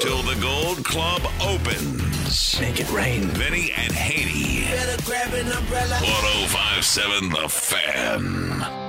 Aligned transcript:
till 0.00 0.22
the 0.22 0.38
Gold 0.40 0.84
Club 0.84 1.22
opens. 1.40 2.60
Make 2.60 2.80
it 2.80 2.90
rain. 2.90 3.22
Vinny 3.22 3.72
and 3.76 3.92
Haney. 3.92 4.64
Better 4.70 5.02
grab 5.04 5.32
an 5.34 5.50
umbrella. 5.50 5.96
1057 6.00 7.30
The 7.30 7.48
Fan. 7.48 8.88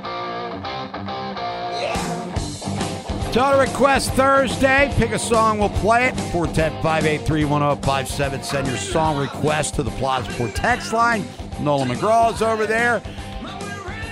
Total 3.32 3.60
request 3.60 4.12
Thursday. 4.14 4.92
Pick 4.96 5.12
a 5.12 5.20
song, 5.20 5.60
we'll 5.60 5.70
play 5.70 6.08
it. 6.08 6.16
410 6.32 6.72
583 6.84 7.46
1057. 7.46 8.44
Send 8.44 8.68
your 8.68 8.78
song 8.78 9.18
request 9.18 9.76
to 9.76 9.84
the 9.84 9.92
Plaza 9.92 10.32
Port 10.32 10.56
text 10.56 10.94
line. 10.94 11.24
Nolan 11.60 11.90
McGraw 11.90 12.34
is 12.34 12.42
over 12.42 12.66
there. 12.66 13.02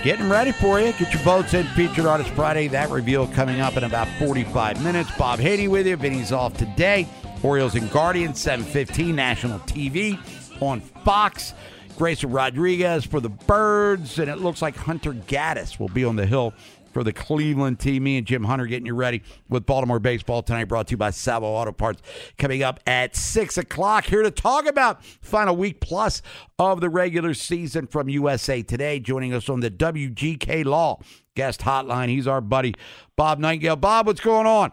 Getting 0.08 0.30
ready 0.30 0.52
for 0.52 0.80
you. 0.80 0.94
Get 0.94 1.12
your 1.12 1.20
votes 1.20 1.52
in. 1.52 1.66
Featured 1.66 2.06
Artist 2.06 2.30
Friday. 2.30 2.66
That 2.68 2.88
reveal 2.88 3.26
coming 3.26 3.60
up 3.60 3.76
in 3.76 3.84
about 3.84 4.08
45 4.18 4.82
minutes. 4.82 5.10
Bob 5.18 5.38
Haney 5.38 5.68
with 5.68 5.86
you. 5.86 5.96
Vinny's 5.96 6.32
off 6.32 6.56
today. 6.56 7.06
Orioles 7.42 7.74
and 7.74 7.90
Guardians, 7.90 8.40
715 8.40 9.14
national 9.14 9.58
TV 9.58 10.18
on 10.62 10.80
Fox. 10.80 11.52
Grayson 11.98 12.30
Rodriguez 12.30 13.04
for 13.04 13.20
the 13.20 13.28
Birds, 13.28 14.18
and 14.18 14.30
it 14.30 14.36
looks 14.36 14.62
like 14.62 14.76
Hunter 14.76 15.12
Gaddis 15.12 15.78
will 15.78 15.90
be 15.90 16.06
on 16.06 16.16
the 16.16 16.24
hill 16.24 16.54
for 16.92 17.04
the 17.04 17.12
Cleveland 17.12 17.80
team. 17.80 18.04
Me 18.04 18.18
and 18.18 18.26
Jim 18.26 18.44
Hunter 18.44 18.66
getting 18.66 18.86
you 18.86 18.94
ready 18.94 19.22
with 19.48 19.66
Baltimore 19.66 19.98
baseball 19.98 20.42
tonight, 20.42 20.64
brought 20.64 20.88
to 20.88 20.92
you 20.92 20.96
by 20.96 21.10
Salvo 21.10 21.46
Auto 21.46 21.72
Parts. 21.72 22.02
Coming 22.38 22.62
up 22.62 22.80
at 22.86 23.16
six 23.16 23.56
o'clock 23.58 24.06
here 24.06 24.22
to 24.22 24.30
talk 24.30 24.66
about 24.66 25.04
final 25.04 25.56
week 25.56 25.80
plus 25.80 26.22
of 26.58 26.80
the 26.80 26.90
regular 26.90 27.34
season 27.34 27.86
from 27.86 28.08
USA 28.08 28.62
Today. 28.62 29.00
Joining 29.00 29.32
us 29.32 29.48
on 29.48 29.60
the 29.60 29.70
WGK 29.70 30.64
Law 30.64 31.00
guest 31.34 31.60
hotline, 31.60 32.08
he's 32.08 32.26
our 32.26 32.40
buddy 32.40 32.74
Bob 33.16 33.38
Nightengale. 33.38 33.80
Bob, 33.80 34.06
what's 34.06 34.20
going 34.20 34.46
on? 34.46 34.72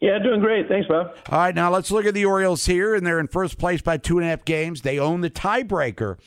Yeah, 0.00 0.18
doing 0.20 0.40
great. 0.40 0.68
Thanks, 0.68 0.86
Bob. 0.86 1.16
All 1.28 1.38
right, 1.38 1.54
now 1.54 1.70
let's 1.72 1.90
look 1.90 2.06
at 2.06 2.14
the 2.14 2.24
Orioles 2.24 2.66
here, 2.66 2.94
and 2.94 3.04
they're 3.04 3.18
in 3.18 3.26
first 3.26 3.58
place 3.58 3.82
by 3.82 3.96
two 3.96 4.18
and 4.18 4.26
a 4.26 4.30
half 4.30 4.44
games. 4.44 4.82
They 4.82 4.98
own 4.98 5.22
the 5.22 5.30
tiebreaker 5.30 6.18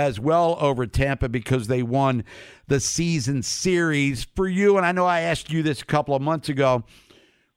as 0.00 0.18
well 0.20 0.56
over 0.60 0.86
Tampa 0.86 1.28
because 1.28 1.66
they 1.66 1.82
won 1.82 2.24
the 2.66 2.80
season 2.80 3.42
series. 3.42 4.24
For 4.24 4.48
you, 4.48 4.76
and 4.76 4.86
I 4.86 4.92
know 4.92 5.06
I 5.06 5.20
asked 5.20 5.52
you 5.52 5.62
this 5.62 5.82
a 5.82 5.86
couple 5.86 6.14
of 6.14 6.22
months 6.22 6.48
ago, 6.48 6.84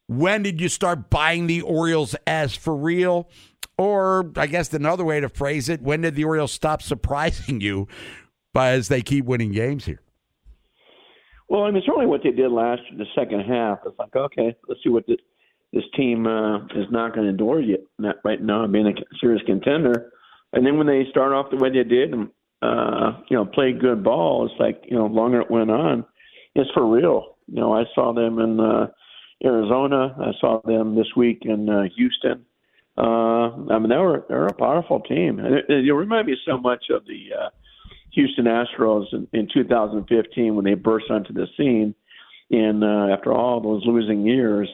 when 0.08 0.44
did 0.44 0.59
you 0.59 0.70
start 0.70 1.09
buying 1.09 1.48
the 1.48 1.61
Orioles 1.61 2.16
as 2.28 2.56
for 2.56 2.75
real? 2.75 3.30
Or 3.78 4.31
I 4.36 4.48
guess 4.48 4.73
another 4.73 5.06
way 5.06 5.20
to 5.20 5.30
phrase 5.30 5.70
it, 5.70 5.81
when 5.81 6.02
did 6.02 6.16
the 6.16 6.25
Orioles 6.25 6.52
stop 6.52 6.81
surprising 6.81 7.61
you 7.61 7.88
by 8.53 8.72
as 8.72 8.89
they 8.89 9.02
keep 9.02 9.26
winning 9.26 9.52
games 9.52 9.86
here? 9.86 10.02
Well, 11.48 11.64
I 11.64 11.72
mean, 11.72 11.83
certainly 11.86 12.08
what 12.08 12.22
they 12.23 12.31
did 12.31 12.52
last 12.52 12.81
the 12.98 13.05
second 13.16 13.42
half. 13.42 13.80
It's 13.86 13.98
like, 14.00 14.16
okay, 14.16 14.55
let's 14.67 14.81
see 14.83 14.89
what 14.89 15.05
this, 15.08 15.17
this 15.73 15.83
team 15.98 16.26
uh, 16.26 16.66
is 16.67 16.86
not 16.92 17.14
going 17.14 17.26
to 17.26 17.30
endure 17.30 17.59
yet 17.59 17.81
not 17.98 18.17
right 18.23 18.42
now, 18.42 18.66
being 18.67 18.88
a 18.88 18.94
serious 19.20 19.42
contender. 19.45 20.11
And 20.54 20.66
then 20.66 20.78
when 20.78 20.88
they 20.88 21.06
start 21.10 21.32
off 21.34 21.52
the 21.52 21.58
way 21.58 21.70
they 21.70 21.84
did 21.84 22.14
and 22.14 22.30
uh, 22.62 23.20
you 23.30 23.38
know 23.38 23.46
played 23.46 23.82
good 23.82 24.04
ball, 24.04 24.46
it's 24.46 24.60
like 24.60 24.84
you 24.88 24.98
know 24.98 25.06
longer 25.06 25.42
it 25.42 25.52
went 25.52 25.72
on, 25.72 26.06
it's 26.56 26.70
for 26.72 26.86
real. 26.86 27.38
You 27.48 27.60
know, 27.60 27.74
I 27.74 27.84
saw 27.96 28.14
them 28.14 28.40
in 28.40 28.60
uh, 28.60 28.88
Arizona. 29.44 30.16
I 30.20 30.32
saw 30.40 30.62
them 30.64 30.96
this 30.96 31.08
week 31.16 31.40
in 31.42 31.70
uh, 31.70 31.84
Houston. 31.96 32.46
Uh, 32.98 33.52
I 33.72 33.80
mean, 33.80 33.90
they 33.90 33.98
were 33.98 34.26
they're 34.28 34.48
a 34.48 34.54
powerful 34.54 35.00
team. 35.02 35.40
It, 35.40 35.66
it 35.70 35.94
remind 35.94 36.28
me 36.28 36.36
so 36.46 36.58
much 36.58 36.86
of 36.90 37.06
the 37.06 37.30
uh, 37.40 37.50
Houston 38.12 38.46
Astros 38.46 39.06
in, 39.14 39.28
in 39.34 39.48
2015 39.54 40.56
when 40.56 40.66
they 40.66 40.74
burst 40.74 41.10
onto 41.10 41.34
the 41.34 41.48
scene, 41.58 41.96
and 42.52 42.84
uh, 42.84 43.14
after 43.14 43.34
all 43.34 43.62
those 43.62 43.86
losing 43.86 44.26
years, 44.26 44.70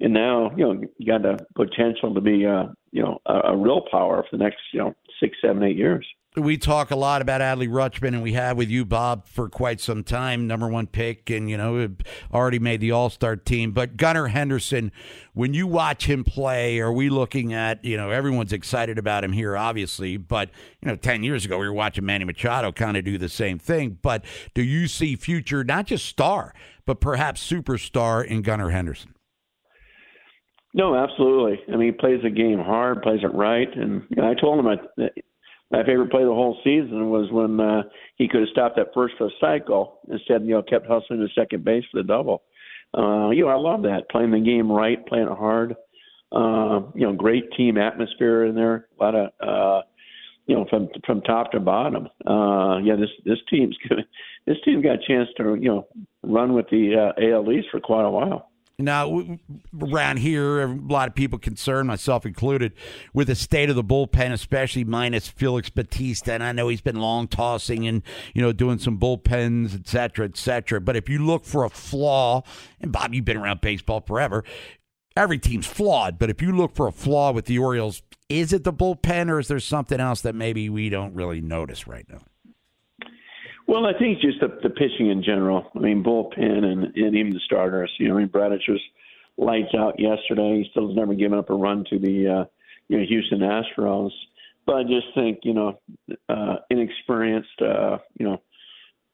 and 0.00 0.12
now 0.12 0.50
you 0.56 0.64
know 0.64 0.80
you 0.98 1.06
got 1.06 1.22
the 1.22 1.38
potential 1.54 2.12
to 2.14 2.20
be 2.20 2.44
uh, 2.44 2.64
you 2.90 3.02
know 3.02 3.20
a, 3.26 3.52
a 3.52 3.56
real 3.56 3.82
power 3.90 4.24
for 4.28 4.36
the 4.36 4.42
next 4.42 4.58
you 4.72 4.80
know 4.80 4.94
six, 5.22 5.36
seven, 5.40 5.62
eight 5.62 5.76
years. 5.76 6.06
We 6.34 6.56
talk 6.56 6.90
a 6.90 6.96
lot 6.96 7.20
about 7.20 7.42
Adley 7.42 7.68
Rutschman, 7.68 8.08
and 8.08 8.22
we 8.22 8.32
have 8.32 8.56
with 8.56 8.70
you, 8.70 8.86
Bob, 8.86 9.26
for 9.26 9.50
quite 9.50 9.82
some 9.82 10.02
time. 10.02 10.46
Number 10.46 10.66
one 10.66 10.86
pick, 10.86 11.28
and 11.28 11.48
you 11.48 11.58
know, 11.58 11.90
already 12.32 12.58
made 12.58 12.80
the 12.80 12.90
All 12.90 13.10
Star 13.10 13.36
team. 13.36 13.72
But 13.72 13.98
Gunnar 13.98 14.28
Henderson, 14.28 14.92
when 15.34 15.52
you 15.52 15.66
watch 15.66 16.06
him 16.06 16.24
play, 16.24 16.80
are 16.80 16.92
we 16.92 17.10
looking 17.10 17.52
at 17.52 17.84
you 17.84 17.98
know 17.98 18.08
everyone's 18.08 18.54
excited 18.54 18.98
about 18.98 19.24
him 19.24 19.32
here, 19.32 19.58
obviously. 19.58 20.16
But 20.16 20.48
you 20.80 20.88
know, 20.88 20.96
ten 20.96 21.22
years 21.22 21.44
ago 21.44 21.58
we 21.58 21.66
were 21.66 21.74
watching 21.74 22.06
Manny 22.06 22.24
Machado 22.24 22.72
kind 22.72 22.96
of 22.96 23.04
do 23.04 23.18
the 23.18 23.28
same 23.28 23.58
thing. 23.58 23.98
But 24.00 24.24
do 24.54 24.62
you 24.62 24.88
see 24.88 25.16
future, 25.16 25.64
not 25.64 25.86
just 25.86 26.06
star, 26.06 26.54
but 26.86 26.98
perhaps 26.98 27.46
superstar 27.46 28.24
in 28.24 28.40
Gunnar 28.40 28.70
Henderson? 28.70 29.14
No, 30.74 30.94
absolutely. 30.94 31.60
I 31.68 31.76
mean, 31.76 31.92
he 31.92 31.92
plays 31.92 32.22
the 32.22 32.30
game 32.30 32.58
hard, 32.58 33.02
plays 33.02 33.20
it 33.22 33.34
right, 33.34 33.68
and 33.76 34.02
you 34.08 34.22
know, 34.22 34.30
I 34.30 34.34
told 34.34 34.58
him 34.58 34.78
that 34.96 35.12
my 35.70 35.84
favorite 35.84 36.10
play 36.10 36.22
the 36.22 36.28
whole 36.28 36.58
season 36.62 37.10
was 37.10 37.30
when 37.30 37.58
uh, 37.58 37.82
he 38.16 38.28
could 38.28 38.40
have 38.40 38.50
stopped 38.50 38.76
that 38.76 38.92
first 38.94 39.14
for 39.16 39.26
a 39.26 39.30
cycle 39.40 40.00
instead, 40.10 40.42
you 40.42 40.50
know, 40.50 40.62
kept 40.62 40.86
hustling 40.86 41.20
to 41.20 41.28
second 41.34 41.64
base 41.64 41.84
for 41.90 42.02
the 42.02 42.06
double. 42.06 42.42
Uh, 42.96 43.30
you 43.30 43.44
know, 43.44 43.48
I 43.48 43.56
love 43.56 43.82
that 43.82 44.10
playing 44.10 44.32
the 44.32 44.40
game 44.40 44.70
right, 44.70 45.04
playing 45.06 45.28
it 45.28 45.38
hard. 45.38 45.74
Uh, 46.30 46.80
you 46.94 47.06
know, 47.06 47.12
great 47.14 47.50
team 47.56 47.78
atmosphere 47.78 48.44
in 48.44 48.54
there. 48.54 48.88
A 48.98 49.02
lot 49.02 49.14
of, 49.14 49.30
uh, 49.40 49.82
you 50.46 50.54
know, 50.54 50.66
from 50.68 50.88
from 51.06 51.22
top 51.22 51.52
to 51.52 51.60
bottom. 51.60 52.08
Uh, 52.26 52.78
yeah, 52.78 52.96
this 52.96 53.10
this 53.24 53.38
team's 53.48 53.76
this 54.46 54.56
team 54.64 54.82
got 54.82 54.96
a 54.96 55.06
chance 55.06 55.28
to 55.38 55.54
you 55.54 55.68
know 55.68 55.88
run 56.22 56.52
with 56.52 56.66
the 56.70 56.94
uh, 56.94 57.22
AL 57.22 57.50
East 57.50 57.68
for 57.70 57.80
quite 57.80 58.04
a 58.04 58.10
while. 58.10 58.51
Now, 58.78 59.36
around 59.80 60.16
here, 60.18 60.62
a 60.62 60.66
lot 60.66 61.06
of 61.06 61.14
people 61.14 61.38
concerned, 61.38 61.86
myself 61.86 62.26
included, 62.26 62.72
with 63.12 63.28
the 63.28 63.34
state 63.34 63.70
of 63.70 63.76
the 63.76 63.84
bullpen, 63.84 64.32
especially 64.32 64.82
minus 64.82 65.28
Felix 65.28 65.70
Bautista. 65.70 66.32
And 66.32 66.42
I 66.42 66.52
know 66.52 66.68
he's 66.68 66.80
been 66.80 67.00
long 67.00 67.28
tossing 67.28 67.86
and, 67.86 68.02
you 68.34 68.42
know, 68.42 68.52
doing 68.52 68.78
some 68.78 68.98
bullpens, 68.98 69.74
et 69.74 69.86
cetera, 69.86 70.24
et 70.24 70.36
cetera. 70.36 70.80
But 70.80 70.96
if 70.96 71.08
you 71.08 71.24
look 71.24 71.44
for 71.44 71.64
a 71.64 71.70
flaw, 71.70 72.42
and 72.80 72.90
Bob, 72.90 73.14
you've 73.14 73.24
been 73.24 73.36
around 73.36 73.60
baseball 73.60 74.00
forever, 74.00 74.42
every 75.16 75.38
team's 75.38 75.66
flawed. 75.66 76.18
But 76.18 76.30
if 76.30 76.42
you 76.42 76.52
look 76.52 76.74
for 76.74 76.86
a 76.88 76.92
flaw 76.92 77.30
with 77.30 77.44
the 77.44 77.58
Orioles, 77.58 78.02
is 78.28 78.52
it 78.52 78.64
the 78.64 78.72
bullpen 78.72 79.28
or 79.28 79.38
is 79.38 79.48
there 79.48 79.60
something 79.60 80.00
else 80.00 80.22
that 80.22 80.34
maybe 80.34 80.68
we 80.70 80.88
don't 80.88 81.14
really 81.14 81.40
notice 81.40 81.86
right 81.86 82.06
now? 82.08 82.22
Well, 83.72 83.86
I 83.86 83.98
think 83.98 84.20
just 84.20 84.38
the, 84.38 84.48
the 84.62 84.68
pitching 84.68 85.08
in 85.08 85.22
general. 85.22 85.64
I 85.74 85.78
mean, 85.78 86.04
bullpen 86.04 86.62
and, 86.62 86.94
and 86.94 87.16
even 87.16 87.32
the 87.32 87.40
starters. 87.46 87.90
You 87.98 88.08
know, 88.08 88.16
I 88.16 88.18
mean, 88.18 88.28
Bradish 88.28 88.68
was 88.68 88.82
lights 89.38 89.74
out 89.74 89.98
yesterday. 89.98 90.58
He 90.58 90.68
still 90.72 90.88
has 90.88 90.94
never 90.94 91.14
given 91.14 91.38
up 91.38 91.48
a 91.48 91.54
run 91.54 91.86
to 91.88 91.98
the 91.98 92.28
uh, 92.28 92.44
you 92.88 92.98
know 92.98 93.06
Houston 93.08 93.38
Astros. 93.38 94.10
But 94.66 94.76
I 94.76 94.82
just 94.82 95.06
think 95.14 95.38
you 95.44 95.54
know 95.54 95.80
uh, 96.28 96.56
inexperienced 96.68 97.62
uh, 97.62 97.96
you 98.18 98.26
know 98.26 98.42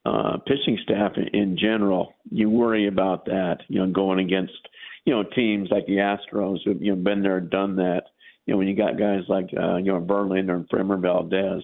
uh, 0.05 0.39
pitching 0.45 0.77
staff 0.83 1.13
in, 1.15 1.29
in 1.29 1.57
general. 1.57 2.15
You 2.29 2.49
worry 2.49 2.89
about 2.89 3.23
that. 3.27 3.59
You 3.69 3.79
know, 3.79 3.93
going 3.93 4.19
against 4.19 4.59
you 5.05 5.13
know 5.13 5.23
teams 5.23 5.69
like 5.71 5.85
the 5.85 5.99
Astros 5.99 6.57
who've 6.65 6.81
you 6.81 6.93
know 6.93 7.01
been 7.01 7.23
there, 7.23 7.37
and 7.37 7.49
done 7.49 7.77
that. 7.77 8.07
You 8.45 8.55
know, 8.55 8.57
when 8.57 8.67
you 8.67 8.75
got 8.75 8.99
guys 8.99 9.21
like 9.29 9.51
uh, 9.57 9.77
you 9.77 9.93
know 9.93 10.01
Verlander 10.01 10.55
and 10.55 10.67
Framber 10.67 11.01
Valdez 11.01 11.63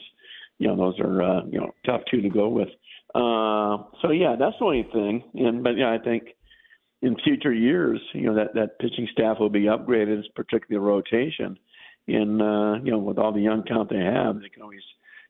you 0.57 0.67
know 0.67 0.75
those 0.75 0.99
are 0.99 1.21
uh, 1.21 1.41
you 1.45 1.59
know 1.59 1.73
tough 1.85 2.01
two 2.09 2.21
to 2.21 2.29
go 2.29 2.47
with. 2.49 2.69
Uh, 3.15 3.77
so 4.01 4.11
yeah, 4.11 4.35
that's 4.37 4.57
the 4.59 4.65
only 4.65 4.87
thing. 4.91 5.23
And 5.35 5.63
but 5.63 5.77
yeah, 5.77 5.93
I 5.93 6.03
think 6.03 6.23
in 7.01 7.15
future 7.23 7.53
years, 7.53 8.01
you 8.13 8.23
know 8.23 8.35
that 8.35 8.53
that 8.55 8.77
pitching 8.79 9.07
staff 9.13 9.37
will 9.39 9.49
be 9.49 9.63
upgraded, 9.63 10.21
particularly 10.35 10.75
the 10.75 10.79
rotation. 10.81 11.57
And 12.09 12.41
uh, 12.41 12.83
you 12.83 12.91
know 12.91 12.97
with 12.97 13.17
all 13.17 13.31
the 13.31 13.39
young 13.39 13.63
talent 13.63 13.89
they 13.89 14.03
have, 14.03 14.41
they 14.41 14.49
can 14.49 14.61
always 14.61 14.81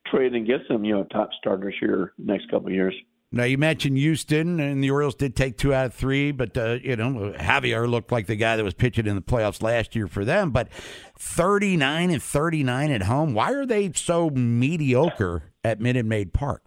trade 0.08 0.34
and 0.34 0.48
get 0.48 0.62
some 0.68 0.84
you 0.84 0.96
know 0.96 1.04
top 1.04 1.30
starters 1.40 1.76
here 1.80 2.14
next 2.18 2.50
couple 2.50 2.68
of 2.68 2.74
years. 2.74 2.96
Now 3.32 3.44
you 3.44 3.60
mentioned 3.60 3.98
Houston, 3.98 4.60
and 4.60 4.84
the 4.84 4.90
Orioles 4.90 5.16
did 5.16 5.36
take 5.36 5.58
two 5.58 5.74
out 5.74 5.88
of 5.88 5.94
three, 5.94 6.32
but 6.32 6.58
uh, 6.58 6.78
you 6.82 6.96
know 6.96 7.36
Javier 7.38 7.88
looked 7.88 8.12
like 8.12 8.26
the 8.26 8.36
guy 8.36 8.56
that 8.56 8.64
was 8.64 8.74
pitching 8.74 9.06
in 9.06 9.16
the 9.16 9.22
playoffs 9.22 9.62
last 9.62 9.96
year 9.96 10.08
for 10.08 10.26
them. 10.26 10.50
But 10.50 10.74
thirty 11.20 11.78
nine 11.78 12.10
and 12.10 12.24
thirty 12.24 12.64
nine 12.64 12.90
at 12.90 13.04
home. 13.04 13.36
Why 13.36 13.54
are 13.54 13.68
they 13.68 13.92
so 13.94 14.32
mediocre 14.32 15.52
at 15.64 15.80
Minute 15.80 16.08
Maid 16.08 16.34
Park? 16.34 16.64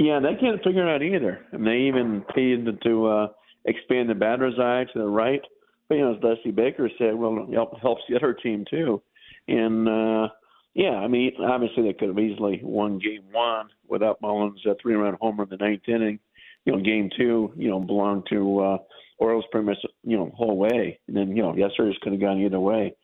Yeah, 0.00 0.18
they 0.18 0.34
can't 0.40 0.64
figure 0.64 0.88
it 0.88 0.94
out 0.94 1.02
either. 1.02 1.46
Mean, 1.52 1.64
they 1.64 1.76
even 1.80 2.24
paid 2.34 2.66
to 2.84 3.06
uh, 3.06 3.26
expand 3.66 4.08
the 4.08 4.14
batter's 4.14 4.58
eye 4.58 4.86
to 4.94 4.98
the 4.98 5.06
right. 5.06 5.42
But 5.90 5.96
you 5.96 6.00
know, 6.00 6.14
as 6.14 6.20
Dusty 6.22 6.52
Baker 6.52 6.88
said, 6.96 7.14
well, 7.14 7.46
it 7.46 7.80
helps 7.82 8.02
the 8.08 8.16
other 8.16 8.32
team 8.32 8.64
too. 8.70 9.02
And 9.46 9.86
uh, 9.86 10.28
yeah, 10.72 10.94
I 10.94 11.06
mean, 11.06 11.32
obviously 11.46 11.82
they 11.82 11.92
could 11.92 12.08
have 12.08 12.18
easily 12.18 12.60
won 12.62 12.98
game 12.98 13.24
one 13.30 13.68
without 13.88 14.22
Mullins' 14.22 14.64
a 14.64 14.74
three-run 14.80 15.18
homer 15.20 15.42
in 15.42 15.50
the 15.50 15.58
ninth 15.58 15.86
inning. 15.86 16.18
You 16.64 16.72
know, 16.72 16.82
game 16.82 17.10
two, 17.14 17.52
you 17.54 17.68
know, 17.68 17.80
belonged 17.80 18.26
to 18.30 18.60
uh, 18.60 18.78
Orioles 19.18 19.44
pretty 19.52 19.66
much, 19.66 19.78
you 20.02 20.16
know, 20.16 20.32
whole 20.34 20.56
way. 20.56 20.98
And 21.08 21.16
then, 21.16 21.36
you 21.36 21.42
know, 21.42 21.54
yesterday's 21.54 21.98
could 22.00 22.12
have 22.12 22.22
gone 22.22 22.40
either 22.40 22.60
way. 22.60 22.94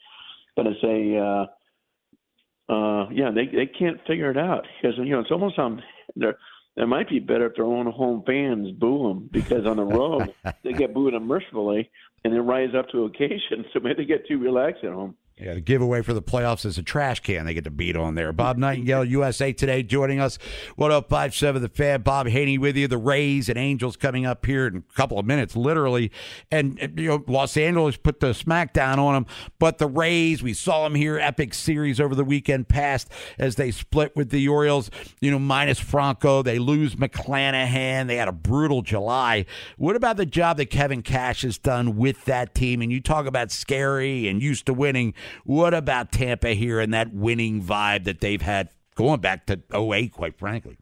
But 0.55 0.67
it's 0.67 0.83
a, 0.83 1.19
uh, 1.19 2.73
uh, 2.73 3.09
yeah, 3.11 3.31
they 3.35 3.47
they 3.47 3.67
can't 3.67 4.01
figure 4.07 4.31
it 4.31 4.39
out 4.39 4.67
because 4.81 4.97
you 4.99 5.11
know 5.11 5.21
it's 5.21 5.31
almost 5.31 5.59
on 5.59 5.83
they're 6.17 6.39
it 6.77 6.87
might 6.87 7.09
be 7.09 7.19
better 7.19 7.47
if 7.47 7.57
their 7.57 7.65
own 7.65 7.91
home 7.91 8.23
fans 8.27 8.71
boo 8.73 9.09
them 9.09 9.31
because 9.33 9.67
on 9.67 9.77
the 9.77 9.85
road 9.85 10.35
they 10.65 10.73
get 10.73 10.95
booed 10.95 11.15
unmercifully 11.15 11.91
and 12.25 12.35
then 12.35 12.47
rise 12.47 12.75
up 12.77 12.89
to 12.91 13.05
occasion. 13.05 13.65
So 13.73 13.81
maybe 13.83 14.03
they 14.03 14.05
get 14.05 14.27
too 14.27 14.39
relaxed 14.39 14.85
at 14.85 14.93
home. 14.93 15.17
Yeah, 15.39 15.53
the 15.53 15.61
giveaway 15.61 16.01
for 16.01 16.15
the 16.15 16.23
playoffs 16.23 16.65
is 16.65 16.79
a 16.79 16.83
trash 16.83 17.21
can 17.21 17.45
they 17.45 17.53
get 17.53 17.65
to 17.65 17.71
beat 17.71 17.95
on 17.95 18.15
there. 18.15 18.33
Bob 18.33 18.57
Nightengale, 18.57 19.07
USA 19.11 19.53
Today, 19.53 19.83
joining 19.83 20.19
us. 20.19 20.39
1057 20.77 21.61
The 21.61 21.69
Fan. 21.69 22.01
Bob 22.01 22.27
Haney 22.27 22.57
with 22.57 22.75
you. 22.75 22.89
The 22.89 22.97
Rays 22.97 23.51
and 23.51 23.59
Angels 23.59 23.99
coming 23.99 24.25
up 24.25 24.47
here 24.47 24.67
in 24.67 24.77
a 24.77 24.95
couple 24.95 25.19
of 25.19 25.27
minutes, 25.27 25.55
literally. 25.55 26.11
And, 26.51 26.79
you 26.97 27.09
know, 27.09 27.25
Los 27.27 27.55
Angeles 27.59 27.99
put 27.99 28.21
the 28.21 28.29
smackdown 28.29 28.97
on 28.97 29.13
them. 29.13 29.27
But 29.59 29.77
the 29.77 29.87
Rays, 29.87 30.43
we 30.43 30.55
saw 30.55 30.85
them 30.85 30.95
here, 30.95 31.19
epic 31.19 31.53
series 31.53 32.01
over 32.01 32.15
the 32.15 32.25
weekend 32.25 32.69
past 32.69 33.11
as 33.39 33.57
they 33.57 33.71
split 33.71 34.17
with 34.17 34.31
the 34.31 34.49
Orioles, 34.49 34.91
you 35.21 35.31
know, 35.31 35.39
minus 35.39 35.79
Franco. 35.79 36.43
They 36.43 36.59
lose 36.59 36.95
McClanahan. 36.97 38.07
They 38.07 38.17
had 38.17 38.29
a 38.29 38.33
brutal 38.33 38.81
July. 38.81 39.45
What 39.77 39.97
about 39.97 40.17
the 40.17 40.25
job 40.25 40.57
that 40.57 40.71
Kevin 40.71 41.03
Cash 41.03 41.43
has 41.43 41.59
done 41.59 41.99
with 41.99 42.25
that 42.25 42.55
team? 42.55 42.81
And 42.81 42.91
you 42.91 43.03
talk 43.03 43.27
about 43.27 43.51
scary 43.51 44.29
and 44.29 44.43
used 44.43 44.65
to 44.65 44.73
winning. 44.73 45.13
What 45.45 45.75
about 45.75 46.13
Tampa 46.13 46.51
here 46.51 46.81
and 46.81 46.93
that 46.95 47.13
winning 47.13 47.63
vibe 47.63 48.05
that 48.05 48.21
they've 48.21 48.43
had 48.43 48.71
going 48.95 49.21
back 49.21 49.47
to 49.47 49.61
08, 49.75 50.13
quite 50.13 50.39
frankly? 50.39 50.79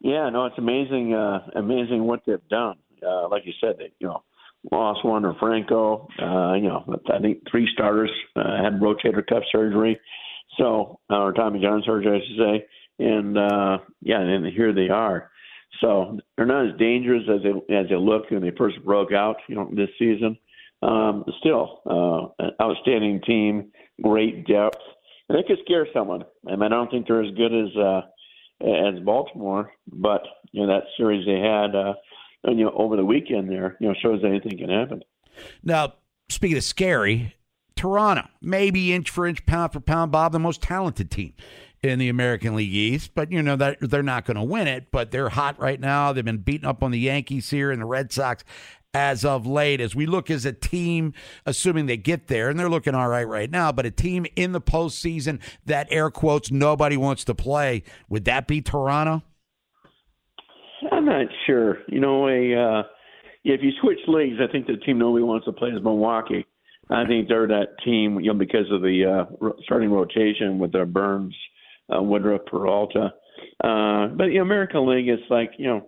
Yeah, 0.00 0.28
no, 0.30 0.46
it's 0.46 0.58
amazing, 0.58 1.14
uh, 1.14 1.46
amazing 1.56 2.04
what 2.04 2.20
they've 2.26 2.48
done. 2.48 2.76
Uh, 3.06 3.28
like 3.28 3.42
you 3.44 3.52
said, 3.60 3.76
they 3.78 3.92
you 3.98 4.06
know 4.06 4.22
lost 4.70 5.04
Wander 5.04 5.34
Franco. 5.38 6.08
Uh, 6.20 6.54
you 6.54 6.68
know, 6.68 6.84
I 7.12 7.18
think 7.18 7.42
three 7.50 7.68
starters 7.72 8.10
uh, 8.34 8.62
had 8.62 8.80
rotator 8.80 9.26
cuff 9.26 9.42
surgery, 9.50 9.98
so 10.58 11.00
or 11.10 11.32
Tommy 11.32 11.60
John 11.60 11.82
surgery, 11.84 12.20
I 12.20 12.26
should 12.26 12.38
say. 12.38 12.66
And 12.98 13.38
uh, 13.38 13.78
yeah, 14.00 14.20
and 14.20 14.46
here 14.46 14.72
they 14.72 14.88
are. 14.88 15.30
So 15.80 16.18
they're 16.36 16.46
not 16.46 16.68
as 16.68 16.78
dangerous 16.78 17.24
as 17.28 17.42
they 17.42 17.74
as 17.74 17.88
they 17.88 17.96
looked 17.96 18.30
when 18.30 18.42
they 18.42 18.52
first 18.56 18.82
broke 18.84 19.12
out. 19.12 19.36
You 19.48 19.56
know, 19.56 19.70
this 19.72 19.90
season 19.98 20.38
um, 20.82 21.24
still 21.40 21.80
uh, 21.86 22.44
an 22.44 22.50
outstanding 22.60 23.20
team, 23.26 23.72
great 24.02 24.46
depth, 24.46 24.78
and 25.28 25.38
they 25.38 25.42
could 25.42 25.58
scare 25.64 25.86
someone. 25.92 26.24
I 26.46 26.52
mean, 26.52 26.62
I 26.62 26.68
don't 26.68 26.90
think 26.90 27.06
they're 27.06 27.22
as 27.22 27.34
good 27.34 27.52
as 27.52 27.76
uh, 27.76 28.00
as 28.60 29.00
Baltimore, 29.04 29.72
but 29.90 30.22
you 30.52 30.66
know 30.66 30.68
that 30.68 30.84
series 30.96 31.26
they 31.26 31.38
had, 31.38 31.74
uh, 31.74 31.94
you 32.44 32.64
know, 32.64 32.72
over 32.74 32.96
the 32.96 33.04
weekend 33.04 33.50
there, 33.50 33.76
you 33.80 33.88
know, 33.88 33.94
shows 34.02 34.20
anything 34.24 34.58
can 34.58 34.70
happen. 34.70 35.02
Now, 35.62 35.94
speaking 36.28 36.56
of 36.56 36.64
scary, 36.64 37.34
Toronto, 37.74 38.28
maybe 38.40 38.92
inch 38.92 39.10
for 39.10 39.26
inch, 39.26 39.44
pound 39.46 39.72
for 39.72 39.80
pound, 39.80 40.12
Bob, 40.12 40.32
the 40.32 40.38
most 40.38 40.62
talented 40.62 41.10
team 41.10 41.34
in 41.82 41.98
the 41.98 42.08
American 42.08 42.54
League 42.56 42.72
East, 42.74 43.14
but 43.14 43.30
you 43.30 43.42
know 43.42 43.56
that 43.56 43.78
they're 43.80 44.02
not 44.02 44.24
going 44.24 44.36
to 44.36 44.42
win 44.42 44.66
it. 44.66 44.90
But 44.90 45.10
they're 45.10 45.28
hot 45.28 45.58
right 45.60 45.78
now. 45.78 46.12
They've 46.12 46.24
been 46.24 46.38
beating 46.38 46.66
up 46.66 46.82
on 46.82 46.90
the 46.90 46.98
Yankees 46.98 47.50
here 47.50 47.70
and 47.70 47.80
the 47.80 47.86
Red 47.86 48.12
Sox 48.12 48.44
as 48.96 49.26
of 49.26 49.46
late. 49.46 49.78
As 49.78 49.94
we 49.94 50.06
look 50.06 50.30
as 50.30 50.46
a 50.46 50.54
team, 50.54 51.12
assuming 51.44 51.84
they 51.84 51.98
get 51.98 52.28
there, 52.28 52.48
and 52.48 52.58
they're 52.58 52.70
looking 52.70 52.94
all 52.94 53.08
right 53.08 53.28
right 53.28 53.50
now, 53.50 53.70
but 53.70 53.84
a 53.84 53.90
team 53.90 54.24
in 54.36 54.52
the 54.52 54.60
postseason 54.60 55.38
that 55.66 55.86
air 55.90 56.10
quotes 56.10 56.50
nobody 56.50 56.96
wants 56.96 57.22
to 57.24 57.34
play, 57.34 57.82
would 58.08 58.24
that 58.24 58.46
be 58.46 58.62
Toronto? 58.62 59.22
I'm 60.90 61.04
not 61.04 61.26
sure. 61.46 61.78
You 61.88 62.00
know, 62.00 62.26
a 62.26 62.54
uh, 62.54 62.82
if 63.44 63.60
you 63.62 63.70
switch 63.82 63.98
leagues, 64.08 64.36
I 64.40 64.50
think 64.50 64.66
the 64.66 64.78
team 64.78 64.98
nobody 64.98 65.24
wants 65.24 65.44
to 65.44 65.52
play 65.52 65.68
is 65.68 65.82
Milwaukee. 65.82 66.46
I 66.88 67.04
think 67.04 67.28
they're 67.28 67.48
that 67.48 67.76
team, 67.84 68.18
you 68.20 68.32
know, 68.32 68.38
because 68.38 68.70
of 68.72 68.80
the 68.80 69.26
uh, 69.28 69.48
starting 69.64 69.90
rotation 69.90 70.58
with 70.58 70.72
their 70.72 70.86
Burnes, 70.86 71.34
uh, 71.94 72.02
Woodruff, 72.02 72.46
Peralta. 72.46 73.12
Uh, 73.62 74.06
but 74.08 74.28
the 74.28 74.38
American 74.40 74.88
League 74.88 75.08
is 75.08 75.18
like, 75.28 75.50
you 75.58 75.66
know, 75.66 75.86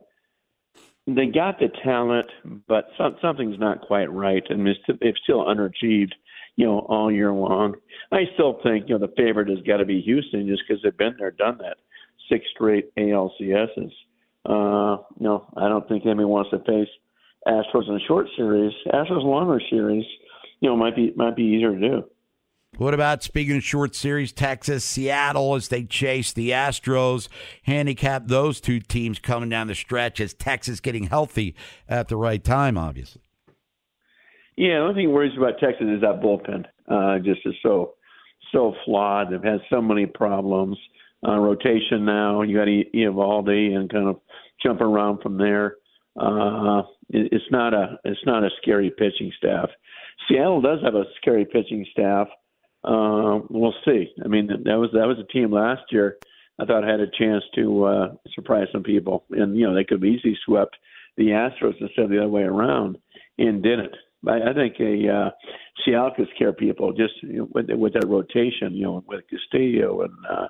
they 1.17 1.27
got 1.27 1.59
the 1.59 1.69
talent, 1.83 2.27
but 2.67 2.89
some, 2.97 3.17
something's 3.23 3.59
not 3.59 3.81
quite 3.83 4.13
right, 4.13 4.43
and 4.51 4.67
they've 4.67 5.15
still 5.23 5.45
underachieved, 5.45 6.13
you 6.57 6.67
know, 6.67 6.81
all 6.81 7.11
year 7.11 7.33
long. 7.33 7.75
I 8.13 8.25
still 8.35 8.59
think, 8.63 8.89
you 8.89 8.99
know, 8.99 9.07
the 9.07 9.15
favorite 9.17 9.49
has 9.49 9.61
got 9.67 9.79
to 9.79 9.85
be 9.85 10.01
Houston 10.03 10.47
just 10.47 10.63
because 10.67 10.83
they've 10.83 10.97
been 10.97 11.17
there, 11.19 11.31
done 11.31 11.59
that, 11.59 11.77
six 12.31 12.45
straight 12.55 12.95
ALCSs. 12.97 13.93
Uh, 14.45 15.03
no, 15.19 15.47
I 15.57 15.69
don't 15.69 15.87
think 15.89 16.05
anybody 16.05 16.25
wants 16.25 16.51
to 16.51 16.59
face 16.61 16.89
Astros 17.47 17.89
in 17.89 17.97
a 17.97 18.07
short 18.07 18.27
series. 18.37 18.73
Astros 18.93 19.25
longer 19.25 19.61
series, 19.71 20.05
you 20.61 20.69
know, 20.69 20.77
might 20.77 20.97
be 20.97 21.13
might 21.17 21.37
be 21.37 21.43
easier 21.43 21.73
to 21.73 21.81
do. 21.81 22.05
What 22.79 22.95
about 22.95 23.25
speaking 23.25 23.57
of 23.57 23.65
short 23.65 23.97
series, 23.97 24.33
Texas, 24.33 24.85
Seattle 24.85 25.57
as 25.57 25.67
they 25.67 25.83
chase 25.83 26.33
the 26.33 26.51
Astros? 26.51 27.27
Handicap 27.65 28.29
those 28.29 28.61
two 28.61 28.79
teams 28.79 29.19
coming 29.19 29.49
down 29.49 29.67
the 29.67 29.75
stretch 29.75 30.21
as 30.21 30.33
Texas 30.33 30.79
getting 30.79 31.09
healthy 31.09 31.57
at 31.89 32.07
the 32.07 32.15
right 32.15 32.43
time, 32.43 32.79
obviously. 32.79 33.21
Yeah, 34.57 34.75
the 34.75 34.83
only 34.83 34.95
thing 34.95 35.09
that 35.09 35.13
worries 35.13 35.37
about 35.37 35.59
Texas 35.59 35.89
is 35.89 36.03
that 36.03 36.21
bullpen. 36.23 36.67
Uh, 36.89 37.19
just 37.19 37.41
is 37.45 37.55
so 37.65 37.95
so 38.53 38.75
flawed. 38.85 39.33
They've 39.33 39.43
had 39.43 39.61
so 39.71 39.83
many 39.83 40.07
problems. 40.07 40.79
Uh, 41.27 41.37
rotation 41.37 42.05
now. 42.05 42.43
You 42.43 42.59
got 42.59 42.69
Eovaldi 42.69 43.75
and 43.75 43.91
kind 43.91 44.07
of 44.07 44.21
jumping 44.63 44.87
around 44.87 45.21
from 45.21 45.37
there. 45.37 45.79
Uh, 46.17 46.83
it, 47.09 47.33
it's 47.33 47.51
not 47.51 47.75
a 47.75 47.99
it's 48.05 48.25
not 48.25 48.45
a 48.45 48.51
scary 48.63 48.93
pitching 48.97 49.33
staff. 49.37 49.69
Seattle 50.29 50.61
does 50.61 50.79
have 50.85 50.95
a 50.95 51.07
scary 51.21 51.45
pitching 51.45 51.85
staff. 51.91 52.29
Uh, 52.85 53.41
we'll 53.51 53.75
see. 53.85 54.13
I 54.25 54.29
mean, 54.29 54.47
that 54.47 54.79
was 54.79 54.91
that 54.93 55.07
was 55.07 55.19
a 55.19 55.33
team 55.33 55.53
last 55.53 55.83
year. 55.91 56.19
I 56.61 56.65
thought 56.65 56.85
had 56.85 57.01
a 57.01 57.11
chance 57.19 57.45
to 57.55 57.85
uh, 57.85 58.09
surprise 58.35 58.67
some 58.73 58.83
people, 58.83 59.25
and 59.31 59.57
you 59.57 59.67
know 59.67 59.75
they 59.75 59.85
could 59.85 60.03
have 60.03 60.05
easily 60.05 60.37
swept 60.45 60.77
the 61.17 61.29
Astros 61.29 61.81
instead 61.81 62.05
of 62.05 62.11
the 62.11 62.19
other 62.19 62.29
way 62.29 62.43
around, 62.43 62.99
and 63.39 63.63
didn't. 63.63 63.95
I, 64.27 64.51
I 64.51 64.55
think 64.55 64.75
a 64.81 65.09
uh, 65.09 66.11
could 66.17 66.29
scare 66.35 66.53
people 66.53 66.93
just 66.93 67.15
you 67.23 67.39
know, 67.39 67.49
with 67.53 67.71
with 67.71 67.93
that 67.95 68.09
rotation, 68.09 68.75
you 68.75 68.85
know, 68.85 69.05
with 69.07 69.25
Castillo 69.29 70.03
and 70.03 70.13
uh, 70.29 70.49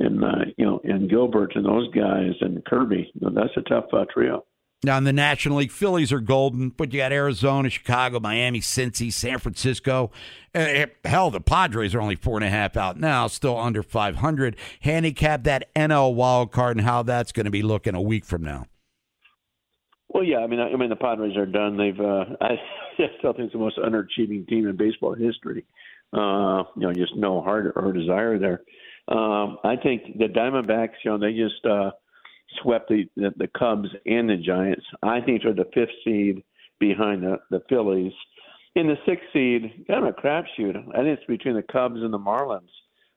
and 0.00 0.24
uh, 0.24 0.44
you 0.56 0.66
know 0.66 0.80
and 0.84 1.08
Gilbert 1.08 1.56
and 1.56 1.64
those 1.64 1.90
guys 1.94 2.32
and 2.40 2.64
Kirby. 2.64 3.10
You 3.14 3.30
know, 3.30 3.34
that's 3.34 3.56
a 3.56 3.68
tough 3.68 3.86
uh, 3.92 4.04
trio. 4.12 4.44
Now 4.84 4.98
in 4.98 5.04
the 5.04 5.12
National 5.12 5.58
League, 5.58 5.72
Phillies 5.72 6.12
are 6.12 6.20
golden, 6.20 6.68
but 6.68 6.92
you 6.92 7.00
got 7.00 7.10
Arizona, 7.10 7.70
Chicago, 7.70 8.20
Miami, 8.20 8.60
Cincy, 8.60 9.12
San 9.12 9.38
Francisco. 9.38 10.10
Uh, 10.54 10.86
hell, 11.04 11.30
the 11.30 11.40
Padres 11.40 11.94
are 11.94 12.00
only 12.00 12.14
four 12.14 12.36
and 12.36 12.44
a 12.44 12.50
half 12.50 12.76
out 12.76 12.98
now, 12.98 13.26
still 13.26 13.58
under 13.58 13.82
500. 13.82 14.56
Handicap 14.80 15.44
that 15.44 15.72
NL 15.74 16.14
wild 16.14 16.52
card 16.52 16.76
and 16.76 16.86
how 16.86 17.02
that's 17.02 17.32
going 17.32 17.46
to 17.46 17.50
be 17.50 17.62
looking 17.62 17.94
a 17.94 18.00
week 18.00 18.24
from 18.24 18.42
now. 18.42 18.66
Well, 20.08 20.22
yeah, 20.22 20.38
I 20.38 20.46
mean, 20.46 20.60
I, 20.60 20.70
I 20.70 20.76
mean, 20.76 20.90
the 20.90 20.96
Padres 20.96 21.36
are 21.36 21.46
done. 21.46 21.76
They've, 21.76 21.98
uh, 21.98 22.24
I 22.40 22.56
still 23.18 23.32
think 23.32 23.46
it's 23.46 23.52
the 23.54 23.58
most 23.58 23.78
underachieving 23.78 24.46
team 24.46 24.68
in 24.68 24.76
baseball 24.76 25.14
history. 25.14 25.64
Uh, 26.12 26.62
you 26.76 26.82
know, 26.86 26.92
just 26.92 27.16
no 27.16 27.40
heart 27.40 27.72
or 27.76 27.92
desire 27.92 28.38
there. 28.38 28.62
Um, 29.08 29.58
I 29.64 29.76
think 29.82 30.18
the 30.18 30.26
Diamondbacks, 30.26 30.94
you 31.02 31.10
know, 31.10 31.18
they 31.18 31.32
just. 31.32 31.64
Uh, 31.64 31.92
swept 32.62 32.88
the, 32.88 33.04
the, 33.16 33.32
the 33.36 33.48
Cubs 33.58 33.88
and 34.06 34.28
the 34.28 34.36
Giants. 34.36 34.84
I 35.02 35.20
think 35.20 35.42
they're 35.42 35.54
the 35.54 35.70
fifth 35.74 35.90
seed 36.04 36.42
behind 36.78 37.22
the, 37.22 37.38
the 37.50 37.62
Phillies. 37.68 38.12
In 38.74 38.86
the 38.86 38.96
sixth 39.06 39.24
seed, 39.32 39.86
kind 39.88 40.06
of 40.06 40.14
a 40.14 40.20
crapshoot. 40.20 40.76
I 40.94 40.98
think 40.98 41.18
it's 41.18 41.24
between 41.26 41.56
the 41.56 41.62
Cubs 41.62 42.00
and 42.02 42.12
the 42.12 42.18
Marlins. 42.18 42.68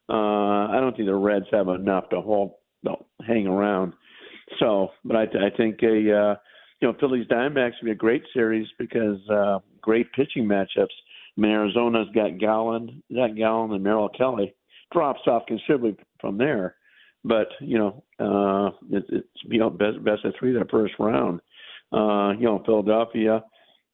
Uh, 0.10 0.72
I 0.72 0.79
don't 0.79 0.96
think 0.96 1.08
the 1.08 1.15
Reds 1.15 1.46
have 1.51 1.67
enough 1.67 2.10
to 2.10 2.22
hold, 2.22 2.53
no, 2.84 3.05
hang 3.27 3.46
around. 3.46 3.93
So, 4.60 4.89
but 5.03 5.15
I, 5.15 5.24
I 5.24 5.50
think 5.55 5.79
a 5.84 5.88
uh, 5.88 6.36
you 6.79 6.88
know 6.88 6.96
Phillies 7.00 7.27
Diamondbacks 7.27 7.74
would 7.81 7.86
be 7.86 7.91
a 7.91 7.96
great 7.96 8.24
series 8.34 8.67
because 8.79 9.19
uh, 9.29 9.60
great 9.81 10.12
pitching 10.13 10.46
matchups. 10.46 10.88
I 11.38 11.41
mean, 11.41 11.51
Arizona's 11.51 12.08
got 12.15 12.39
Gallen, 12.39 13.03
that 13.12 13.36
Gallen 13.36 13.72
and 13.72 13.84
Merrill 13.84 14.10
Kelly 14.10 14.55
drops 14.91 15.22
off 15.27 15.43
considerably 15.48 15.96
from 16.19 16.38
there. 16.38 16.75
But 17.23 17.47
you 17.59 17.77
know, 17.77 18.03
uh, 18.19 18.71
it, 18.95 19.03
it's 19.09 19.27
you 19.43 19.59
know 19.59 19.69
best 19.69 20.03
best 20.03 20.25
of 20.25 20.33
three 20.39 20.53
that 20.53 20.71
first 20.71 20.93
round. 20.99 21.41
Uh, 21.91 22.33
you 22.38 22.45
know, 22.45 22.61
Philadelphia, 22.65 23.43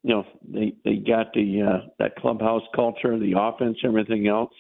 you 0.04 0.14
know 0.14 0.26
they 0.48 0.74
they 0.84 0.96
got 0.96 1.34
the 1.34 1.62
uh, 1.62 1.88
that 2.00 2.16
clubhouse 2.18 2.64
culture, 2.76 3.18
the 3.18 3.34
offense, 3.38 3.78
everything 3.84 4.28
else. 4.28 4.54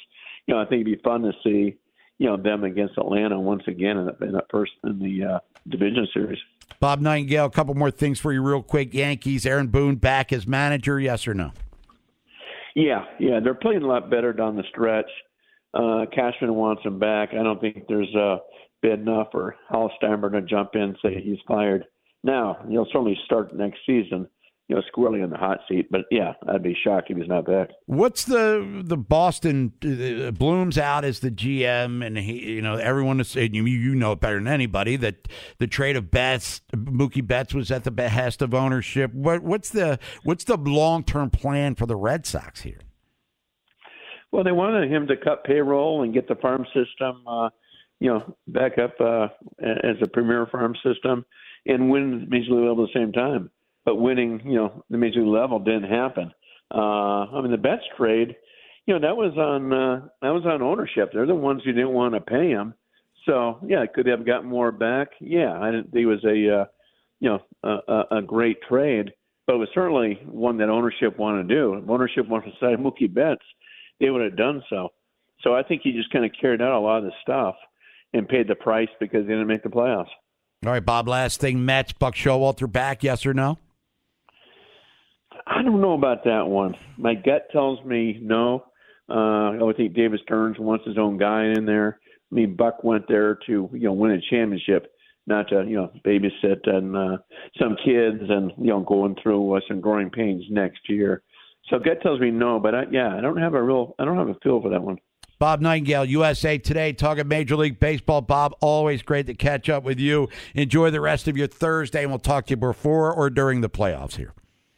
You 0.47 0.55
know, 0.55 0.61
I 0.61 0.65
think 0.65 0.81
it'd 0.81 0.97
be 0.97 1.01
fun 1.03 1.21
to 1.21 1.31
see 1.43 1.77
you 2.17 2.27
know 2.27 2.37
them 2.37 2.63
against 2.63 2.97
Atlanta 2.97 3.39
once 3.39 3.63
again 3.67 3.97
in 3.97 4.05
that, 4.05 4.21
in 4.21 4.31
that 4.33 4.45
first 4.49 4.71
in 4.83 4.99
the 4.99 5.35
uh, 5.35 5.39
division 5.69 6.07
series. 6.13 6.39
Bob 6.79 7.01
Nightengale, 7.01 7.45
a 7.45 7.49
couple 7.49 7.73
more 7.75 7.91
things 7.91 8.19
for 8.19 8.33
you, 8.33 8.41
real 8.41 8.63
quick. 8.63 8.93
Yankees, 8.93 9.45
Aaron 9.45 9.67
Boone 9.67 9.95
back 9.95 10.33
as 10.33 10.47
manager, 10.47 10.99
yes 10.99 11.27
or 11.27 11.33
no? 11.33 11.51
Yeah, 12.75 13.05
yeah, 13.19 13.39
they're 13.39 13.53
playing 13.53 13.83
a 13.83 13.87
lot 13.87 14.09
better 14.09 14.33
down 14.33 14.55
the 14.57 14.63
stretch. 14.69 15.09
Uh, 15.75 16.05
Cashman 16.13 16.55
wants 16.55 16.83
him 16.83 16.99
back. 16.99 17.29
I 17.33 17.43
don't 17.43 17.59
think 17.59 17.85
there's 17.89 18.13
a 18.15 18.37
bid 18.81 18.99
enough 19.01 19.27
for 19.31 19.55
Hal 19.69 19.91
Steinbrenner 20.01 20.39
to 20.39 20.41
jump 20.41 20.69
in 20.73 20.81
and 20.81 20.97
say 21.01 21.21
he's 21.21 21.39
fired. 21.47 21.85
Now 22.23 22.57
he'll 22.69 22.87
certainly 22.91 23.17
start 23.25 23.53
next 23.53 23.79
season, 23.85 24.27
you 24.69 24.75
know, 24.75 24.81
squarely 24.87 25.19
in 25.19 25.29
the 25.29 25.37
hot 25.37 25.59
seat. 25.67 25.87
But 25.91 26.05
yeah, 26.09 26.33
I'd 26.47 26.63
be 26.63 26.77
shocked 26.81 27.11
if 27.11 27.17
he's 27.17 27.27
not 27.27 27.45
back. 27.45 27.69
What's 27.87 28.23
the 28.23 28.83
the 28.85 28.95
Boston 28.95 29.73
uh, 29.83 30.31
Bloom's 30.31 30.77
out 30.77 31.03
as 31.03 31.19
the 31.19 31.29
GM, 31.29 32.05
and 32.05 32.17
he, 32.17 32.53
you 32.53 32.61
know, 32.61 32.75
everyone 32.75 33.19
is 33.19 33.27
saying 33.27 33.53
you 33.53 33.65
you 33.65 33.95
know 33.95 34.13
it 34.13 34.21
better 34.21 34.35
than 34.35 34.47
anybody 34.47 34.95
that 34.95 35.27
the 35.59 35.67
trade 35.67 35.97
of 35.97 36.09
Betts, 36.09 36.61
Mookie 36.73 37.25
Betts 37.25 37.53
was 37.53 37.69
at 37.69 37.83
the 37.83 37.91
behest 37.91 38.41
of 38.41 38.53
ownership. 38.53 39.13
What 39.13 39.43
what's 39.43 39.71
the 39.71 39.99
what's 40.23 40.45
the 40.45 40.57
long 40.57 41.03
term 41.03 41.29
plan 41.29 41.75
for 41.75 41.85
the 41.85 41.97
Red 41.97 42.25
Sox 42.25 42.61
here? 42.61 42.79
Well, 44.31 44.43
they 44.43 44.51
wanted 44.51 44.91
him 44.91 45.07
to 45.07 45.17
cut 45.17 45.43
payroll 45.43 46.03
and 46.03 46.13
get 46.13 46.27
the 46.27 46.35
farm 46.35 46.65
system, 46.73 47.23
uh, 47.27 47.49
you 47.99 48.09
know, 48.09 48.35
back 48.47 48.77
up 48.77 48.99
uh, 48.99 49.27
as 49.63 49.95
a 50.01 50.07
premier 50.07 50.45
farm 50.51 50.75
system 50.83 51.25
and 51.65 51.89
win 51.89 52.27
Major 52.29 52.51
League 52.51 52.67
level 52.67 52.83
at 52.83 52.89
the 52.93 52.99
same 52.99 53.11
time. 53.11 53.49
But 53.85 53.95
winning, 53.95 54.41
you 54.43 54.55
know, 54.55 54.83
the 54.89 54.97
Major 54.97 55.21
League 55.21 55.29
level 55.29 55.59
didn't 55.59 55.89
happen. 55.89 56.31
Uh, 56.73 57.25
I 57.25 57.41
mean, 57.41 57.51
the 57.51 57.57
Betts 57.57 57.83
trade, 57.97 58.35
you 58.85 58.93
know, 58.93 58.99
that 59.07 59.15
was 59.15 59.37
on 59.37 59.71
uh, 59.71 60.07
that 60.21 60.29
was 60.29 60.45
on 60.45 60.61
ownership. 60.61 61.11
They're 61.13 61.25
the 61.25 61.35
ones 61.35 61.61
who 61.63 61.71
didn't 61.71 61.93
want 61.93 62.13
to 62.15 62.21
pay 62.21 62.49
him. 62.49 62.73
So 63.25 63.59
yeah, 63.65 63.85
could 63.85 64.05
they 64.05 64.11
have 64.11 64.25
gotten 64.25 64.49
more 64.49 64.71
back? 64.71 65.09
Yeah, 65.19 65.59
I 65.59 65.71
didn't 65.71 65.91
think 65.91 66.03
it 66.03 66.07
was 66.07 66.23
a 66.23 66.61
uh, 66.61 66.65
you 67.19 67.29
know 67.29 67.39
a, 67.63 68.17
a 68.17 68.21
great 68.21 68.57
trade, 68.67 69.11
but 69.47 69.55
it 69.55 69.59
was 69.59 69.69
certainly 69.73 70.19
one 70.25 70.57
that 70.57 70.69
ownership 70.69 71.17
wanted 71.17 71.47
to 71.47 71.55
do. 71.55 71.83
Ownership 71.87 72.27
wanted 72.27 72.51
to 72.51 72.57
sign 72.59 72.77
Mookie 72.77 73.11
Betts 73.11 73.45
they 73.99 74.09
would 74.09 74.21
have 74.21 74.37
done 74.37 74.63
so. 74.69 74.89
So 75.41 75.53
I 75.53 75.63
think 75.63 75.81
he 75.83 75.91
just 75.91 76.11
kind 76.11 76.25
of 76.25 76.31
carried 76.39 76.61
out 76.61 76.73
a 76.73 76.79
lot 76.79 76.99
of 76.99 77.05
the 77.05 77.11
stuff 77.21 77.55
and 78.13 78.27
paid 78.27 78.47
the 78.47 78.55
price 78.55 78.89
because 78.99 79.23
they 79.25 79.33
didn't 79.33 79.47
make 79.47 79.63
the 79.63 79.69
playoffs. 79.69 80.09
All 80.65 80.71
right, 80.71 80.85
Bob. 80.85 81.07
Last 81.07 81.39
thing, 81.39 81.65
Mets, 81.65 81.93
Buck 81.93 82.15
Showalter 82.15 82.71
back? 82.71 83.03
Yes 83.03 83.25
or 83.25 83.33
no? 83.33 83.57
I 85.45 85.61
don't 85.61 85.81
know 85.81 85.93
about 85.93 86.23
that 86.23 86.47
one. 86.47 86.75
My 86.97 87.13
gut 87.13 87.47
tells 87.51 87.83
me 87.85 88.19
no. 88.21 88.65
Uh, 89.07 89.51
I 89.51 89.61
would 89.61 89.77
think 89.77 89.93
David 89.93 90.19
Stearns 90.23 90.57
wants 90.57 90.85
his 90.85 90.97
own 90.97 91.17
guy 91.17 91.53
in 91.55 91.65
there. 91.65 91.99
I 92.31 92.35
mean, 92.35 92.55
Buck 92.55 92.83
went 92.83 93.07
there 93.07 93.37
to 93.45 93.69
you 93.71 93.79
know 93.79 93.93
win 93.93 94.11
a 94.11 94.21
championship, 94.29 94.91
not 95.27 95.49
to 95.49 95.63
you 95.67 95.75
know 95.75 95.91
babysit 96.03 96.67
and 96.67 96.97
uh, 96.97 97.17
some 97.61 97.77
kids 97.85 98.23
and 98.27 98.51
you 98.57 98.71
know 98.71 98.79
going 98.79 99.15
through 99.21 99.55
uh, 99.55 99.59
some 99.67 99.81
growing 99.81 100.09
pains 100.09 100.43
next 100.49 100.89
year. 100.89 101.21
So 101.69 101.79
gut 101.79 102.01
tells 102.01 102.19
me 102.19 102.31
no, 102.31 102.59
but 102.59 102.75
I, 102.75 102.83
yeah, 102.91 103.15
I 103.15 103.21
don't 103.21 103.37
have 103.37 103.53
a 103.53 103.61
real, 103.61 103.95
I 103.97 104.05
don't 104.05 104.17
have 104.17 104.29
a 104.29 104.35
feel 104.43 104.61
for 104.61 104.69
that 104.69 104.81
one. 104.81 104.99
Bob 105.37 105.61
Nightengale, 105.61 106.07
USA 106.07 106.57
Today, 106.57 106.93
talking 106.93 107.27
Major 107.27 107.57
League 107.57 107.79
Baseball. 107.79 108.21
Bob, 108.21 108.55
always 108.61 109.01
great 109.01 109.25
to 109.25 109.33
catch 109.33 109.67
up 109.67 109.83
with 109.83 109.99
you. 109.99 110.29
Enjoy 110.53 110.89
the 110.91 111.01
rest 111.01 111.27
of 111.27 111.35
your 111.35 111.47
Thursday, 111.47 112.03
and 112.03 112.11
we'll 112.11 112.19
talk 112.19 112.45
to 112.45 112.51
you 112.51 112.57
before 112.57 113.13
or 113.13 113.29
during 113.29 113.59
the 113.61 113.69
playoffs 113.69 114.15
here. 114.15 114.33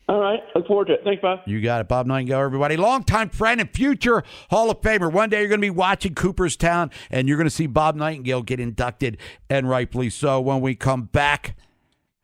All 0.10 0.20
right. 0.20 0.40
Look 0.56 0.68
forward 0.68 0.88
to 0.88 0.94
it. 0.94 1.02
Thanks, 1.04 1.22
Bob. 1.22 1.40
You 1.46 1.62
got 1.62 1.82
it. 1.82 1.90
Bob 1.90 2.08
Nightengale, 2.08 2.44
everybody. 2.44 2.78
Longtime 2.78 3.30
friend 3.30 3.60
and 3.60 3.70
future 3.70 4.24
Hall 4.50 4.72
of 4.72 4.80
Famer. 4.80 5.12
One 5.12 5.30
day 5.30 5.40
you're 5.40 5.50
going 5.50 5.60
to 5.60 5.66
be 5.66 5.70
watching 5.70 6.16
Cooperstown, 6.16 6.92
and 7.12 7.28
you're 7.28 7.38
going 7.38 7.50
to 7.50 7.54
see 7.54 7.68
Bob 7.68 7.98
Nightengale 7.98 8.46
get 8.46 8.60
inducted, 8.60 9.18
and 9.50 9.70
rightfully 9.70 10.10
so. 10.10 10.40
When 10.40 10.62
we 10.62 10.76
come 10.76 11.04
back, 11.04 11.58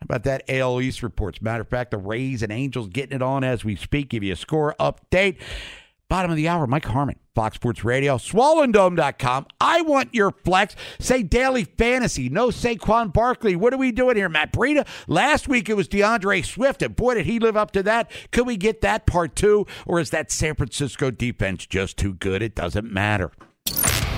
about 0.03 0.23
that 0.23 0.43
AL 0.49 0.81
East 0.81 1.03
reports? 1.03 1.41
Matter 1.41 1.61
of 1.61 1.69
fact, 1.69 1.91
the 1.91 1.97
Rays 1.97 2.43
and 2.43 2.51
Angels 2.51 2.89
getting 2.89 3.15
it 3.15 3.21
on 3.21 3.43
as 3.43 3.65
we 3.65 3.75
speak. 3.75 4.09
Give 4.09 4.23
you 4.23 4.33
a 4.33 4.37
score 4.37 4.75
update. 4.79 5.37
Bottom 6.09 6.29
of 6.29 6.37
the 6.37 6.47
hour, 6.47 6.67
Mike 6.67 6.85
Harmon, 6.85 7.17
Fox 7.33 7.55
Sports 7.55 7.83
Radio, 7.83 8.17
SwollenDome.com. 8.17 9.47
I 9.59 9.81
want 9.81 10.13
your 10.13 10.29
flex. 10.29 10.75
Say 10.99 11.23
daily 11.23 11.63
fantasy. 11.63 12.29
No 12.29 12.49
Saquon 12.49 13.11
Barkley. 13.11 13.55
What 13.55 13.73
are 13.73 13.77
we 13.77 13.91
doing 13.91 14.15
here, 14.15 14.29
Matt 14.29 14.53
Breida? 14.53 14.85
Last 15.07 15.47
week 15.47 15.69
it 15.69 15.75
was 15.75 15.87
DeAndre 15.87 16.45
Swift, 16.45 16.83
and 16.83 16.95
boy, 16.95 17.15
did 17.15 17.25
he 17.25 17.39
live 17.39 17.57
up 17.57 17.71
to 17.71 17.81
that. 17.83 18.11
Could 18.31 18.45
we 18.45 18.57
get 18.57 18.81
that 18.81 19.07
part 19.07 19.35
two, 19.35 19.65
or 19.87 19.99
is 19.99 20.11
that 20.11 20.31
San 20.31 20.53
Francisco 20.53 21.09
defense 21.09 21.65
just 21.65 21.97
too 21.97 22.13
good? 22.13 22.43
It 22.43 22.53
doesn't 22.53 22.91
matter. 22.91 23.31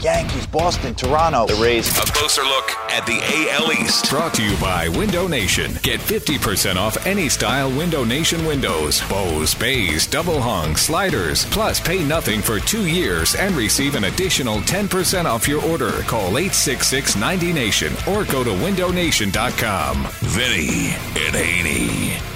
Yankees, 0.05 0.45
Boston, 0.45 0.93
Toronto, 0.93 1.47
the 1.47 1.55
Rays. 1.55 1.89
A 1.97 2.05
closer 2.11 2.43
look 2.43 2.69
at 2.91 3.07
the 3.07 3.19
AL 3.51 3.71
East. 3.73 4.07
Brought 4.11 4.35
to 4.35 4.43
you 4.43 4.55
by 4.57 4.87
Window 4.87 5.27
Nation. 5.27 5.71
Get 5.81 5.99
50% 5.99 6.75
off 6.75 7.07
any 7.07 7.27
style 7.27 7.69
Window 7.69 8.03
Nation 8.03 8.45
windows. 8.45 9.01
Bows, 9.09 9.55
bays, 9.55 10.05
double 10.05 10.39
hung, 10.39 10.75
sliders. 10.75 11.45
Plus, 11.45 11.79
pay 11.79 12.03
nothing 12.03 12.43
for 12.43 12.59
two 12.59 12.85
years 12.85 13.33
and 13.33 13.55
receive 13.55 13.95
an 13.95 14.03
additional 14.03 14.59
10% 14.59 15.25
off 15.25 15.47
your 15.47 15.65
order. 15.65 16.03
Call 16.03 16.37
866 16.37 17.15
90 17.15 17.51
Nation 17.53 17.91
or 18.07 18.25
go 18.25 18.43
to 18.43 18.51
windownation.com. 18.51 20.05
Vinny 20.21 20.93
and 21.25 21.35
Haney. 21.35 22.34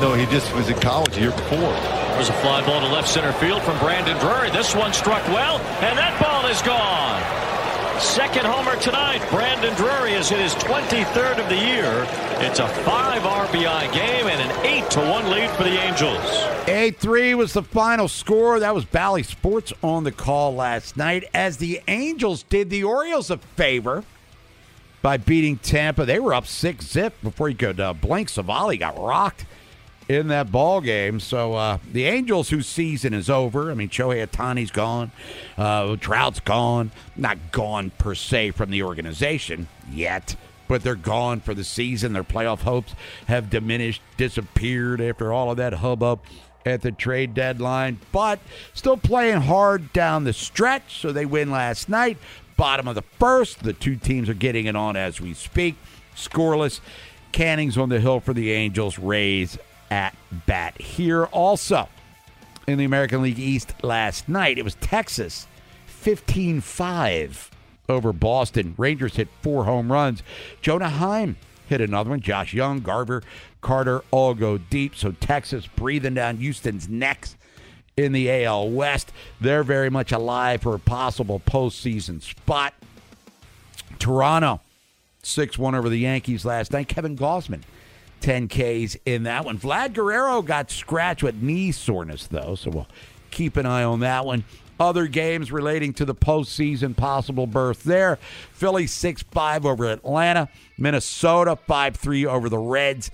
No, 0.00 0.14
he 0.14 0.26
just 0.26 0.54
was 0.54 0.68
in 0.68 0.78
college 0.80 1.14
the 1.14 1.20
year 1.20 1.30
before. 1.30 1.58
There's 2.18 2.28
a 2.28 2.40
fly 2.40 2.64
ball 2.66 2.80
to 2.80 2.86
left 2.86 3.08
center 3.08 3.32
field 3.34 3.62
from 3.62 3.78
Brandon 3.78 4.18
Drury. 4.18 4.50
This 4.50 4.74
one 4.74 4.92
struck 4.92 5.26
well, 5.28 5.58
and 5.82 5.96
that 5.98 6.20
ball 6.20 6.46
is 6.46 6.60
gone. 6.62 7.38
Second 8.00 8.46
homer 8.46 8.80
tonight. 8.80 9.26
Brandon 9.28 9.74
Drury 9.74 10.12
has 10.12 10.28
hit 10.28 10.38
his 10.38 10.54
23rd 10.54 11.42
of 11.42 11.48
the 11.48 11.56
year. 11.56 12.06
It's 12.40 12.60
a 12.60 12.68
five 12.68 13.22
RBI 13.22 13.92
game 13.92 14.26
and 14.28 14.40
an 14.40 14.66
8 14.66 14.90
to 14.90 15.00
1 15.00 15.30
lead 15.30 15.50
for 15.50 15.64
the 15.64 15.76
Angels. 15.80 16.22
A3 16.66 17.36
was 17.36 17.54
the 17.54 17.62
final 17.64 18.06
score. 18.06 18.60
That 18.60 18.72
was 18.72 18.84
Bally 18.84 19.24
Sports 19.24 19.72
on 19.82 20.04
the 20.04 20.12
call 20.12 20.54
last 20.54 20.96
night 20.96 21.24
as 21.34 21.56
the 21.56 21.80
Angels 21.88 22.44
did 22.44 22.70
the 22.70 22.84
Orioles 22.84 23.30
a 23.30 23.38
favor 23.38 24.04
by 25.02 25.16
beating 25.16 25.56
Tampa. 25.56 26.04
They 26.04 26.20
were 26.20 26.34
up 26.34 26.46
6 26.46 26.84
zip 26.84 27.14
before 27.20 27.48
you 27.48 27.56
could 27.56 27.80
uh, 27.80 27.94
blink. 27.94 28.28
Savali 28.28 28.78
got 28.78 28.96
rocked 28.96 29.44
in 30.08 30.28
that 30.28 30.50
ball 30.50 30.80
game. 30.80 31.20
So 31.20 31.54
uh, 31.54 31.78
the 31.92 32.04
Angels, 32.04 32.48
whose 32.48 32.66
season 32.66 33.12
is 33.12 33.28
over. 33.28 33.70
I 33.70 33.74
mean, 33.74 33.90
Shohei 33.90 34.26
Ohtani's 34.26 34.70
gone, 34.70 35.12
uh, 35.56 35.96
Trout's 35.96 36.40
gone. 36.40 36.90
Not 37.16 37.52
gone 37.52 37.90
per 37.98 38.14
se 38.14 38.52
from 38.52 38.70
the 38.70 38.82
organization 38.82 39.68
yet, 39.90 40.36
but 40.66 40.82
they're 40.82 40.94
gone 40.94 41.40
for 41.40 41.54
the 41.54 41.64
season. 41.64 42.12
Their 42.14 42.24
playoff 42.24 42.60
hopes 42.60 42.94
have 43.26 43.50
diminished, 43.50 44.02
disappeared 44.16 45.00
after 45.00 45.32
all 45.32 45.50
of 45.50 45.58
that 45.58 45.74
hubbub 45.74 46.20
at 46.64 46.82
the 46.82 46.92
trade 46.92 47.34
deadline. 47.34 47.98
But 48.12 48.40
still 48.72 48.96
playing 48.96 49.42
hard 49.42 49.92
down 49.92 50.24
the 50.24 50.32
stretch. 50.32 51.00
So 51.00 51.12
they 51.12 51.26
win 51.26 51.50
last 51.50 51.88
night. 51.88 52.18
Bottom 52.56 52.88
of 52.88 52.94
the 52.94 53.02
first. 53.02 53.62
The 53.62 53.72
two 53.72 53.96
teams 53.96 54.28
are 54.28 54.34
getting 54.34 54.66
it 54.66 54.74
on 54.74 54.96
as 54.96 55.20
we 55.20 55.34
speak. 55.34 55.76
Scoreless. 56.16 56.80
Canning's 57.30 57.76
on 57.76 57.90
the 57.90 58.00
hill 58.00 58.20
for 58.20 58.32
the 58.32 58.50
Angels. 58.52 58.98
Rays 58.98 59.58
at 59.90 60.14
bat 60.46 60.80
here. 60.80 61.24
Also, 61.26 61.88
in 62.66 62.78
the 62.78 62.84
American 62.84 63.22
League 63.22 63.38
East 63.38 63.74
last 63.82 64.28
night, 64.28 64.58
it 64.58 64.64
was 64.64 64.74
Texas 64.76 65.46
15 65.86 66.60
5 66.60 67.50
over 67.88 68.12
Boston. 68.12 68.74
Rangers 68.76 69.16
hit 69.16 69.28
four 69.42 69.64
home 69.64 69.90
runs. 69.90 70.22
Jonah 70.60 70.90
Heim 70.90 71.36
hit 71.68 71.80
another 71.80 72.10
one. 72.10 72.20
Josh 72.20 72.52
Jung, 72.52 72.80
Garver, 72.80 73.22
Carter 73.60 74.02
all 74.10 74.34
go 74.34 74.58
deep. 74.58 74.94
So 74.94 75.12
Texas 75.12 75.66
breathing 75.66 76.14
down 76.14 76.36
Houston's 76.36 76.88
necks 76.88 77.36
in 77.96 78.12
the 78.12 78.44
AL 78.44 78.70
West. 78.70 79.12
They're 79.40 79.64
very 79.64 79.90
much 79.90 80.12
alive 80.12 80.62
for 80.62 80.74
a 80.74 80.78
possible 80.78 81.40
postseason 81.40 82.22
spot. 82.22 82.74
Toronto 83.98 84.60
6 85.22 85.58
1 85.58 85.74
over 85.74 85.88
the 85.88 85.98
Yankees 85.98 86.44
last 86.44 86.72
night. 86.72 86.88
Kevin 86.88 87.16
Gausman 87.16 87.62
10 88.20 88.48
Ks 88.48 88.96
in 89.04 89.24
that 89.24 89.44
one. 89.44 89.58
Vlad 89.58 89.94
Guerrero 89.94 90.42
got 90.42 90.70
scratched 90.70 91.22
with 91.22 91.42
knee 91.42 91.72
soreness, 91.72 92.26
though, 92.26 92.54
so 92.54 92.70
we'll 92.70 92.88
keep 93.30 93.56
an 93.56 93.66
eye 93.66 93.84
on 93.84 94.00
that 94.00 94.24
one. 94.24 94.44
Other 94.80 95.08
games 95.08 95.50
relating 95.50 95.92
to 95.94 96.04
the 96.04 96.14
postseason 96.14 96.96
possible 96.96 97.46
berth 97.46 97.82
there. 97.82 98.16
Philly 98.52 98.86
6 98.86 99.22
5 99.22 99.66
over 99.66 99.86
Atlanta. 99.90 100.48
Minnesota 100.76 101.56
5 101.56 101.96
3 101.96 102.26
over 102.26 102.48
the 102.48 102.58
Reds. 102.58 103.10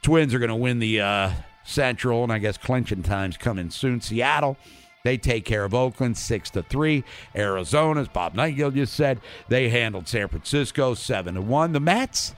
Twins 0.00 0.32
are 0.32 0.38
going 0.38 0.48
to 0.48 0.56
win 0.56 0.78
the 0.78 1.00
uh, 1.00 1.32
Central, 1.64 2.24
and 2.24 2.32
I 2.32 2.38
guess 2.38 2.56
clinching 2.56 3.02
time's 3.02 3.36
coming 3.36 3.70
soon. 3.70 4.00
Seattle. 4.00 4.56
They 5.04 5.18
take 5.18 5.44
care 5.44 5.64
of 5.64 5.74
Oakland 5.74 6.16
six 6.16 6.48
to 6.50 6.62
three. 6.62 7.02
Arizona, 7.34 8.00
as 8.00 8.08
Bob 8.08 8.34
Nightengale 8.34 8.72
just 8.72 8.94
said, 8.94 9.20
they 9.48 9.68
handled 9.68 10.06
San 10.06 10.28
Francisco 10.28 10.94
seven 10.94 11.34
to 11.34 11.40
one. 11.40 11.72
The 11.72 11.80
Mets 11.80 12.34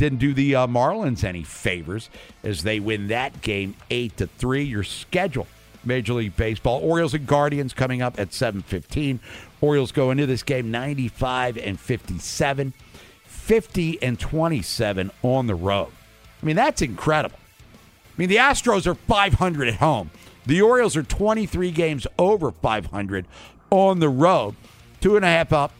didn't 0.00 0.18
do 0.18 0.32
the 0.32 0.54
uh, 0.54 0.66
Marlins 0.66 1.24
any 1.24 1.42
favors 1.42 2.08
as 2.42 2.62
they 2.62 2.80
win 2.80 3.08
that 3.08 3.42
game 3.42 3.76
eight 3.90 4.16
to 4.16 4.26
three. 4.26 4.62
Your 4.62 4.82
schedule, 4.82 5.46
Major 5.84 6.14
League 6.14 6.36
Baseball: 6.36 6.80
Orioles 6.82 7.12
and 7.12 7.26
Guardians 7.26 7.74
coming 7.74 8.00
up 8.00 8.18
at 8.18 8.32
seven 8.32 8.62
fifteen. 8.62 9.20
Orioles 9.60 9.92
go 9.92 10.10
into 10.10 10.24
this 10.24 10.42
game 10.42 10.70
ninety 10.70 11.06
five 11.06 11.58
and 11.58 11.78
fifty 11.78 12.18
seven, 12.18 12.72
50 13.24 14.02
and 14.02 14.18
twenty 14.18 14.62
seven 14.62 15.10
on 15.22 15.46
the 15.46 15.54
road. 15.54 15.90
I 16.42 16.46
mean 16.46 16.56
that's 16.56 16.80
incredible. 16.80 17.38
I 17.38 18.12
mean 18.16 18.30
the 18.30 18.36
Astros 18.36 18.86
are 18.86 18.94
five 18.94 19.34
hundred 19.34 19.68
at 19.68 19.74
home. 19.74 20.10
The 20.46 20.62
Orioles 20.62 20.96
are 20.96 21.02
twenty 21.02 21.44
three 21.44 21.72
games 21.72 22.06
over 22.18 22.52
five 22.52 22.86
hundred 22.86 23.26
on 23.68 23.98
the 23.98 24.08
road. 24.08 24.56
Two 25.02 25.16
and 25.16 25.26
a 25.26 25.28
half 25.28 25.52
up 25.52 25.72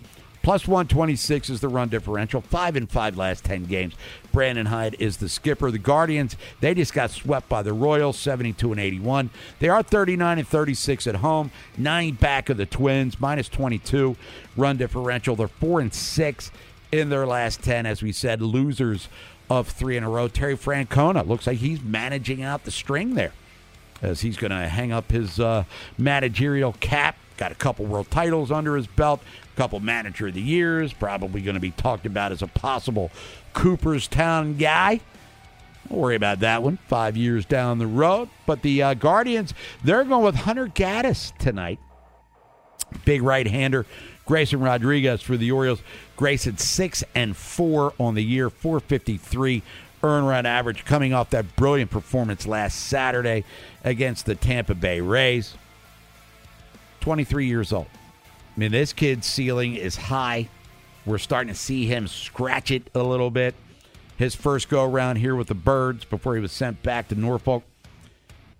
Plus 0.42 0.66
126 0.66 1.50
is 1.50 1.60
the 1.60 1.68
run 1.68 1.88
differential. 1.88 2.40
Five 2.40 2.76
and 2.76 2.90
five 2.90 3.16
last 3.16 3.44
10 3.44 3.64
games. 3.64 3.94
Brandon 4.32 4.66
Hyde 4.66 4.96
is 4.98 5.18
the 5.18 5.28
skipper. 5.28 5.70
The 5.70 5.78
Guardians, 5.78 6.36
they 6.60 6.74
just 6.74 6.94
got 6.94 7.10
swept 7.10 7.48
by 7.48 7.62
the 7.62 7.72
Royals, 7.72 8.18
72 8.18 8.72
and 8.72 8.80
81. 8.80 9.30
They 9.58 9.68
are 9.68 9.82
39 9.82 10.38
and 10.38 10.48
36 10.48 11.06
at 11.06 11.16
home, 11.16 11.50
nine 11.76 12.14
back 12.14 12.48
of 12.48 12.56
the 12.56 12.66
Twins, 12.66 13.20
minus 13.20 13.48
22 13.48 14.16
run 14.56 14.76
differential. 14.76 15.36
They're 15.36 15.48
four 15.48 15.80
and 15.80 15.92
six 15.92 16.50
in 16.90 17.10
their 17.10 17.26
last 17.26 17.62
10, 17.62 17.86
as 17.86 18.02
we 18.02 18.12
said, 18.12 18.40
losers 18.40 19.08
of 19.48 19.68
three 19.68 19.96
in 19.96 20.04
a 20.04 20.08
row. 20.08 20.28
Terry 20.28 20.56
Francona 20.56 21.26
looks 21.26 21.46
like 21.46 21.58
he's 21.58 21.82
managing 21.82 22.42
out 22.42 22.64
the 22.64 22.70
string 22.70 23.14
there 23.14 23.32
as 24.02 24.20
he's 24.20 24.36
going 24.36 24.50
to 24.50 24.68
hang 24.68 24.92
up 24.92 25.10
his 25.10 25.38
uh, 25.38 25.64
managerial 25.98 26.72
cap. 26.80 27.16
Got 27.36 27.52
a 27.52 27.56
couple 27.56 27.86
world 27.86 28.10
titles 28.10 28.50
under 28.50 28.76
his 28.76 28.86
belt, 28.86 29.22
couple 29.60 29.78
manager 29.78 30.28
of 30.28 30.32
the 30.32 30.40
years, 30.40 30.94
probably 30.94 31.42
going 31.42 31.52
to 31.52 31.60
be 31.60 31.72
talked 31.72 32.06
about 32.06 32.32
as 32.32 32.40
a 32.40 32.46
possible 32.46 33.10
Cooperstown 33.52 34.56
guy. 34.56 35.00
Don't 35.86 35.98
worry 35.98 36.16
about 36.16 36.40
that 36.40 36.62
one. 36.62 36.78
Five 36.88 37.14
years 37.14 37.44
down 37.44 37.76
the 37.76 37.86
road. 37.86 38.30
But 38.46 38.62
the 38.62 38.82
uh, 38.82 38.94
Guardians, 38.94 39.52
they're 39.84 40.04
going 40.04 40.24
with 40.24 40.34
Hunter 40.34 40.66
Gaddis 40.66 41.36
tonight. 41.36 41.78
Big 43.04 43.20
right 43.20 43.46
hander. 43.46 43.84
Grayson 44.24 44.60
Rodriguez 44.60 45.20
for 45.20 45.36
the 45.36 45.52
Orioles. 45.52 45.82
Grayson 46.16 46.56
six 46.56 47.04
and 47.14 47.36
four 47.36 47.92
on 47.98 48.14
the 48.14 48.24
year, 48.24 48.48
453 48.48 49.62
earn 50.02 50.24
run 50.24 50.46
average 50.46 50.86
coming 50.86 51.12
off 51.12 51.28
that 51.28 51.54
brilliant 51.54 51.90
performance 51.90 52.46
last 52.46 52.76
Saturday 52.86 53.44
against 53.84 54.24
the 54.24 54.34
Tampa 54.34 54.74
Bay 54.74 55.02
Rays. 55.02 55.54
23 57.00 57.44
years 57.46 57.74
old. 57.74 57.88
I 58.60 58.64
mean, 58.64 58.72
this 58.72 58.92
kid's 58.92 59.26
ceiling 59.26 59.74
is 59.74 59.96
high. 59.96 60.50
We're 61.06 61.16
starting 61.16 61.50
to 61.50 61.58
see 61.58 61.86
him 61.86 62.06
scratch 62.06 62.70
it 62.70 62.90
a 62.94 63.02
little 63.02 63.30
bit. 63.30 63.54
His 64.18 64.34
first 64.34 64.68
go 64.68 64.84
around 64.84 65.16
here 65.16 65.34
with 65.34 65.48
the 65.48 65.54
Birds 65.54 66.04
before 66.04 66.34
he 66.34 66.42
was 66.42 66.52
sent 66.52 66.82
back 66.82 67.08
to 67.08 67.14
Norfolk. 67.14 67.62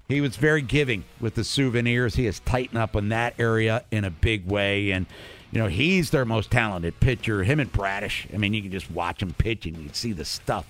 He 0.09 0.23
was 0.23 0.39
very 0.39 0.63
giving 0.63 1.05
with 1.21 1.35
the 1.35 1.45
souvenirs. 1.45 2.15
He 2.15 2.25
has 2.25 2.41
tightened 2.41 2.79
up 2.79 2.97
in 2.97 3.11
that 3.11 3.35
area 3.39 3.85
in 3.91 4.07
a 4.07 4.11
big 4.11 4.47
way. 4.47 4.91
And, 4.91 5.05
you 5.53 5.59
know, 5.59 5.69
he's 5.69 6.09
their 6.09 6.25
most 6.25 6.51
talented 6.51 6.99
pitcher. 7.01 7.45
Him 7.45 7.61
and 7.61 7.71
Bradish. 7.71 8.27
I 8.33 8.39
mean, 8.39 8.55
you 8.55 8.63
can 8.63 8.71
just 8.71 8.91
watch 8.91 9.21
him 9.21 9.35
pitch 9.35 9.67
and 9.67 9.77
you 9.77 9.85
can 9.85 9.93
see 9.93 10.15
the 10.15 10.25
stuff 10.25 10.65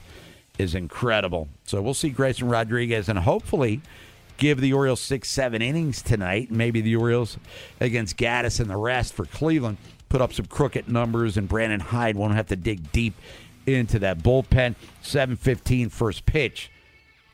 is 0.58 0.74
incredible. 0.74 1.46
So 1.66 1.80
we'll 1.80 1.94
see 1.94 2.10
Grayson 2.10 2.48
Rodriguez 2.48 3.08
and 3.08 3.20
hopefully 3.20 3.80
give 4.40 4.60
the 4.60 4.72
Orioles 4.72 5.00
six, 5.00 5.28
seven 5.28 5.62
innings 5.62 6.02
tonight. 6.02 6.50
Maybe 6.50 6.80
the 6.80 6.96
Orioles 6.96 7.38
against 7.78 8.16
Gaddis 8.16 8.58
and 8.58 8.68
the 8.68 8.76
rest 8.76 9.14
for 9.14 9.26
Cleveland 9.26 9.76
put 10.08 10.20
up 10.20 10.32
some 10.32 10.46
crooked 10.46 10.88
numbers, 10.88 11.36
and 11.36 11.48
Brandon 11.48 11.78
Hyde 11.78 12.16
won't 12.16 12.34
have 12.34 12.48
to 12.48 12.56
dig 12.56 12.90
deep 12.90 13.14
into 13.66 14.00
that 14.00 14.18
bullpen. 14.18 14.74
7:15 15.02 15.90
first 15.90 16.26
pitch. 16.26 16.72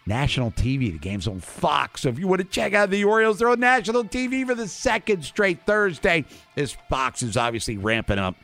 National 0.08 0.52
TV. 0.52 0.92
The 0.92 0.98
game's 0.98 1.26
on 1.26 1.40
Fox. 1.40 2.02
So 2.02 2.08
if 2.10 2.18
you 2.18 2.28
want 2.28 2.40
to 2.40 2.46
check 2.46 2.75
out 2.75 2.90
the 2.90 3.02
Orioles, 3.02 3.38
they're 3.38 3.48
on 3.48 3.58
national 3.58 4.04
TV 4.04 4.46
for 4.46 4.54
the 4.54 4.68
second 4.68 5.25
straight 5.25 5.66
Thursday. 5.66 6.25
As 6.56 6.76
Fox 6.88 7.22
is 7.22 7.36
obviously 7.36 7.76
ramping 7.76 8.18
up 8.18 8.36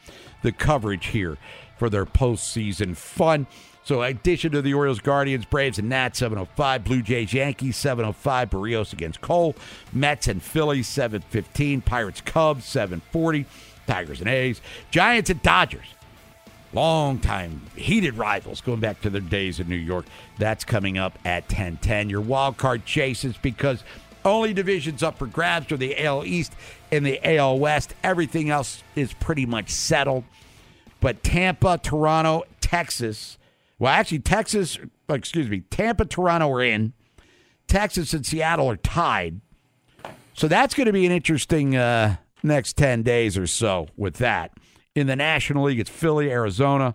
the 0.43 0.51
coverage 0.51 1.07
here 1.07 1.37
for 1.79 1.89
their 1.89 2.07
postseason 2.07 2.97
fun. 2.97 3.47
So, 3.85 4.03
addition 4.03 4.53
to 4.53 4.63
the 4.63 4.75
Orioles, 4.75 5.01
Guardians, 5.01 5.45
Braves, 5.45 5.79
and 5.79 5.89
Nats, 5.89 6.19
705. 6.19 6.85
Blue 6.85 7.03
Jays, 7.03 7.33
Yankees, 7.33 7.77
705. 7.77 8.51
Berrios 8.51 8.93
against 8.93 9.21
Cole. 9.21 9.57
Mets 9.93 10.29
and 10.29 10.41
Phillies, 10.43 10.87
715. 10.87 11.81
Pirates, 11.81 12.21
Cubs, 12.21 12.65
740. 12.65 13.45
Tigers 13.87 14.21
and 14.21 14.29
A's. 14.29 14.61
Giants 14.91 15.31
and 15.31 15.43
Dodgers. 15.43 15.87
Long 16.73 17.19
time 17.19 17.61
heated 17.77 18.15
rivals 18.15 18.63
going 18.63 18.81
back 18.81 19.03
to 19.03 19.11
their 19.11 19.21
days 19.21 19.61
in 19.61 19.69
New 19.69 19.75
York. 19.75 20.07
That's 20.39 20.65
coming 20.65 20.97
up 20.97 21.19
at 21.25 21.43
1010. 21.45 22.09
Your 22.09 22.23
wild 22.23 22.57
card 22.57 22.87
chases 22.87 23.37
because 23.37 23.85
only 24.25 24.55
divisions 24.55 25.03
up 25.03 25.19
for 25.19 25.27
grabs 25.27 25.71
are 25.73 25.77
the 25.77 26.03
AL 26.03 26.25
East 26.25 26.55
and 26.91 27.05
the 27.05 27.21
AL 27.37 27.59
West. 27.59 27.95
Everything 28.03 28.49
else 28.49 28.83
is 28.95 29.13
pretty 29.13 29.45
much 29.45 29.69
settled. 29.69 30.25
But 31.01 31.23
Tampa, 31.23 31.79
Toronto, 31.83 32.45
Texas 32.61 33.37
well, 33.83 33.93
actually, 33.93 34.21
Texas, 34.21 34.79
excuse 35.09 35.49
me, 35.49 35.63
Tampa, 35.63 36.05
Toronto 36.05 36.49
are 36.53 36.63
in. 36.63 36.93
Texas 37.67 38.15
and 38.15 38.25
Seattle 38.25 38.71
are 38.71 38.77
tied. 38.77 39.41
So 40.35 40.47
that's 40.47 40.73
going 40.73 40.87
to 40.87 40.93
be 40.93 41.05
an 41.05 41.11
interesting 41.11 41.75
uh, 41.75 42.15
next 42.45 42.77
10 42.77 43.03
days 43.03 43.37
or 43.37 43.49
so 43.49 43.89
with 43.97 44.19
that. 44.19 44.53
In 44.95 45.09
the 45.09 45.17
National 45.17 45.65
League, 45.65 45.81
it's 45.81 45.91
Philly, 45.91 46.31
Arizona, 46.31 46.95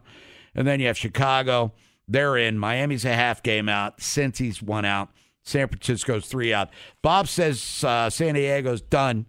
and 0.56 0.65
then 0.65 0.80
you 0.80 0.88
have 0.88 0.97
Chicago. 0.97 1.73
They're 2.08 2.38
in. 2.38 2.58
Miami's 2.58 3.04
a 3.04 3.13
half 3.13 3.43
game 3.43 3.67
out. 3.67 4.00
Cincy's 4.00 4.62
one 4.62 4.86
out. 4.86 5.10
San 5.43 5.67
Francisco's 5.67 6.28
three 6.28 6.54
out. 6.54 6.69
Bob 7.02 7.28
says 7.28 7.84
uh, 7.84 8.10
San 8.10 8.36
Diego's 8.36 8.82
done. 8.82 9.26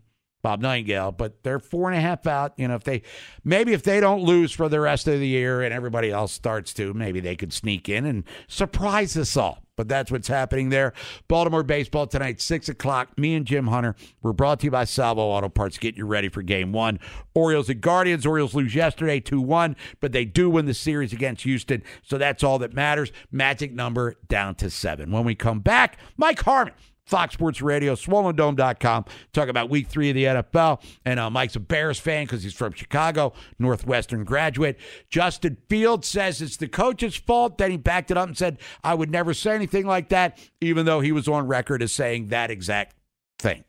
Bob 0.49 0.63
Nightengale, 0.63 1.15
but 1.15 1.43
they're 1.43 1.59
four 1.59 1.91
and 1.91 1.99
a 1.99 2.01
half 2.01 2.27
out. 2.27 2.55
You 2.57 2.69
know, 2.69 2.75
if 2.75 2.85
they 2.85 3.03
maybe 3.45 3.75
if 3.75 3.83
they 3.83 4.01
don't 4.01 4.23
lose 4.23 4.51
for 4.51 4.71
the 4.71 4.81
rest 4.81 5.07
of 5.07 5.21
the 5.21 5.27
year 5.27 5.61
and 5.61 5.75
everybody 5.75 6.11
else 6.11 6.33
starts 6.33 6.73
to, 6.75 6.95
maybe 6.95 7.21
they 7.21 7.37
could 7.37 7.53
sneak 7.53 7.87
in 7.87 8.07
and 8.07 8.25
surprise 8.47 9.15
us 9.19 9.37
all. 9.37 9.63
But 9.77 9.89
that's 9.89 10.11
what's 10.11 10.27
happening 10.27 10.71
there. 10.71 10.95
Baltimore 11.29 11.63
baseball 11.63 12.07
tonight, 12.07 12.41
six 12.41 12.67
o'clock. 12.71 13.19
Me 13.19 13.35
and 13.35 13.45
Jim 13.45 13.67
Hunter. 13.67 13.95
We're 14.23 14.33
brought 14.33 14.61
to 14.61 14.65
you 14.65 14.71
by 14.71 14.85
Salvo 14.85 15.21
Auto 15.21 15.51
Parts. 15.51 15.77
Get 15.77 15.99
you 15.99 16.07
ready 16.07 16.31
for 16.31 16.41
game 16.41 16.73
one. 16.73 16.99
Orioles 17.35 17.69
and 17.69 17.83
Guardians. 17.83 18.25
Orioles 18.25 18.55
lose 18.55 18.75
yesterday 18.75 19.21
2 19.21 19.43
1, 19.43 19.77
but 20.01 20.13
they 20.13 20.25
do 20.25 20.49
win 20.49 20.65
the 20.65 20.73
series 20.73 21.13
against 21.13 21.45
Houston. 21.45 21.83
So 22.03 22.17
that's 22.17 22.43
all 22.43 22.59
that 22.61 22.73
matters. 22.73 23.13
Magic 23.31 23.73
number 23.73 24.15
down 24.29 24.55
to 24.57 24.71
seven. 24.71 25.13
When 25.13 25.25
we 25.25 25.35
come 25.35 25.61
back, 25.61 25.99
Mike 26.17 26.41
Harmon 26.41 26.73
Fox 27.09 27.35
Sports 27.35 27.62
Radio, 27.62 27.94
SwollenDome.com. 27.94 29.05
Talk 29.33 29.49
about 29.49 29.71
week 29.71 29.88
three 29.88 30.11
of 30.11 30.14
the 30.14 30.25
NFL. 30.25 30.83
And 31.05 31.18
uh, 31.18 31.31
Mike's 31.31 31.57
a 31.57 31.61
Bears 31.61 31.99
fan 31.99 32.27
because 32.27 32.42
he's 32.42 32.53
from 32.55 32.73
Chicago, 32.75 33.33
Northwestern 33.59 34.25
graduate. 34.25 34.79
Justin 35.09 35.57
Fields 35.68 36.07
says 36.07 36.42
it's 36.42 36.59
the 36.59 36.68
coach's 36.68 37.16
fault. 37.16 37.57
Then 37.59 37.71
he 37.71 37.77
backed 37.79 38.11
it 38.11 38.18
up 38.18 38.29
and 38.29 38.37
said, 38.37 38.59
I 38.85 38.94
would 38.94 39.11
never 39.11 39.33
say 39.33 39.55
anything 39.55 39.87
like 39.87 40.11
that, 40.11 40.38
even 40.61 40.85
though 40.85 41.01
he 41.01 41.12
was 41.12 41.27
on 41.29 41.47
record 41.47 41.83
as 41.83 41.92
saying 41.92 42.29
that 42.29 42.51
exact 42.51 42.94
thing. 43.38 43.64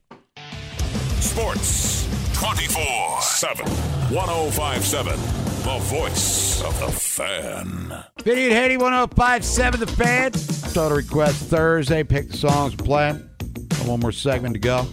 Sports 1.19 2.07
24 2.33 3.21
7. 3.21 3.65
1057. 4.13 5.13
The 5.59 5.77
voice 5.83 6.61
of 6.63 6.79
the 6.79 6.91
fan. 6.91 8.03
Vinny 8.23 8.45
and 8.45 8.53
Haney 8.53 8.77
1057 8.77 9.79
The 9.79 9.87
Fan. 9.87 10.31
Total 10.73 10.97
request 10.97 11.45
Thursday. 11.45 12.03
Pick 12.03 12.31
the 12.31 12.37
songs 12.37 12.73
and 12.73 12.83
play. 12.83 13.19
One 13.89 13.99
more 14.01 14.11
segment 14.11 14.53
to 14.53 14.59
go. 14.59 14.83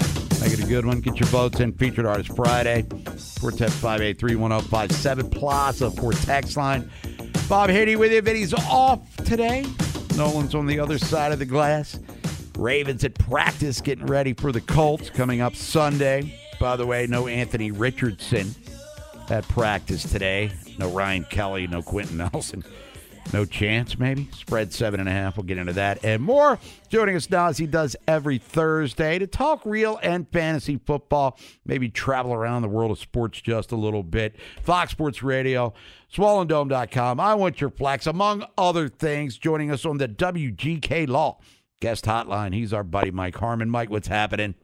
Make 0.41 0.55
it 0.55 0.65
a 0.65 0.67
good 0.67 0.87
one. 0.87 1.01
Get 1.01 1.21
your 1.21 1.29
votes 1.29 1.61
in. 1.61 1.75
Featured 1.75 2.07
Artist 2.07 2.35
Friday. 2.35 2.81
410-583-1057. 2.81 5.31
Plaza 5.31 5.91
for 5.91 6.13
text 6.13 6.57
line. 6.57 6.91
Bob 7.47 7.69
Haney 7.69 7.97
with 7.97 8.11
you. 8.11 8.23
Vinny's 8.23 8.55
off 8.55 9.15
today. 9.19 9.67
Nolan's 10.17 10.55
on 10.55 10.65
the 10.65 10.81
other 10.81 10.97
side 10.97 11.31
of 11.31 11.39
the 11.39 11.45
glass. 11.45 12.01
Ravens 12.57 13.05
at 13.05 13.13
practice 13.19 13.83
getting 13.83 14.07
ready 14.07 14.33
for 14.33 14.51
the 14.51 14.63
Colts 14.63 15.11
coming 15.11 15.43
up 15.43 15.55
Sunday. 15.55 16.35
By 16.59 16.77
the 16.77 16.87
way, 16.87 17.07
no 17.07 17.27
Anthony 17.27 17.73
Richardson 17.73 18.55
at 19.29 19.47
practice 19.47 20.11
today. 20.11 20.51
No 20.79 20.89
Ryan 20.89 21.25
Kelly, 21.25 21.67
no 21.67 21.83
Quenton 21.83 22.17
Nelson. 22.17 22.65
No 23.33 23.45
chance, 23.45 23.99
maybe. 23.99 24.29
Spread 24.33 24.73
seven 24.73 25.01
and 25.01 25.09
a 25.09 25.13
half. 25.13 25.37
We'll 25.37 25.45
get 25.45 25.59
into 25.59 25.73
that 25.75 26.05
and 26.05 26.23
more. 26.23 26.59
Joining 26.89 27.17
us 27.17 27.29
now, 27.29 27.49
as 27.49 27.59
he 27.59 27.67
does 27.67 27.97
every 28.07 28.39
Thursday, 28.39 29.19
to 29.19 29.27
talk 29.27 29.63
real 29.65 29.99
and 30.03 30.29
fantasy 30.31 30.79
football, 30.79 31.39
maybe 31.65 31.89
travel 31.89 32.33
around 32.33 32.63
the 32.63 32.69
world 32.69 32.91
of 32.93 32.99
sports 32.99 33.41
just 33.41 33.73
a 33.73 33.77
little 33.77 34.03
bit. 34.03 34.37
Fox 34.63 34.93
Sports 34.93 35.23
Radio, 35.23 35.75
SwollenDome.com. 36.15 37.19
I 37.19 37.35
want 37.35 37.61
your 37.61 37.71
flex, 37.71 38.07
among 38.07 38.47
other 38.57 38.89
things. 38.89 39.37
Joining 39.37 39.71
us 39.71 39.85
on 39.85 39.99
the 39.99 40.09
WGK 40.09 41.09
Law 41.09 41.39
guest 41.81 42.05
hotline. 42.05 42.55
He's 42.55 42.73
our 42.73 42.85
buddy 42.85 43.11
Mike 43.11 43.37
Harmon. 43.37 43.69
Mike, 43.69 43.91
what's 43.91 44.09
happening? 44.09 44.55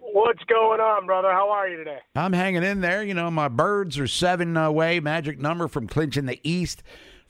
What's 0.00 0.44
going 0.44 0.80
on, 0.80 1.06
brother? 1.06 1.32
How 1.32 1.50
are 1.50 1.68
you 1.68 1.76
today? 1.76 1.98
I'm 2.14 2.32
hanging 2.32 2.62
in 2.62 2.80
there. 2.80 3.02
You 3.02 3.14
know, 3.14 3.30
my 3.30 3.48
birds 3.48 3.98
are 3.98 4.06
seven 4.06 4.56
away, 4.56 5.00
magic 5.00 5.40
number 5.40 5.66
from 5.66 5.88
clinching 5.88 6.26
the 6.26 6.38
East 6.44 6.82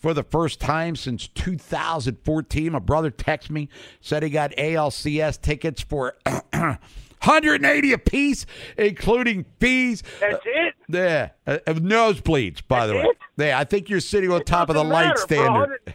for 0.05 0.13
the 0.13 0.23
first 0.23 0.61
time 0.61 0.95
since 0.97 1.29
2014. 1.29 2.73
My 2.73 2.79
brother 2.79 3.11
texted 3.11 3.49
me, 3.49 3.71
said 4.03 4.23
he 4.23 4.29
got 4.29 4.51
ALCS 4.59 5.41
tickets 5.41 5.81
for 5.81 6.15
180 6.53 7.93
apiece, 7.95 8.45
including 8.77 9.47
fees. 9.59 10.03
That's 10.21 10.45
it? 10.45 10.75
Yeah, 10.91 11.31
uh, 11.47 11.57
uh, 11.67 11.73
nosebleeds, 11.73 12.61
by 12.69 12.87
That's 12.87 12.91
the 12.91 12.97
way. 12.99 13.05
it? 13.05 13.19
Yeah, 13.39 13.59
I 13.59 13.65
think 13.65 13.89
you're 13.89 14.01
sitting 14.01 14.31
on 14.31 14.43
It 14.43 14.47
top 14.47 14.69
of 14.69 14.75
the 14.75 14.83
doesn't 14.83 14.93
light 14.93 15.17
standard. 15.17 15.95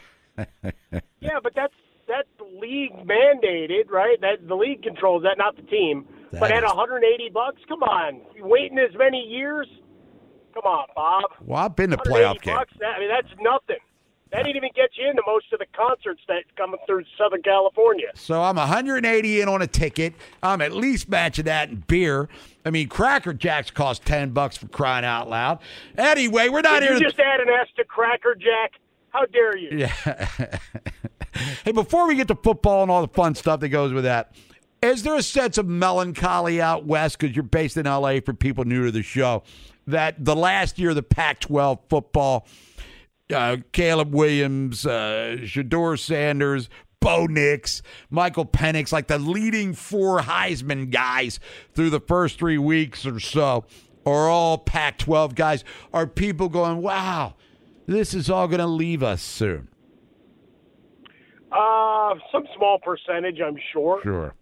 yeah, 1.20 1.38
but 1.44 1.54
that's 1.56 1.76
that's 2.08 2.28
league 2.60 2.94
mandated, 3.06 3.92
right? 3.92 4.20
That 4.22 4.48
the 4.48 4.56
league 4.56 4.82
controls 4.82 5.22
that, 5.22 5.38
not 5.38 5.56
the 5.56 5.62
team. 5.62 6.08
That 6.32 6.40
but 6.40 6.52
at 6.52 6.64
180 6.64 7.30
bucks, 7.32 7.62
come 7.68 7.84
on, 7.84 8.22
you 8.36 8.44
waiting 8.44 8.80
as 8.80 8.98
many 8.98 9.20
years? 9.20 9.68
Come 10.56 10.64
on, 10.64 10.88
Bob. 10.96 11.26
Well, 11.46 11.64
I've 11.64 11.76
been 11.76 11.92
to 11.92 11.98
180 11.98 12.10
playoff 12.10 12.42
games. 12.42 12.82
I 12.84 13.00
mean, 13.00 13.10
that's 13.10 13.32
nothing. 13.40 13.78
That 14.32 14.44
didn't 14.44 14.58
even 14.58 14.70
get 14.76 14.92
you 14.96 15.10
into 15.10 15.24
most 15.26 15.52
of 15.52 15.60
the 15.60 15.66
concerts 15.74 16.22
that 16.28 16.44
come 16.56 16.76
through 16.86 17.04
Southern 17.18 17.42
California. 17.42 18.10
So 18.14 18.42
I'm 18.42 18.58
180 18.58 19.42
in 19.42 19.50
on 19.50 19.62
a 19.62 19.68
ticket. 19.68 20.14
I'm 20.44 20.62
at 20.62 20.72
least 20.72 21.10
matching 21.10 21.46
that 21.46 21.70
in 21.70 21.84
beer. 21.88 22.30
I 22.64 22.70
mean, 22.70 22.90
Cracker 22.90 23.34
Jacks 23.34 23.72
cost 23.72 24.06
10 24.06 24.30
bucks 24.30 24.58
for 24.58 24.68
crying 24.68 25.06
out 25.06 25.30
loud. 25.30 25.60
Anyway, 25.98 26.50
we're 26.50 26.62
not 26.62 26.82
Did 26.82 26.90
here 26.90 26.94
you 26.94 27.00
to 27.00 27.06
just 27.06 27.20
add 27.20 27.40
an 27.40 27.50
S 27.50 27.68
to 27.78 27.84
Cracker 27.84 28.36
Jack? 28.36 28.74
How 29.10 29.26
dare 29.26 29.58
you? 29.58 29.70
Yeah. 29.80 30.18
hey, 31.66 31.72
before 31.72 32.08
we 32.08 32.16
get 32.16 32.28
to 32.28 32.36
football 32.36 32.84
and 32.84 32.92
all 32.92 33.02
the 33.02 33.14
fun 33.14 33.34
stuff 33.34 33.60
that 33.62 33.70
goes 33.70 33.92
with 33.92 34.04
that, 34.04 34.36
is 34.82 35.04
there 35.04 35.16
a 35.16 35.24
sense 35.24 35.58
of 35.58 35.68
melancholy 35.68 36.62
out 36.62 36.86
west 36.86 37.18
because 37.18 37.36
you're 37.36 37.44
based 37.44 37.78
in 37.78 37.86
LA 37.86 38.20
for 38.24 38.34
people 38.34 38.64
new 38.64 38.86
to 38.86 38.92
the 38.92 39.02
show 39.02 39.44
that 39.88 40.24
the 40.24 40.36
last 40.36 40.80
year 40.80 40.90
of 40.90 40.96
the 40.96 41.04
Pac-12 41.04 41.80
football, 41.90 42.48
uh, 43.34 43.58
Caleb 43.72 44.14
Williams, 44.14 44.86
uh, 44.86 45.38
Shedeur 45.42 45.98
Sanders, 45.98 46.70
Bo 47.00 47.26
Nix, 47.26 47.82
Michael 48.10 48.46
Penix, 48.46 48.92
like 48.92 49.08
the 49.08 49.18
leading 49.20 49.74
four 49.74 50.20
Heisman 50.20 50.90
guys 50.92 51.40
through 51.74 51.90
the 51.90 52.00
first 52.00 52.40
three 52.40 52.58
weeks 52.58 53.06
or 53.06 53.20
so, 53.20 53.66
are 54.06 54.30
all 54.30 54.58
Pac 54.58 54.98
12 54.98 55.36
guys. 55.36 55.64
Are 55.94 56.08
people 56.08 56.50
going, 56.50 56.82
wow, 56.82 57.36
this 57.86 58.14
is 58.14 58.30
all 58.30 58.48
going 58.48 58.60
to 58.60 58.68
leave 58.68 59.04
us 59.04 59.22
soon? 59.22 59.70
Uh, 61.52 62.16
some 62.32 62.46
small 62.56 62.80
percentage, 62.80 63.40
I'm 63.42 63.58
sure. 63.72 64.02
Sure. 64.04 64.34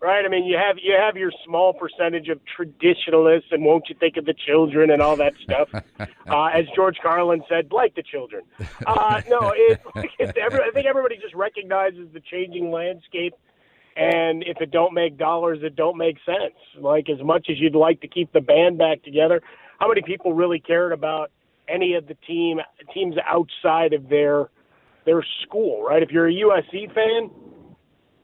Right? 0.00 0.24
I 0.24 0.28
mean, 0.28 0.44
you 0.44 0.56
have 0.56 0.76
you 0.80 0.94
have 0.96 1.16
your 1.16 1.32
small 1.44 1.72
percentage 1.72 2.28
of 2.28 2.40
traditionalists, 2.44 3.48
and 3.50 3.64
won't 3.64 3.88
you 3.88 3.96
think 3.98 4.16
of 4.16 4.26
the 4.26 4.34
children 4.34 4.90
and 4.90 5.02
all 5.02 5.16
that 5.16 5.32
stuff. 5.42 5.68
uh, 6.28 6.44
as 6.46 6.66
George 6.76 6.98
Carlin 7.02 7.42
said, 7.48 7.72
like 7.72 7.96
the 7.96 8.04
children. 8.04 8.42
Uh, 8.86 9.22
no, 9.28 9.52
it, 9.56 9.80
it's 10.20 10.38
every, 10.40 10.60
I 10.60 10.70
think 10.72 10.86
everybody 10.86 11.16
just 11.16 11.34
recognizes 11.34 12.08
the 12.12 12.20
changing 12.20 12.70
landscape, 12.70 13.34
and 13.96 14.44
if 14.44 14.60
it 14.60 14.70
don't 14.70 14.94
make 14.94 15.18
dollars, 15.18 15.58
it 15.62 15.74
don't 15.74 15.96
make 15.96 16.18
sense. 16.24 16.54
Like 16.78 17.10
as 17.10 17.20
much 17.24 17.48
as 17.50 17.58
you'd 17.58 17.74
like 17.74 18.00
to 18.02 18.08
keep 18.08 18.32
the 18.32 18.40
band 18.40 18.78
back 18.78 19.02
together, 19.02 19.42
how 19.80 19.88
many 19.88 20.02
people 20.02 20.32
really 20.32 20.60
cared 20.60 20.92
about 20.92 21.32
any 21.68 21.94
of 21.94 22.06
the 22.06 22.14
team 22.26 22.60
teams 22.94 23.16
outside 23.26 23.92
of 23.92 24.08
their 24.08 24.48
their 25.04 25.24
school? 25.42 25.82
Right? 25.82 26.04
If 26.04 26.10
you're 26.10 26.28
a 26.28 26.32
USC 26.32 26.94
fan, 26.94 27.30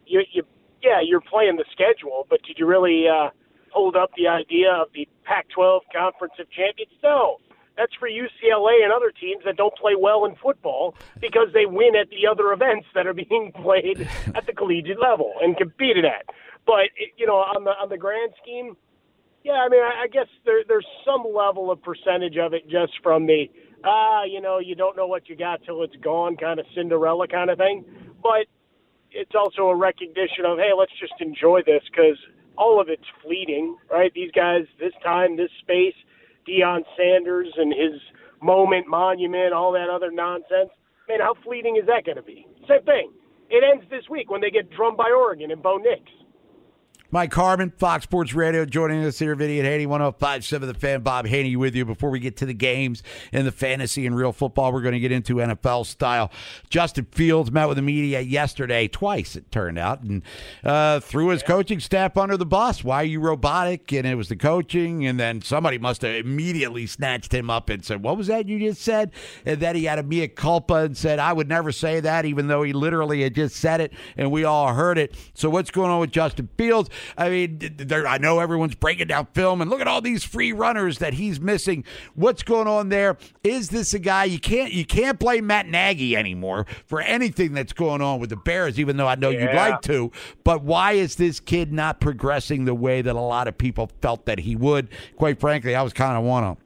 you 0.07 0.23
you 0.33 0.45
yeah, 0.85 1.01
you're 1.03 1.23
playing 1.23 1.57
the 1.57 1.64
schedule, 1.73 2.27
but 2.29 2.42
did 2.42 2.59
you 2.59 2.66
really 2.66 3.07
uh, 3.09 3.31
hold 3.73 3.97
up 3.97 4.11
the 4.16 4.29
idea 4.29 4.70
of 4.70 4.88
the 4.94 5.09
Pac-12 5.25 5.81
Conference 5.97 6.35
of 6.38 6.51
Champions? 6.51 6.92
No, 7.03 7.38
that's 7.77 7.94
for 7.99 8.09
UCLA 8.09 8.85
and 8.85 8.92
other 8.92 9.11
teams 9.11 9.42
that 9.47 9.57
don't 9.57 9.75
play 9.77 9.94
well 9.99 10.27
in 10.27 10.37
football 10.37 10.94
because 11.20 11.49
they 11.55 11.64
win 11.64 11.97
at 11.97 12.11
the 12.11 12.29
other 12.31 12.53
events 12.53 12.87
that 12.94 13.07
are 13.07 13.14
being 13.29 13.51
played 13.62 14.07
at 14.35 14.47
the 14.47 14.53
collegiate 14.53 15.01
level 15.01 15.33
and 15.40 15.57
competed 15.57 16.05
at. 16.05 16.27
But 16.66 16.92
you 17.16 17.27
know, 17.27 17.37
on 17.37 17.64
the 17.64 17.70
on 17.70 17.88
the 17.88 17.99
grand 17.99 18.33
scheme, 18.42 18.77
yeah, 19.42 19.64
I 19.64 19.68
mean, 19.68 19.83
I, 19.83 20.05
I 20.05 20.07
guess 20.07 20.29
there, 20.47 20.62
there's 20.66 20.87
some 21.05 21.25
level 21.35 21.70
of 21.70 21.83
percentage 21.83 22.37
of 22.38 22.55
it 22.55 22.68
just 22.68 22.92
from 23.03 23.27
the 23.27 23.51
ah, 23.85 24.25
you 24.25 24.40
know, 24.40 24.59
you 24.59 24.75
don't 24.75 24.97
know 24.97 25.07
what 25.07 25.29
you 25.29 25.37
got 25.37 25.62
till 25.64 25.83
it's 25.83 25.97
gone 25.97 26.37
kind 26.37 26.59
of 26.59 26.66
Cinderella 26.75 27.29
kind 27.29 27.51
of 27.51 27.59
thing. 27.59 27.85
But 28.23 28.47
it's 29.14 29.35
also 29.35 29.68
a 29.68 29.77
recognition 29.77 30.44
of 30.44 30.59
hey, 30.59 30.72
let's 30.77 30.92
just 31.00 31.14
enjoy 31.20 31.62
this 31.64 31.83
because 31.90 32.18
all 32.59 32.81
of 32.81 32.88
it's 32.88 33.07
fleeting, 33.22 33.77
right? 33.90 34.12
These 34.14 34.31
guys, 34.33 34.62
this 34.79 34.92
time, 35.03 35.37
this 35.37 35.50
space, 35.61 35.94
Deion 36.46 36.83
Sanders 36.96 37.48
and 37.57 37.72
his 37.72 38.00
moment, 38.42 38.87
monument, 38.87 39.53
all 39.53 39.72
that 39.72 39.88
other 39.88 40.11
nonsense. 40.11 40.70
Man, 41.09 41.20
how 41.20 41.35
fleeting 41.44 41.77
is 41.77 41.87
that 41.87 42.05
going 42.05 42.16
to 42.16 42.22
be? 42.22 42.46
Same 42.68 42.83
thing. 42.85 43.12
It 43.50 43.62
ends 43.64 43.85
this 43.90 44.09
week 44.11 44.31
when 44.31 44.40
they 44.40 44.50
get 44.50 44.70
drummed 44.70 44.96
by 44.96 45.11
Oregon 45.11 45.50
and 45.50 45.62
Bo 45.62 45.77
Nix. 45.77 46.03
Mike 47.11 47.33
Harmon, 47.33 47.71
Fox 47.71 48.03
Sports 48.03 48.35
Radio, 48.35 48.64
joining 48.64 49.05
us 49.05 49.21
here, 49.21 49.37
video 49.37 49.62
at 49.62 49.71
Haney 49.71 49.87
1057 49.87 50.67
The 50.67 50.75
Fan. 50.75 51.03
Bob 51.03 51.27
Haney 51.27 51.55
with 51.55 51.77
you. 51.77 51.85
Before 51.85 52.11
we 52.11 52.19
get 52.19 52.37
to 52.38 52.47
the 52.47 52.55
games 52.55 53.05
and 53.33 53.47
the 53.47 53.53
fantasy 53.53 54.05
and 54.05 54.17
real 54.17 54.33
football, 54.33 54.73
we're 54.73 54.81
going 54.81 54.95
to 54.95 54.99
get 55.01 55.12
into 55.12 55.37
NFL 55.37 55.87
style. 55.87 56.33
Justin 56.71 57.05
Fields 57.12 57.53
met 57.53 57.67
with 57.67 57.77
the 57.77 57.83
media 57.83 58.21
yesterday, 58.21 58.88
twice 58.88 59.37
it 59.37 59.53
turned 59.53 59.79
out, 59.79 60.01
and 60.01 60.23
uh, 60.64 60.99
threw 60.99 61.29
his 61.29 61.45
coaching 61.45 61.79
staff 61.79 62.17
under 62.17 62.37
the 62.37 62.47
bus. 62.47 62.83
Why 62.83 63.03
are 63.03 63.05
you 63.05 63.21
robotic? 63.21 63.93
And 63.93 64.07
it 64.09 64.17
was 64.17 64.29
the 64.29 64.37
coaching, 64.37 65.07
and 65.07 65.21
then 65.21 65.40
somebody 65.40 65.79
must 65.79 66.03
have 66.03 66.17
immediately 66.17 66.87
snatched 66.88 67.33
him 67.33 67.49
up 67.49 67.69
and 67.69 67.85
said, 67.85 68.03
What 68.03 68.17
was 68.17 68.27
that 68.27 68.49
you 68.49 68.59
just 68.59 68.83
said? 68.83 69.12
And 69.47 69.61
then 69.61 69.77
he 69.77 69.85
had 69.85 70.01
a 70.01 70.03
mea 70.03 70.27
culpa 70.27 70.75
and 70.75 70.97
said, 70.97 71.21
I 71.21 71.33
would 71.33 71.49
never 71.49 71.71
say 71.71 72.01
that, 72.01 72.25
even 72.25 72.49
though 72.49 72.64
he 72.64 72.73
literally 72.73 73.23
had 73.23 73.37
just 73.37 73.55
said 73.55 73.81
it, 73.81 73.93
and 74.17 74.33
we 74.33 74.43
all 74.43 74.75
heard 74.75 74.99
it. 74.99 75.14
So, 75.35 75.49
what's 75.49 75.71
going 75.71 75.93
on 75.93 76.01
with 76.01 76.11
Justin 76.11 76.49
Fields? 76.57 76.90
I 77.17 77.29
mean, 77.31 77.77
I 77.90 78.19
know 78.19 78.38
everyone's 78.40 78.75
breaking 78.75 79.09
down 79.09 79.27
film 79.35 79.61
and 79.61 79.71
look 79.71 79.81
at 79.81 79.88
all 79.88 80.01
these 80.01 80.25
free 80.25 80.53
runners 80.53 80.99
that 80.99 81.14
he's 81.14 81.40
missing. 81.40 81.85
What's 82.14 82.43
going 82.43 82.67
on 82.69 82.88
there? 82.88 83.17
Is 83.43 83.69
this 83.71 83.95
a 83.95 83.99
guy 83.99 84.25
you 84.25 84.38
can't 84.38 84.73
you 84.73 84.85
can't 84.85 85.19
blame 85.19 85.47
Matt 85.47 85.67
Nagy 85.69 86.17
anymore 86.17 86.67
for 86.87 87.01
anything 87.01 87.53
that's 87.55 87.73
going 87.73 88.01
on 88.03 88.21
with 88.21 88.31
the 88.31 88.37
Bears? 88.37 88.79
Even 88.79 88.97
though 88.97 89.09
I 89.09 89.14
know 89.14 89.31
Yeah. 89.31 89.43
you'd 89.47 89.55
like 89.57 89.81
to, 89.83 90.11
but 90.45 90.62
why 90.62 90.93
is 90.93 91.17
this 91.17 91.40
kid 91.40 91.73
not 91.73 92.01
progressing 92.01 92.64
the 92.64 92.75
way 92.75 93.03
that 93.03 93.14
a 93.14 93.21
lot 93.21 93.49
of 93.49 93.57
people 93.59 93.90
felt 94.01 94.27
that 94.27 94.40
he 94.40 94.57
would? 94.57 94.88
Quite 95.17 95.40
frankly, 95.40 95.75
I 95.75 95.83
was 95.83 95.93
kind 95.93 96.17
of 96.17 96.25
one 96.25 96.45
of 96.45 96.57
them. 96.57 96.63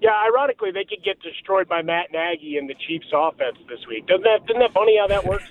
Yeah, 0.00 0.16
ironically, 0.26 0.70
they 0.72 0.84
could 0.84 1.04
get 1.04 1.20
destroyed 1.20 1.68
by 1.68 1.82
Matt 1.82 2.10
Nagy 2.10 2.56
and 2.56 2.68
the 2.68 2.74
Chiefs' 2.86 3.12
offense 3.12 3.58
this 3.68 3.80
week. 3.86 4.06
Doesn't 4.06 4.24
that 4.24 4.40
isn't 4.48 4.58
that 4.58 4.72
funny 4.72 4.96
how 4.98 5.06
that 5.08 5.24
works? 5.26 5.44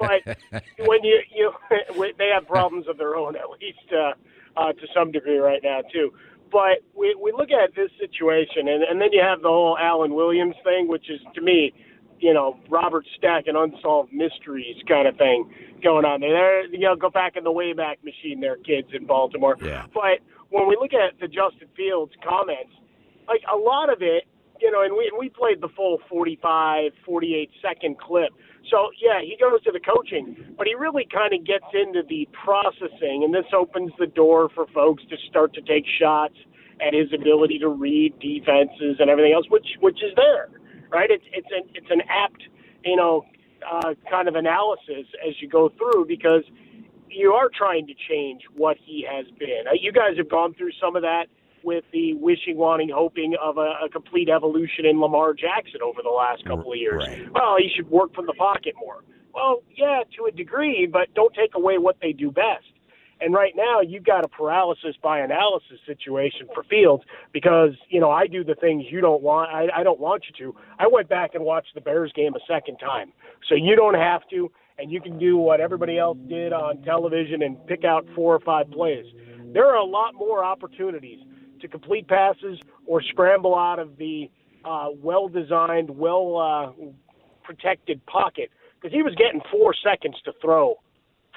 Right. 0.00 0.24
But 0.24 0.64
when 0.78 1.04
you 1.04 1.20
you 1.34 1.52
they 2.18 2.30
have 2.32 2.46
problems 2.46 2.86
of 2.88 2.96
their 2.96 3.14
own 3.16 3.36
at 3.36 3.50
least 3.60 3.92
uh, 3.92 4.12
uh, 4.58 4.72
to 4.72 4.86
some 4.94 5.12
degree 5.12 5.38
right 5.38 5.60
now 5.62 5.82
too. 5.92 6.12
But 6.50 6.82
we 6.96 7.14
we 7.20 7.32
look 7.32 7.50
at 7.50 7.74
this 7.74 7.90
situation, 8.00 8.68
and 8.68 8.82
and 8.82 9.00
then 9.00 9.12
you 9.12 9.20
have 9.22 9.42
the 9.42 9.48
whole 9.48 9.76
Alan 9.78 10.14
Williams 10.14 10.56
thing, 10.64 10.88
which 10.88 11.10
is 11.10 11.20
to 11.34 11.42
me, 11.42 11.72
you 12.18 12.32
know, 12.32 12.58
Robert 12.68 13.04
Stack 13.16 13.44
and 13.46 13.56
unsolved 13.56 14.12
mysteries 14.12 14.76
kind 14.88 15.06
of 15.06 15.16
thing 15.16 15.52
going 15.82 16.04
on 16.04 16.20
there. 16.20 16.30
They're, 16.30 16.66
you 16.66 16.80
know, 16.80 16.96
go 16.96 17.10
back 17.10 17.36
in 17.36 17.44
the 17.44 17.52
Wayback 17.52 18.02
Machine, 18.04 18.40
there, 18.40 18.56
kids 18.56 18.88
in 18.92 19.06
Baltimore. 19.06 19.56
Yeah. 19.62 19.86
But 19.92 20.20
when 20.50 20.68
we 20.68 20.76
look 20.80 20.92
at 20.92 21.18
the 21.20 21.26
Justin 21.26 21.68
Fields 21.76 22.12
comments 22.22 22.72
like 23.28 23.42
a 23.52 23.56
lot 23.56 23.92
of 23.92 24.02
it, 24.02 24.24
you 24.60 24.70
know, 24.70 24.82
and 24.82 24.94
we 24.94 25.10
we 25.18 25.28
played 25.28 25.60
the 25.60 25.68
full 25.74 25.98
45, 26.08 26.92
48 27.04 27.50
second 27.62 27.98
clip. 27.98 28.30
So 28.70 28.90
yeah, 29.00 29.20
he 29.22 29.36
goes 29.40 29.62
to 29.64 29.72
the 29.72 29.80
coaching, 29.80 30.36
but 30.56 30.66
he 30.66 30.74
really 30.74 31.06
kind 31.10 31.32
of 31.32 31.46
gets 31.46 31.64
into 31.72 32.02
the 32.08 32.28
processing, 32.44 33.24
and 33.24 33.32
this 33.34 33.46
opens 33.56 33.92
the 33.98 34.06
door 34.06 34.50
for 34.54 34.66
folks 34.74 35.02
to 35.08 35.16
start 35.28 35.54
to 35.54 35.62
take 35.62 35.84
shots 35.98 36.36
at 36.80 36.94
his 36.94 37.12
ability 37.12 37.58
to 37.58 37.68
read 37.68 38.18
defenses 38.20 38.96
and 39.00 39.08
everything 39.10 39.32
else, 39.32 39.46
which 39.48 39.66
which 39.80 40.02
is 40.02 40.12
there, 40.16 40.48
right? 40.90 41.10
It's 41.10 41.24
it's 41.32 41.48
an 41.50 41.70
it's 41.74 41.90
an 41.90 42.02
apt, 42.08 42.42
you 42.84 42.96
know, 42.96 43.24
uh, 43.64 43.94
kind 44.10 44.28
of 44.28 44.34
analysis 44.34 45.06
as 45.26 45.34
you 45.40 45.48
go 45.48 45.70
through 45.70 46.06
because 46.06 46.44
you 47.08 47.32
are 47.32 47.48
trying 47.56 47.86
to 47.86 47.94
change 48.08 48.42
what 48.56 48.76
he 48.84 49.06
has 49.08 49.26
been. 49.38 49.64
Uh, 49.68 49.72
you 49.78 49.92
guys 49.92 50.16
have 50.16 50.28
gone 50.28 50.54
through 50.54 50.70
some 50.80 50.96
of 50.96 51.02
that 51.02 51.26
with 51.64 51.84
the 51.92 52.14
wishing, 52.14 52.56
wanting, 52.56 52.90
hoping 52.94 53.34
of 53.42 53.58
a, 53.58 53.74
a 53.84 53.88
complete 53.90 54.28
evolution 54.28 54.86
in 54.86 55.00
Lamar 55.00 55.34
Jackson 55.34 55.80
over 55.82 56.00
the 56.02 56.10
last 56.10 56.44
couple 56.44 56.72
of 56.72 56.78
years. 56.78 57.04
Right. 57.06 57.32
Well, 57.32 57.56
he 57.58 57.70
should 57.74 57.90
work 57.90 58.14
from 58.14 58.26
the 58.26 58.34
pocket 58.34 58.74
more. 58.78 59.02
Well, 59.34 59.62
yeah, 59.76 60.02
to 60.16 60.26
a 60.26 60.30
degree, 60.30 60.88
but 60.90 61.12
don't 61.14 61.34
take 61.34 61.54
away 61.54 61.78
what 61.78 61.96
they 62.02 62.12
do 62.12 62.30
best. 62.30 62.66
And 63.20 63.34
right 63.34 63.52
now, 63.54 63.80
you've 63.80 64.04
got 64.04 64.24
a 64.24 64.28
paralysis 64.28 64.96
by 65.02 65.20
analysis 65.20 65.78
situation 65.86 66.48
for 66.54 66.62
Fields 66.64 67.04
because 67.32 67.72
you 67.90 68.00
know 68.00 68.10
I 68.10 68.26
do 68.26 68.42
the 68.42 68.54
things 68.54 68.84
you 68.90 69.00
don't 69.00 69.22
want. 69.22 69.50
I, 69.50 69.68
I 69.80 69.82
don't 69.82 70.00
want 70.00 70.24
you 70.28 70.46
to. 70.46 70.58
I 70.78 70.86
went 70.86 71.08
back 71.08 71.34
and 71.34 71.44
watched 71.44 71.74
the 71.74 71.82
Bears 71.82 72.12
game 72.14 72.34
a 72.34 72.40
second 72.48 72.78
time, 72.78 73.12
so 73.48 73.54
you 73.54 73.76
don't 73.76 73.94
have 73.94 74.22
to, 74.30 74.50
and 74.78 74.90
you 74.90 75.02
can 75.02 75.18
do 75.18 75.36
what 75.36 75.60
everybody 75.60 75.98
else 75.98 76.16
did 76.28 76.54
on 76.54 76.82
television 76.82 77.42
and 77.42 77.64
pick 77.66 77.84
out 77.84 78.06
four 78.14 78.34
or 78.34 78.40
five 78.40 78.70
plays. 78.70 79.04
There 79.52 79.66
are 79.66 79.76
a 79.76 79.84
lot 79.84 80.14
more 80.14 80.42
opportunities 80.42 81.18
to 81.60 81.68
complete 81.68 82.08
passes 82.08 82.58
or 82.86 83.02
scramble 83.02 83.54
out 83.54 83.78
of 83.78 83.96
the 83.96 84.30
uh, 84.64 84.88
well-designed, 85.02 85.90
well 85.90 86.36
uh, 86.36 86.84
protected 87.44 88.04
pocket 88.06 88.50
because 88.80 88.94
he 88.94 89.02
was 89.02 89.14
getting 89.14 89.40
four 89.50 89.74
seconds 89.74 90.16
to 90.24 90.32
throw 90.40 90.74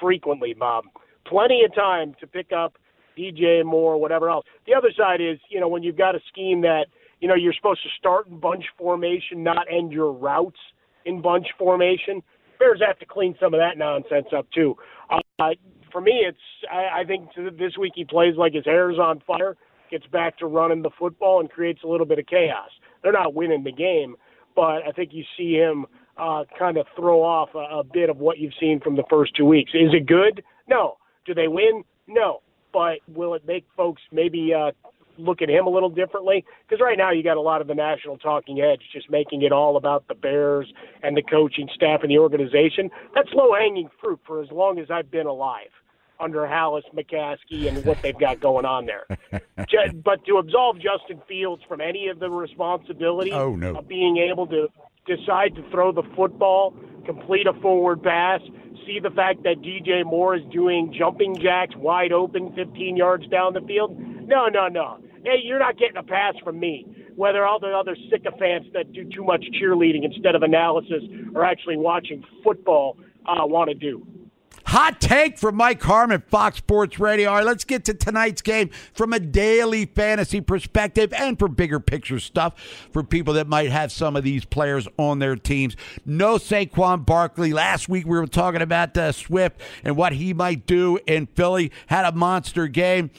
frequently, 0.00 0.54
Bob. 0.54 0.84
Plenty 1.26 1.64
of 1.64 1.74
time 1.74 2.14
to 2.20 2.26
pick 2.26 2.52
up 2.52 2.76
DJ 3.18 3.64
Moore, 3.64 4.00
whatever 4.00 4.28
else. 4.28 4.44
The 4.66 4.74
other 4.74 4.90
side 4.96 5.20
is, 5.20 5.38
you 5.50 5.60
know, 5.60 5.68
when 5.68 5.82
you've 5.82 5.96
got 5.96 6.14
a 6.14 6.20
scheme 6.28 6.62
that, 6.62 6.86
you 7.20 7.28
know, 7.28 7.34
you're 7.34 7.54
supposed 7.54 7.82
to 7.82 7.88
start 7.98 8.26
in 8.26 8.38
bunch 8.38 8.64
formation, 8.76 9.42
not 9.42 9.66
end 9.70 9.92
your 9.92 10.12
routes 10.12 10.58
in 11.04 11.22
bunch 11.22 11.46
formation. 11.58 12.22
Bears 12.58 12.80
have 12.86 12.98
to 12.98 13.06
clean 13.06 13.34
some 13.40 13.54
of 13.54 13.60
that 13.60 13.78
nonsense 13.78 14.26
up 14.36 14.46
too. 14.54 14.76
Uh, 15.10 15.50
for 15.92 16.00
me, 16.00 16.24
it's 16.26 16.38
I, 16.70 17.00
I 17.00 17.04
think 17.04 17.30
this 17.58 17.76
week 17.78 17.92
he 17.94 18.04
plays 18.04 18.34
like 18.36 18.52
his 18.52 18.64
hair's 18.64 18.98
on 18.98 19.20
fire. 19.26 19.56
Gets 19.90 20.06
back 20.06 20.38
to 20.38 20.46
running 20.46 20.82
the 20.82 20.90
football 20.98 21.40
and 21.40 21.50
creates 21.50 21.82
a 21.84 21.86
little 21.86 22.06
bit 22.06 22.18
of 22.18 22.26
chaos. 22.26 22.70
They're 23.02 23.12
not 23.12 23.34
winning 23.34 23.64
the 23.64 23.72
game, 23.72 24.16
but 24.56 24.86
I 24.86 24.92
think 24.94 25.10
you 25.12 25.24
see 25.36 25.54
him 25.54 25.86
uh, 26.16 26.44
kind 26.58 26.76
of 26.76 26.86
throw 26.96 27.22
off 27.22 27.50
a, 27.54 27.78
a 27.78 27.84
bit 27.84 28.08
of 28.10 28.18
what 28.18 28.38
you've 28.38 28.54
seen 28.58 28.80
from 28.80 28.96
the 28.96 29.04
first 29.10 29.34
two 29.36 29.44
weeks. 29.44 29.72
Is 29.74 29.92
it 29.92 30.06
good? 30.06 30.42
No. 30.68 30.96
Do 31.26 31.34
they 31.34 31.48
win? 31.48 31.84
No. 32.06 32.40
But 32.72 32.98
will 33.08 33.34
it 33.34 33.46
make 33.46 33.64
folks 33.76 34.02
maybe 34.12 34.52
uh, 34.52 34.72
look 35.18 35.42
at 35.42 35.50
him 35.50 35.66
a 35.66 35.70
little 35.70 35.90
differently? 35.90 36.44
Because 36.66 36.80
right 36.80 36.98
now 36.98 37.10
you 37.10 37.22
got 37.22 37.36
a 37.36 37.40
lot 37.40 37.60
of 37.60 37.66
the 37.66 37.74
national 37.74 38.18
talking 38.18 38.56
heads 38.56 38.82
just 38.92 39.10
making 39.10 39.42
it 39.42 39.52
all 39.52 39.76
about 39.76 40.06
the 40.08 40.14
Bears 40.14 40.72
and 41.02 41.16
the 41.16 41.22
coaching 41.22 41.68
staff 41.74 42.00
and 42.02 42.10
the 42.10 42.18
organization. 42.18 42.90
That's 43.14 43.28
low 43.32 43.54
hanging 43.54 43.88
fruit 44.00 44.20
for 44.26 44.42
as 44.42 44.50
long 44.50 44.78
as 44.78 44.90
I've 44.90 45.10
been 45.10 45.26
alive 45.26 45.70
under 46.24 46.40
Halas, 46.40 46.82
McCaskey, 46.94 47.68
and 47.68 47.84
what 47.84 48.00
they've 48.02 48.18
got 48.18 48.40
going 48.40 48.64
on 48.64 48.86
there. 48.86 49.06
but 50.04 50.24
to 50.24 50.38
absolve 50.38 50.76
Justin 50.76 51.20
Fields 51.28 51.62
from 51.68 51.82
any 51.82 52.08
of 52.08 52.18
the 52.18 52.30
responsibility 52.30 53.32
oh, 53.32 53.54
no. 53.54 53.76
of 53.76 53.86
being 53.86 54.16
able 54.16 54.46
to 54.46 54.68
decide 55.06 55.54
to 55.54 55.70
throw 55.70 55.92
the 55.92 56.02
football, 56.16 56.74
complete 57.04 57.46
a 57.46 57.52
forward 57.60 58.02
pass, 58.02 58.40
see 58.86 58.98
the 59.02 59.10
fact 59.10 59.42
that 59.42 59.60
DJ 59.60 60.04
Moore 60.04 60.36
is 60.36 60.42
doing 60.50 60.94
jumping 60.96 61.36
jacks 61.36 61.76
wide 61.76 62.12
open 62.12 62.54
15 62.54 62.96
yards 62.96 63.26
down 63.28 63.52
the 63.52 63.60
field. 63.60 63.98
No, 64.26 64.46
no, 64.46 64.68
no. 64.68 64.98
Hey, 65.24 65.40
you're 65.42 65.58
not 65.58 65.78
getting 65.78 65.96
a 65.96 66.02
pass 66.02 66.34
from 66.42 66.58
me. 66.58 66.86
Whether 67.16 67.46
all 67.46 67.60
the 67.60 67.68
other 67.68 67.96
sycophants 68.10 68.68
that 68.72 68.92
do 68.92 69.04
too 69.04 69.24
much 69.24 69.44
cheerleading 69.60 70.04
instead 70.04 70.34
of 70.34 70.42
analysis 70.42 71.02
or 71.34 71.44
actually 71.44 71.76
watching 71.76 72.24
football 72.42 72.98
uh, 73.26 73.46
want 73.46 73.68
to 73.68 73.74
do. 73.74 74.06
Hot 74.74 75.00
take 75.00 75.38
from 75.38 75.54
Mike 75.54 75.80
Harmon, 75.80 76.24
Fox 76.26 76.56
Sports 76.56 76.98
Radio. 76.98 77.28
All 77.28 77.36
right, 77.36 77.44
let's 77.44 77.62
get 77.62 77.84
to 77.84 77.94
tonight's 77.94 78.42
game 78.42 78.70
from 78.92 79.12
a 79.12 79.20
daily 79.20 79.86
fantasy 79.86 80.40
perspective 80.40 81.12
and 81.12 81.38
for 81.38 81.46
bigger 81.46 81.78
picture 81.78 82.18
stuff 82.18 82.58
for 82.92 83.04
people 83.04 83.34
that 83.34 83.46
might 83.46 83.70
have 83.70 83.92
some 83.92 84.16
of 84.16 84.24
these 84.24 84.44
players 84.44 84.88
on 84.96 85.20
their 85.20 85.36
teams. 85.36 85.76
No 86.04 86.38
Saquon 86.38 87.06
Barkley. 87.06 87.52
Last 87.52 87.88
week 87.88 88.04
we 88.04 88.18
were 88.18 88.26
talking 88.26 88.62
about 88.62 88.98
uh, 88.98 89.12
Swift 89.12 89.60
and 89.84 89.96
what 89.96 90.14
he 90.14 90.34
might 90.34 90.66
do 90.66 90.98
in 91.06 91.26
Philly. 91.26 91.70
Had 91.86 92.04
a 92.04 92.10
monster 92.10 92.66
game. 92.66 93.12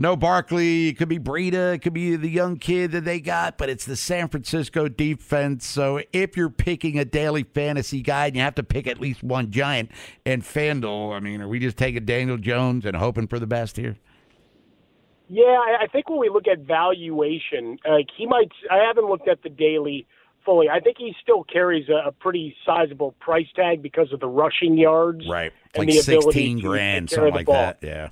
No 0.00 0.16
Barkley. 0.16 0.88
It 0.88 0.94
could 0.94 1.10
be 1.10 1.18
Breida. 1.18 1.74
It 1.74 1.80
could 1.80 1.92
be 1.92 2.16
the 2.16 2.30
young 2.30 2.56
kid 2.56 2.92
that 2.92 3.04
they 3.04 3.20
got, 3.20 3.58
but 3.58 3.68
it's 3.68 3.84
the 3.84 3.96
San 3.96 4.28
Francisco 4.28 4.88
defense. 4.88 5.66
So 5.66 6.00
if 6.14 6.38
you're 6.38 6.48
picking 6.48 6.98
a 6.98 7.04
daily 7.04 7.42
fantasy 7.42 8.00
guide, 8.00 8.34
you 8.34 8.40
have 8.40 8.54
to 8.54 8.62
pick 8.62 8.86
at 8.86 8.98
least 8.98 9.22
one 9.22 9.50
giant. 9.50 9.90
And 10.24 10.42
FanDuel, 10.42 11.14
I 11.14 11.20
mean, 11.20 11.42
are 11.42 11.48
we 11.48 11.58
just 11.58 11.76
taking 11.76 12.06
Daniel 12.06 12.38
Jones 12.38 12.86
and 12.86 12.96
hoping 12.96 13.26
for 13.26 13.38
the 13.38 13.46
best 13.46 13.76
here? 13.76 13.98
Yeah, 15.28 15.44
I 15.44 15.86
think 15.92 16.08
when 16.08 16.18
we 16.18 16.30
look 16.30 16.48
at 16.48 16.60
valuation, 16.60 17.78
like 17.86 18.06
he 18.16 18.26
might. 18.26 18.50
I 18.70 18.78
haven't 18.78 19.04
looked 19.04 19.28
at 19.28 19.42
the 19.42 19.50
daily 19.50 20.06
fully. 20.46 20.70
I 20.70 20.80
think 20.80 20.96
he 20.96 21.14
still 21.22 21.44
carries 21.44 21.90
a, 21.90 22.08
a 22.08 22.12
pretty 22.12 22.56
sizable 22.64 23.12
price 23.20 23.46
tag 23.54 23.82
because 23.82 24.14
of 24.14 24.20
the 24.20 24.26
rushing 24.28 24.78
yards, 24.78 25.28
right? 25.28 25.52
And 25.74 25.86
like 25.86 25.88
the 25.88 26.00
sixteen 26.00 26.58
ability 26.58 26.60
grand, 26.62 27.08
to 27.10 27.16
something 27.16 27.34
like 27.34 27.46
ball. 27.46 27.54
that. 27.54 27.78
Yeah. 27.82 28.08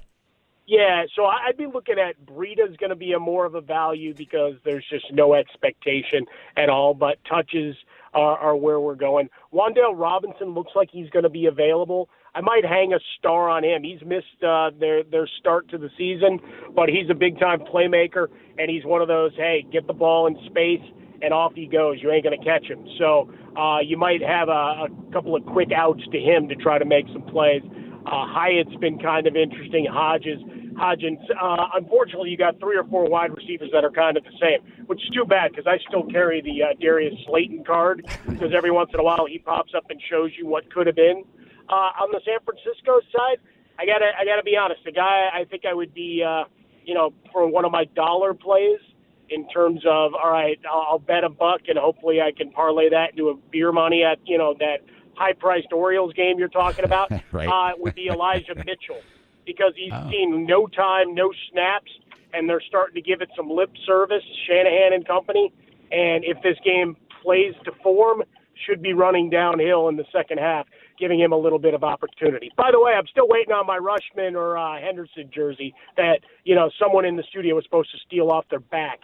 Yeah, 0.68 1.04
so 1.16 1.24
I'd 1.24 1.56
be 1.56 1.64
looking 1.66 1.96
at 1.98 2.26
Breida's 2.26 2.76
going 2.76 2.90
to 2.90 2.96
be 2.96 3.14
a 3.14 3.18
more 3.18 3.46
of 3.46 3.54
a 3.54 3.62
value 3.62 4.12
because 4.12 4.52
there's 4.66 4.84
just 4.90 5.06
no 5.10 5.32
expectation 5.32 6.26
at 6.58 6.68
all. 6.68 6.92
But 6.92 7.16
touches 7.24 7.74
are, 8.12 8.36
are 8.36 8.54
where 8.54 8.78
we're 8.78 8.94
going. 8.94 9.30
Wan'Dale 9.50 9.98
Robinson 9.98 10.50
looks 10.50 10.72
like 10.76 10.90
he's 10.92 11.08
going 11.08 11.22
to 11.22 11.30
be 11.30 11.46
available. 11.46 12.10
I 12.34 12.42
might 12.42 12.66
hang 12.66 12.92
a 12.92 12.98
star 13.18 13.48
on 13.48 13.64
him. 13.64 13.82
He's 13.82 14.02
missed 14.04 14.44
uh, 14.46 14.70
their 14.78 15.02
their 15.04 15.26
start 15.40 15.70
to 15.70 15.78
the 15.78 15.88
season, 15.96 16.38
but 16.76 16.90
he's 16.90 17.08
a 17.10 17.14
big 17.14 17.40
time 17.40 17.60
playmaker, 17.60 18.26
and 18.58 18.70
he's 18.70 18.84
one 18.84 19.00
of 19.00 19.08
those. 19.08 19.32
Hey, 19.36 19.64
get 19.72 19.86
the 19.86 19.94
ball 19.94 20.26
in 20.26 20.36
space, 20.50 20.84
and 21.22 21.32
off 21.32 21.54
he 21.54 21.66
goes. 21.66 21.96
You 22.02 22.12
ain't 22.12 22.24
going 22.24 22.38
to 22.38 22.44
catch 22.44 22.66
him. 22.66 22.86
So 22.98 23.32
uh, 23.56 23.78
you 23.80 23.96
might 23.96 24.20
have 24.20 24.50
a, 24.50 24.52
a 24.84 24.88
couple 25.14 25.34
of 25.34 25.46
quick 25.46 25.70
outs 25.74 26.02
to 26.12 26.18
him 26.18 26.46
to 26.48 26.54
try 26.56 26.78
to 26.78 26.84
make 26.84 27.06
some 27.14 27.22
plays. 27.22 27.62
Uh, 28.08 28.24
Hyatt's 28.24 28.74
been 28.76 28.98
kind 28.98 29.26
of 29.26 29.36
interesting. 29.36 29.84
Hodges, 29.84 30.40
Hodgins. 30.80 31.20
Uh, 31.30 31.68
unfortunately, 31.74 32.30
you 32.30 32.38
got 32.38 32.58
three 32.58 32.76
or 32.78 32.84
four 32.84 33.06
wide 33.06 33.36
receivers 33.36 33.68
that 33.74 33.84
are 33.84 33.90
kind 33.90 34.16
of 34.16 34.24
the 34.24 34.32
same, 34.40 34.64
which 34.86 35.02
is 35.02 35.10
too 35.10 35.26
bad 35.26 35.50
because 35.50 35.66
I 35.66 35.76
still 35.86 36.04
carry 36.04 36.40
the 36.40 36.62
uh, 36.62 36.66
Darius 36.80 37.14
Slayton 37.26 37.64
card 37.64 38.08
because 38.26 38.52
every 38.56 38.70
once 38.70 38.90
in 38.94 39.00
a 39.00 39.02
while 39.02 39.26
he 39.28 39.38
pops 39.38 39.74
up 39.76 39.84
and 39.90 40.00
shows 40.08 40.30
you 40.38 40.46
what 40.46 40.72
could 40.72 40.86
have 40.86 40.96
been. 40.96 41.22
Uh, 41.68 41.92
on 42.00 42.10
the 42.10 42.20
San 42.24 42.38
Francisco 42.46 43.00
side, 43.12 43.44
I 43.78 43.84
gotta 43.84 44.10
I 44.18 44.24
gotta 44.24 44.42
be 44.42 44.56
honest. 44.56 44.80
The 44.86 44.92
guy 44.92 45.28
I 45.34 45.44
think 45.44 45.64
I 45.66 45.74
would 45.74 45.92
be, 45.92 46.24
uh, 46.26 46.44
you 46.84 46.94
know, 46.94 47.12
for 47.30 47.46
one 47.46 47.66
of 47.66 47.72
my 47.72 47.84
dollar 47.94 48.32
plays 48.32 48.80
in 49.28 49.46
terms 49.50 49.82
of 49.84 50.14
all 50.14 50.32
right, 50.32 50.58
I'll, 50.64 50.86
I'll 50.92 50.98
bet 50.98 51.24
a 51.24 51.28
buck 51.28 51.62
and 51.68 51.78
hopefully 51.78 52.22
I 52.22 52.32
can 52.34 52.52
parlay 52.52 52.88
that 52.88 53.10
into 53.10 53.28
a 53.28 53.34
beer 53.52 53.70
money 53.70 54.02
at 54.02 54.18
you 54.24 54.38
know 54.38 54.54
that 54.60 54.78
high 55.18 55.32
priced 55.32 55.72
Orioles 55.72 56.12
game 56.14 56.38
you're 56.38 56.48
talking 56.48 56.84
about. 56.84 57.10
Right. 57.32 57.48
uh, 57.48 57.74
would 57.78 57.94
be 57.94 58.08
Elijah 58.08 58.54
Mitchell 58.66 59.02
because 59.44 59.72
he's 59.76 59.92
Oh. 59.92 60.08
seen 60.10 60.46
no 60.46 60.66
time, 60.66 61.14
no 61.14 61.30
snaps, 61.50 61.90
and 62.32 62.48
they're 62.48 62.62
starting 62.66 62.94
to 62.94 63.02
give 63.02 63.20
it 63.20 63.28
some 63.36 63.50
lip 63.50 63.70
service, 63.86 64.22
Shanahan 64.46 64.92
and 64.94 65.06
company. 65.06 65.52
And 65.90 66.24
if 66.24 66.40
this 66.42 66.56
game 66.64 66.96
plays 67.22 67.54
to 67.64 67.72
form, 67.82 68.22
should 68.66 68.82
be 68.82 68.92
running 68.92 69.30
downhill 69.30 69.88
in 69.88 69.96
the 69.96 70.04
second 70.12 70.38
half, 70.38 70.66
giving 70.98 71.18
him 71.20 71.30
a 71.32 71.36
little 71.36 71.60
bit 71.60 71.74
of 71.74 71.84
opportunity. 71.84 72.50
By 72.56 72.70
the 72.72 72.80
way, 72.80 72.92
I'm 72.92 73.06
still 73.06 73.28
waiting 73.28 73.52
on 73.52 73.66
my 73.66 73.78
Rutschman 73.78 74.34
or 74.34 74.58
uh, 74.58 74.80
Henderson 74.80 75.30
jersey 75.32 75.72
that 75.96 76.20
you 76.44 76.54
know 76.56 76.68
someone 76.80 77.04
in 77.04 77.14
the 77.16 77.22
studio 77.30 77.54
was 77.54 77.64
supposed 77.64 77.90
to 77.92 77.98
steal 78.06 78.30
off 78.30 78.46
their 78.50 78.58
back. 78.60 79.00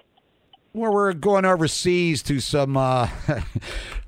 Well, 0.74 0.92
we're 0.92 1.12
going 1.12 1.44
overseas 1.44 2.20
to 2.24 2.40
some 2.40 2.76
uh, 2.76 3.08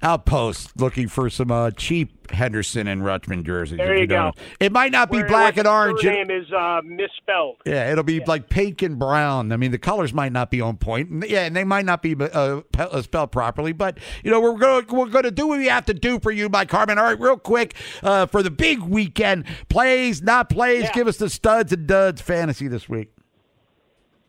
outposts 0.03 0.73
looking 0.77 1.07
for 1.07 1.31
some 1.31 1.53
uh, 1.53 1.71
cheap 1.71 2.31
Henderson 2.33 2.89
and 2.89 3.03
Rutschman 3.03 3.45
jerseys. 3.45 3.79
There 3.79 3.95
if 3.95 4.01
you 4.01 4.07
go. 4.09 4.33
It 4.59 4.73
might 4.73 4.91
not 4.91 5.09
be 5.09 5.19
Where- 5.19 5.29
black 5.29 5.57
and 5.59 5.69
orange. 5.69 6.05
It- 6.05 6.11
Name 6.11 6.31
is 6.43 6.53
uh, 6.53 6.81
misspelled. 6.85 7.59
yeah, 7.65 7.93
it'll 7.93 8.03
be 8.03 8.19
like 8.25 8.49
pink 8.49 8.83
and 8.83 8.99
brown. 8.99 9.53
I 9.53 9.57
mean, 9.57 9.71
the 9.71 9.79
colors 9.79 10.13
might 10.13 10.33
not 10.33 10.51
be 10.51 10.61
on 10.61 10.77
point. 10.77 11.09
And, 11.09 11.25
Yeah, 11.25 11.45
and 11.47 11.55
they 11.55 11.63
might 11.63 11.85
not 11.85 12.03
be 12.03 12.17
uh, 12.19 12.63
uh, 12.77 13.03
spelled 13.03 13.31
properly. 13.31 13.73
But 13.73 13.99
you 14.25 14.33
know, 14.33 14.41
we're 14.41 14.59
going 14.59 14.87
we're 14.89 15.07
going 15.07 15.23
to 15.23 15.31
do 15.31 15.47
what 15.47 15.59
we 15.59 15.67
have 15.67 15.87
to 15.87 15.95
do 15.95 16.19
for 16.19 16.33
you, 16.33 16.49
Mike 16.49 16.69
Carmen. 16.69 16.99
All 16.99 17.05
right, 17.05 17.21
real 17.21 17.39
quick 17.39 17.77
uh, 18.03 18.27
for 18.27 18.43
the 18.43 18.51
big 18.51 18.81
weekend 18.81 19.45
plays, 19.69 20.21
not 20.21 20.51
plays. 20.51 20.83
Yeah. 20.83 20.93
Give 20.95 21.07
us 21.07 21.17
the 21.19 21.31
studs 21.31 21.73
and 21.73 21.87
duds 21.87 22.21
fantasy 22.21 22.67
this 22.67 22.89
week. 22.89 23.13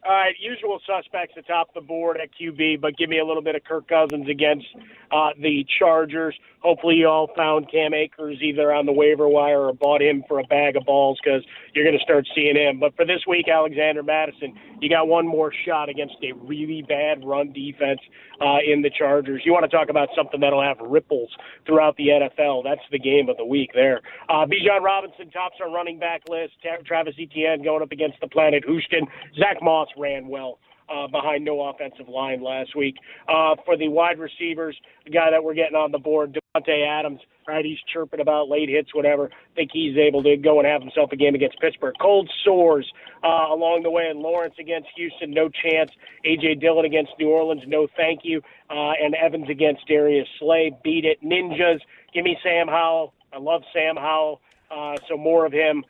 All 0.08 0.13
right, 0.13 0.36
usual 0.39 0.80
suspects 0.88 1.34
atop 1.36 1.74
the 1.74 1.82
board 1.82 2.15
at 2.15 2.30
QB, 2.39 2.80
but 2.80 2.96
give 2.96 3.10
me 3.10 3.20
a 3.20 3.26
little 3.26 3.41
bit 3.41 3.56
of 3.56 3.65
Kirk 3.65 3.89
Cousins 3.89 4.30
against 4.30 4.65
uh, 5.12 5.30
the 5.41 5.65
Chargers. 5.80 6.36
Hopefully, 6.60 6.96
you 6.96 7.08
all 7.08 7.30
found 7.36 7.72
Cam 7.72 7.93
Akers 7.93 8.39
either 8.41 8.74
on 8.74 8.86
the 8.86 8.91
waiver 8.91 9.28
wire 9.28 9.62
or 9.62 9.74
bought 9.74 10.02
him 10.02 10.24
for 10.28 10.39
a 10.39 10.43
bag 10.43 10.76
of 10.76 10.84
balls 10.86 11.20
because 11.24 11.43
you're 11.74 11.86
going 11.86 11.98
to 11.98 12.04
start 12.04 12.28
seeing 12.36 12.56
him. 12.56 12.80
But 12.80 12.96
for 12.96 13.06
this 13.06 13.22
week, 13.28 13.48
Alexander 13.48 14.04
Mattison, 14.04 14.58
you 14.82 14.89
got 14.89 15.08
one 15.08 15.26
more 15.26 15.54
shot 15.65 15.88
against 15.88 16.15
a 16.24 16.34
really 16.34 16.84
bad 16.88 17.24
run 17.24 17.54
defense 17.54 18.02
uh, 18.41 18.58
in 18.65 18.82
the 18.82 18.89
Chargers. 18.89 19.43
You 19.46 19.54
want 19.54 19.70
to 19.70 19.76
talk 19.76 19.89
about 19.89 20.10
something 20.15 20.39
that'll 20.39 20.63
have 20.63 20.78
ripples 20.82 21.30
throughout 21.65 21.96
the 21.98 22.08
NFL? 22.08 22.63
That's 22.63 22.82
the 22.91 23.00
game 23.00 23.30
of 23.30 23.38
the 23.38 23.46
week 23.46 23.72
there. 23.74 24.02
Uh, 24.30 24.46
Bijan 24.46 24.82
Robinson 24.82 25.30
tops 25.30 25.58
our 25.62 25.72
running 25.72 26.00
back 26.00 26.24
list. 26.28 26.54
Travis 26.86 27.15
Etienne 27.20 27.63
going 27.63 27.84
up 27.84 27.91
against 27.91 28.20
the 28.20 28.28
Planet 28.28 28.63
Houston. 28.65 29.08
Zack 29.38 29.62
Moss 29.62 29.88
ran 29.98 30.28
well 30.28 30.60
uh, 30.89 31.08
behind 31.08 31.43
no 31.43 31.62
offensive 31.62 32.08
line 32.08 32.41
last 32.41 32.76
week. 32.76 32.95
Uh, 33.28 33.56
for 33.65 33.78
the 33.78 33.88
wide 33.88 34.19
receivers, 34.19 34.78
the 35.06 35.12
guy 35.12 35.32
that 35.32 35.43
we're 35.43 35.54
getting 35.54 35.76
on 35.76 35.91
the 35.91 36.00
board, 36.00 36.38
Davante 36.56 36.88
Adams, 36.88 37.19
right? 37.47 37.63
He's 37.63 37.80
chirping 37.91 38.19
about 38.19 38.50
late 38.50 38.69
hits, 38.69 38.93
whatever. 38.93 39.30
think 39.56 39.71
he's 39.73 39.97
able 39.97 40.23
to 40.23 40.38
go 40.38 40.60
and 40.60 40.67
have 40.67 40.82
himself 40.82 41.12
a 41.12 41.15
game 41.15 41.36
against 41.36 41.60
Pittsburgh. 41.60 41.95
Cold 42.02 42.30
sores 42.43 42.91
uh, 43.23 43.47
along 43.50 43.84
the 43.84 43.91
way, 43.91 44.08
and 44.10 44.19
Lawrence 44.19 44.56
against 44.60 44.89
Houston, 44.95 45.32
no 45.32 45.50
chance. 45.50 45.91
A.J. 46.26 46.56
Dillon 46.56 46.86
against 46.86 47.12
New 47.19 47.30
Orleans, 47.30 47.63
no 47.67 47.88
thank 47.95 48.21
you. 48.23 48.41
Uh, 48.69 48.91
and 49.02 49.15
Evans 49.15 49.50
against 49.50 49.88
Darius 49.88 50.28
Slay, 50.39 50.76
beat 50.84 51.06
it. 51.06 51.23
Ninjas, 51.23 51.80
give 52.13 52.23
me 52.23 52.38
Sam 52.43 52.67
Howell. 52.67 53.13
I 53.34 53.39
love 53.39 53.63
Sam 53.73 53.95
Howell, 53.95 54.41
uh, 54.71 54.95
so 55.08 55.17
more 55.17 55.45
of 55.45 55.52
him. 55.52 55.84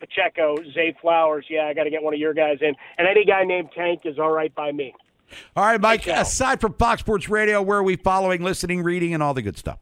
Pacheco, 0.00 0.56
Zay 0.72 0.96
Flowers. 1.00 1.44
Yeah, 1.48 1.66
I 1.66 1.74
got 1.74 1.84
to 1.84 1.90
get 1.90 2.02
one 2.02 2.14
of 2.14 2.20
your 2.20 2.34
guys 2.34 2.58
in. 2.60 2.74
And 2.98 3.06
any 3.06 3.24
guy 3.24 3.44
named 3.44 3.70
Tank 3.76 4.00
is 4.04 4.18
all 4.18 4.30
right 4.30 4.54
by 4.54 4.72
me. 4.72 4.94
All 5.54 5.64
right, 5.64 5.80
Mike. 5.80 6.06
Aside 6.06 6.60
from 6.60 6.74
Fox 6.74 7.00
Sports 7.00 7.28
Radio, 7.28 7.62
where 7.62 7.78
are 7.78 7.82
we 7.82 7.96
following, 7.96 8.42
listening, 8.42 8.82
reading, 8.82 9.14
and 9.14 9.22
all 9.22 9.34
the 9.34 9.42
good 9.42 9.56
stuff? 9.56 9.78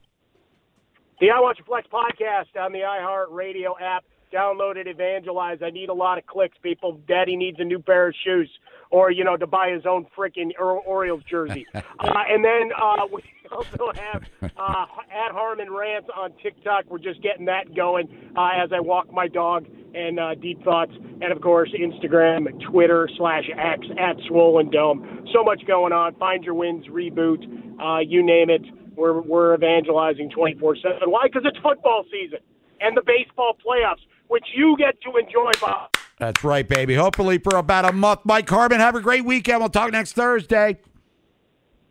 The 1.21 1.31
I 1.31 1.41
Your 1.41 1.55
Flex 1.67 1.89
podcast 1.93 2.61
on 2.61 2.73
the 2.73 2.81
iHeart 2.81 3.27
Radio 3.31 3.77
app. 3.79 4.05
Download 4.33 4.77
it, 4.77 4.87
evangelize. 4.87 5.59
I 5.63 5.71
need 5.71 5.89
a 5.89 5.95
lot 5.95 6.19
of 6.19 6.27
clicks, 6.27 6.57
people. 6.63 7.01
Daddy 7.09 7.35
needs 7.35 7.59
a 7.61 7.65
new 7.65 7.79
pair 7.79 8.09
of 8.09 8.15
shoes, 8.25 8.49
or 8.91 9.11
you 9.11 9.25
know, 9.25 9.37
to 9.37 9.47
buy 9.47 9.71
his 9.71 9.87
own 9.87 10.07
freaking 10.17 10.51
Orioles 10.61 11.23
jersey. 11.29 11.67
uh, 11.75 11.81
and 11.99 12.45
then 12.45 12.71
uh, 12.81 13.07
we 13.11 13.23
also 13.51 13.91
have 13.97 14.25
uh, 14.43 14.87
at 15.11 15.33
Harmon 15.33 15.73
Rants 15.73 16.09
on 16.15 16.33
TikTok. 16.43 16.85
We're 16.89 16.99
just 16.99 17.23
getting 17.23 17.47
that 17.47 17.75
going 17.75 18.33
uh, 18.37 18.51
as 18.63 18.71
I 18.73 18.81
walk 18.81 19.11
my 19.11 19.29
dog 19.29 19.67
and 19.95 20.19
uh, 20.19 20.35
deep 20.35 20.63
thoughts 20.65 20.93
and 20.95 21.33
of 21.33 21.41
course 21.41 21.71
Instagram, 21.79 22.47
Twitter 22.71 23.09
slash 23.17 23.45
X 23.57 23.87
at 23.99 24.17
Swollen 24.29 24.71
Dome. 24.71 25.27
So 25.33 25.43
much 25.43 25.63
going 25.67 25.93
on. 25.93 26.15
Find 26.17 26.45
your 26.45 26.55
wins 26.55 26.87
reboot, 26.87 27.43
uh, 27.81 28.01
you 28.01 28.25
name 28.25 28.51
it. 28.51 28.63
We're 28.97 29.21
we're 29.21 29.55
evangelizing 29.55 30.31
24 30.31 30.77
seven. 30.77 31.11
Why? 31.11 31.27
Because 31.27 31.43
it's 31.45 31.59
football 31.59 32.05
season 32.11 32.41
and 32.81 32.97
the 32.97 33.03
baseball 33.07 33.57
playoffs, 33.65 34.05
which 34.29 34.45
you 34.55 34.77
get 34.79 35.01
to 35.03 35.17
enjoy, 35.17 35.53
Bob. 35.61 35.91
That's 36.19 36.43
right, 36.43 36.67
baby. 36.67 36.95
Hopefully 36.95 37.39
for 37.39 37.57
about 37.57 37.85
a 37.85 37.93
month. 37.93 38.21
Mike 38.25 38.49
Harmon, 38.49 38.81
have 38.81 38.97
a 38.97 39.01
great 39.01 39.25
weekend. 39.25 39.61
We'll 39.61 39.69
talk 39.69 39.93
next 39.93 40.15
Thursday. 40.15 40.79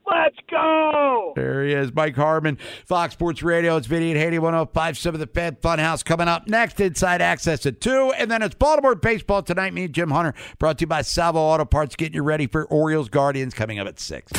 Let's 0.09 0.37
go. 0.49 1.33
There 1.35 1.65
he 1.65 1.73
is, 1.73 1.93
Mike 1.93 2.15
Harmon, 2.15 2.57
Fox 2.85 3.13
Sports 3.13 3.43
Radio. 3.43 3.75
It's 3.75 3.87
Vinny 3.87 4.11
and 4.11 4.19
Haney, 4.19 4.39
1057 4.39 5.19
The 5.19 5.27
Fed 5.27 5.61
Funhouse 5.61 6.03
coming 6.03 6.27
up 6.29 6.47
next. 6.47 6.79
Inside 6.79 7.21
Access 7.21 7.65
at 7.65 7.81
2. 7.81 8.13
And 8.17 8.31
then 8.31 8.41
it's 8.41 8.55
Baltimore 8.55 8.95
Baseball 8.95 9.43
tonight. 9.43 9.73
Me 9.73 9.83
and 9.85 9.93
Jim 9.93 10.11
Hunter, 10.11 10.33
brought 10.59 10.77
to 10.77 10.83
you 10.83 10.87
by 10.87 11.01
Salvo 11.01 11.39
Auto 11.39 11.65
Parts, 11.65 11.95
getting 11.95 12.15
you 12.15 12.23
ready 12.23 12.47
for 12.47 12.65
Orioles 12.65 13.09
Guardians 13.09 13.53
coming 13.53 13.79
up 13.79 13.87
at 13.87 13.99
6. 13.99 14.31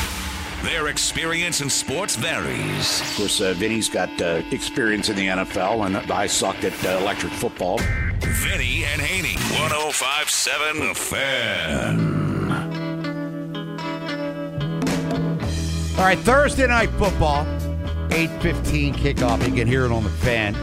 Their 0.63 0.89
experience 0.89 1.61
in 1.61 1.71
sports 1.71 2.17
varies. 2.17 3.01
Of 3.01 3.17
course, 3.17 3.41
uh, 3.41 3.53
Vinny's 3.55 3.89
got 3.89 4.21
uh, 4.21 4.43
experience 4.51 5.09
in 5.09 5.17
the 5.17 5.27
NFL, 5.27 5.87
and 5.87 5.97
I 6.11 6.27
sucked 6.27 6.65
at 6.65 6.85
uh, 6.85 6.99
electric 7.01 7.33
football. 7.35 7.79
Vinny 8.21 8.85
and 8.85 9.01
Haney, 9.01 9.35
1057 9.61 10.89
The 10.89 10.95
Fan. 10.95 12.28
All 15.99 16.05
right, 16.05 16.19
Thursday 16.21 16.69
night 16.69 16.91
football, 16.91 17.45
8.15 18.11 18.95
kickoff. 18.95 19.45
You 19.45 19.53
can 19.53 19.67
hear 19.67 19.85
it 19.85 19.91
on 19.91 20.05
the 20.05 20.11
fan. 20.11 20.55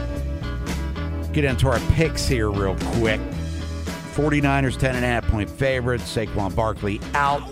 Get 1.34 1.44
into 1.44 1.68
our 1.68 1.78
picks 1.92 2.26
here 2.26 2.50
real 2.50 2.74
quick. 2.94 3.20
49ers 4.14 4.78
10.5 4.78 5.28
point 5.28 5.50
favorites. 5.50 6.04
Saquon 6.04 6.56
Barkley 6.56 7.02
out. 7.12 7.42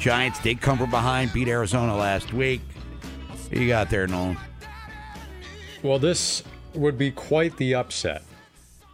Giants 0.00 0.40
did 0.40 0.60
come 0.60 0.76
from 0.76 0.90
behind, 0.90 1.32
beat 1.32 1.46
Arizona 1.46 1.96
last 1.96 2.32
week. 2.32 2.62
Who 3.52 3.60
you 3.60 3.68
got 3.68 3.90
there, 3.90 4.08
Nolan? 4.08 4.36
Well, 5.84 6.00
this 6.00 6.42
would 6.74 6.98
be 6.98 7.12
quite 7.12 7.56
the 7.58 7.76
upset 7.76 8.24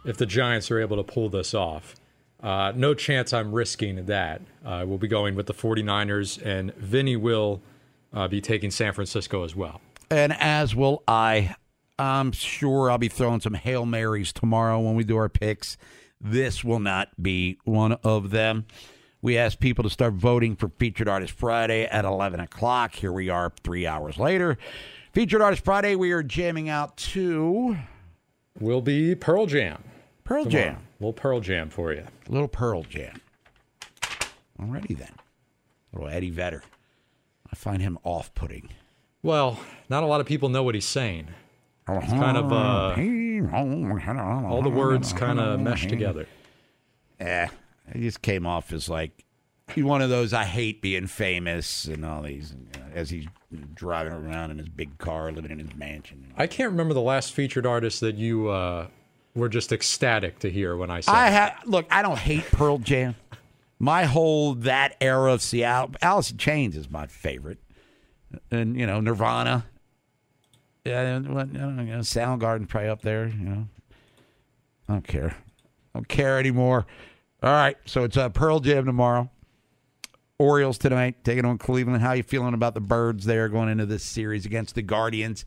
if 0.05 0.17
the 0.17 0.27
Giants 0.27 0.69
are 0.69 0.79
able 0.79 0.97
to 0.97 1.03
pull 1.03 1.29
this 1.29 1.55
off. 1.55 1.95
Uh, 2.43 2.71
no 2.75 2.93
chance 2.93 3.33
I'm 3.33 3.51
risking 3.51 4.05
that. 4.05 4.43
Uh, 4.63 4.83
we'll 4.85 4.99
be 4.99 5.07
going 5.07 5.33
with 5.33 5.47
the 5.47 5.55
49ers, 5.55 6.39
and 6.45 6.71
Vinny 6.75 7.15
will 7.15 7.63
uh, 8.13 8.27
be 8.27 8.41
taking 8.41 8.71
San 8.71 8.93
Francisco 8.93 9.43
as 9.43 9.55
well. 9.55 9.81
And 10.09 10.33
as 10.33 10.75
will 10.75 11.03
I. 11.07 11.55
I'm 11.99 12.31
sure 12.31 12.89
I'll 12.89 12.97
be 12.97 13.09
throwing 13.09 13.41
some 13.41 13.53
Hail 13.53 13.85
Marys 13.85 14.33
tomorrow 14.33 14.79
when 14.79 14.95
we 14.95 15.03
do 15.03 15.17
our 15.17 15.29
picks. 15.29 15.77
This 16.19 16.63
will 16.63 16.79
not 16.79 17.09
be 17.21 17.59
one 17.63 17.93
of 18.03 18.31
them. 18.31 18.65
We 19.21 19.37
asked 19.37 19.59
people 19.59 19.83
to 19.83 19.89
start 19.89 20.13
voting 20.13 20.55
for 20.55 20.69
Featured 20.79 21.07
Artist 21.07 21.33
Friday 21.33 21.85
at 21.85 22.05
11 22.05 22.39
o'clock. 22.39 22.95
Here 22.95 23.11
we 23.11 23.29
are 23.29 23.53
three 23.63 23.85
hours 23.85 24.17
later. 24.17 24.57
Featured 25.13 25.41
Artist 25.41 25.63
Friday, 25.63 25.95
we 25.95 26.11
are 26.11 26.23
jamming 26.23 26.69
out 26.69 26.97
to 26.97 27.77
Will 28.59 28.81
be 28.81 29.13
Pearl 29.13 29.45
Jam. 29.45 29.83
Pearl 30.23 30.45
Tomorrow. 30.45 30.63
Jam. 30.63 30.87
little 30.99 31.13
Pearl 31.13 31.39
Jam 31.39 31.69
for 31.69 31.93
you. 31.93 32.03
Little 32.29 32.47
Pearl 32.47 32.83
Jam. 32.83 33.21
Alrighty 34.59 34.97
then. 34.97 35.13
Little 35.93 36.09
Eddie 36.09 36.29
Vedder. 36.29 36.63
I 37.51 37.55
find 37.55 37.81
him 37.81 37.97
off 38.03 38.33
putting. 38.33 38.69
Well, 39.23 39.59
not 39.89 40.03
a 40.03 40.05
lot 40.05 40.21
of 40.21 40.27
people 40.27 40.49
know 40.49 40.63
what 40.63 40.75
he's 40.75 40.85
saying. 40.85 41.27
It's 41.87 42.13
kind 42.13 42.37
of 42.37 42.51
uh, 42.51 42.95
all 43.53 44.61
the 44.61 44.69
words 44.69 45.13
kind 45.13 45.39
of 45.39 45.59
mesh 45.59 45.87
together. 45.87 46.27
Yeah, 47.19 47.49
he 47.93 48.01
just 48.01 48.21
came 48.21 48.45
off 48.45 48.71
as 48.71 48.87
like 48.87 49.25
he's 49.73 49.83
one 49.83 50.01
of 50.01 50.09
those 50.09 50.33
I 50.33 50.45
hate 50.45 50.81
being 50.81 51.07
famous 51.07 51.85
and 51.85 52.05
all 52.05 52.21
these 52.21 52.53
you 52.53 52.79
know, 52.79 52.87
as 52.93 53.09
he's 53.09 53.25
driving 53.73 54.13
around 54.13 54.51
in 54.51 54.57
his 54.57 54.69
big 54.69 54.97
car, 54.97 55.31
living 55.31 55.51
in 55.51 55.59
his 55.59 55.75
mansion. 55.75 56.33
I 56.37 56.47
can't 56.47 56.71
remember 56.71 56.93
the 56.93 57.01
last 57.01 57.33
featured 57.33 57.65
artist 57.65 57.99
that 58.01 58.15
you 58.15 58.49
uh, 58.49 58.87
were 59.35 59.49
just 59.49 59.71
ecstatic 59.71 60.39
to 60.39 60.49
hear 60.49 60.75
when 60.75 60.89
I 60.89 61.01
said. 61.01 61.13
I 61.13 61.27
it. 61.27 61.33
have 61.33 61.59
look. 61.65 61.85
I 61.91 62.01
don't 62.01 62.17
hate 62.17 62.45
Pearl 62.51 62.77
Jam. 62.77 63.15
My 63.81 64.03
whole 64.03 64.53
that 64.53 64.95
era 65.01 65.33
of 65.33 65.41
Seattle, 65.41 65.95
Alice 66.03 66.29
in 66.29 66.37
Chains 66.37 66.77
is 66.77 66.87
my 66.87 67.07
favorite, 67.07 67.57
and 68.51 68.77
you 68.79 68.85
know 68.85 69.01
Nirvana. 69.01 69.65
Yeah, 70.85 71.17
what- 71.21 71.51
you 71.51 71.59
know, 71.59 71.99
Soundgarden 72.01 72.67
probably 72.67 72.89
up 72.89 73.01
there. 73.01 73.27
You 73.27 73.43
know, 73.49 73.67
I 74.87 74.93
don't 74.93 75.07
care. 75.07 75.35
I 75.95 75.97
don't 75.97 76.07
care 76.07 76.37
anymore. 76.37 76.85
All 77.41 77.51
right, 77.51 77.75
so 77.85 78.03
it's 78.03 78.17
uh, 78.17 78.29
Pearl 78.29 78.59
Jam 78.59 78.85
tomorrow. 78.85 79.31
Orioles 80.37 80.77
tonight 80.77 81.23
taking 81.23 81.45
on 81.45 81.57
Cleveland. 81.57 82.03
How 82.03 82.11
you 82.13 82.21
feeling 82.21 82.53
about 82.53 82.75
the 82.75 82.81
Birds 82.81 83.25
there 83.25 83.49
going 83.49 83.67
into 83.67 83.87
this 83.87 84.03
series 84.03 84.45
against 84.45 84.75
the 84.75 84.83
Guardians, 84.83 85.43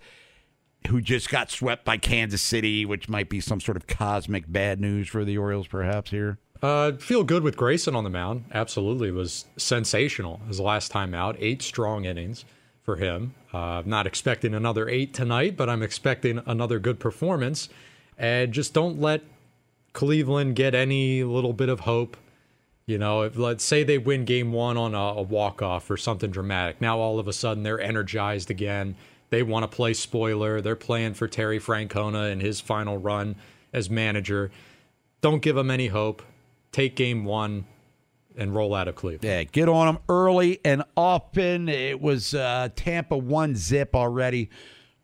who 0.88 1.01
just 1.01 1.29
got 1.31 1.53
swept 1.53 1.85
by 1.85 1.99
Kansas 1.99 2.42
City, 2.42 2.85
which 2.85 3.09
might 3.09 3.29
be 3.29 3.40
some 3.40 3.61
sort 3.61 3.77
of 3.77 3.87
cosmic 3.87 4.51
bad 4.51 4.81
news 4.81 5.07
for 5.09 5.25
the 5.25 5.38
Orioles, 5.38 5.68
perhaps 5.68 6.11
here. 6.11 6.40
Uh, 6.62 6.93
feel 6.93 7.25
good 7.25 7.43
with 7.43 7.57
Grayson 7.57 7.95
on 7.95 8.05
the 8.05 8.11
mound. 8.11 8.45
Absolutely, 8.53 9.11
was 9.11 9.45
sensational 9.57 10.40
his 10.49 10.61
last 10.61 10.90
time 10.90 11.14
out. 11.14 11.37
Eight 11.38 11.62
strong 11.62 12.05
innings 12.05 12.45
for 12.83 12.97
him. 12.97 13.35
Uh, 13.53 13.83
not 13.85 14.07
expecting 14.07 14.55
another 14.55 14.88
eight 14.88 15.14
tonight, 15.14 15.57
but 15.57 15.69
I'm 15.69 15.83
expecting 15.83 16.40
another 16.47 16.79
good 16.79 17.01
performance. 17.01 17.69
And 18.17 18.53
just 18.53 18.73
don't 18.73 19.01
let 19.01 19.23
Cleveland 19.93 20.57
get 20.57 20.75
any 20.75 21.25
little 21.25 21.53
bit 21.53 21.69
of 21.69 21.81
hope. 21.81 22.17
You 22.87 22.99
know, 22.99 23.23
if 23.23 23.37
let's 23.37 23.64
say 23.64 23.83
they 23.83 23.99
win 23.99 24.25
game 24.25 24.53
one 24.53 24.77
on 24.77 24.95
a, 24.95 24.99
a 24.99 25.23
walk 25.23 25.62
off 25.62 25.90
or 25.90 25.97
something 25.97 26.31
dramatic. 26.31 26.81
Now 26.81 26.99
all 26.99 27.19
of 27.19 27.27
a 27.27 27.33
sudden 27.33 27.62
they're 27.62 27.81
energized 27.81 28.51
again. 28.51 28.97
They 29.31 29.43
want 29.43 29.62
to 29.64 29.75
play 29.75 29.95
spoiler. 29.95 30.61
They're 30.61 30.77
playing 30.77 31.14
for 31.14 31.27
Terry 31.27 31.59
Francona 31.59 32.31
in 32.31 32.40
his 32.40 32.61
final 32.61 32.99
run 32.99 33.37
as 33.73 33.88
manager. 33.88 34.51
Don't 35.23 35.40
give 35.40 35.57
them 35.57 35.71
any 35.71 35.88
hope. 35.88 36.23
Take 36.75 36.97
game 36.97 37.25
one 37.25 37.67
and 38.37 38.53
roll 38.53 38.75
out 38.75 38.89
of 38.89 38.97
Cleveland. 38.97 39.23
Yeah, 39.23 39.45
get 39.45 39.69
on 39.69 39.87
them 39.87 40.03
early 40.09 40.59
and 40.65 40.83
often. 40.97 41.69
It 41.69 42.01
was 42.01 42.35
uh, 42.35 42.71
Tampa 42.75 43.17
one 43.17 43.55
zip 43.55 43.95
already 43.95 44.51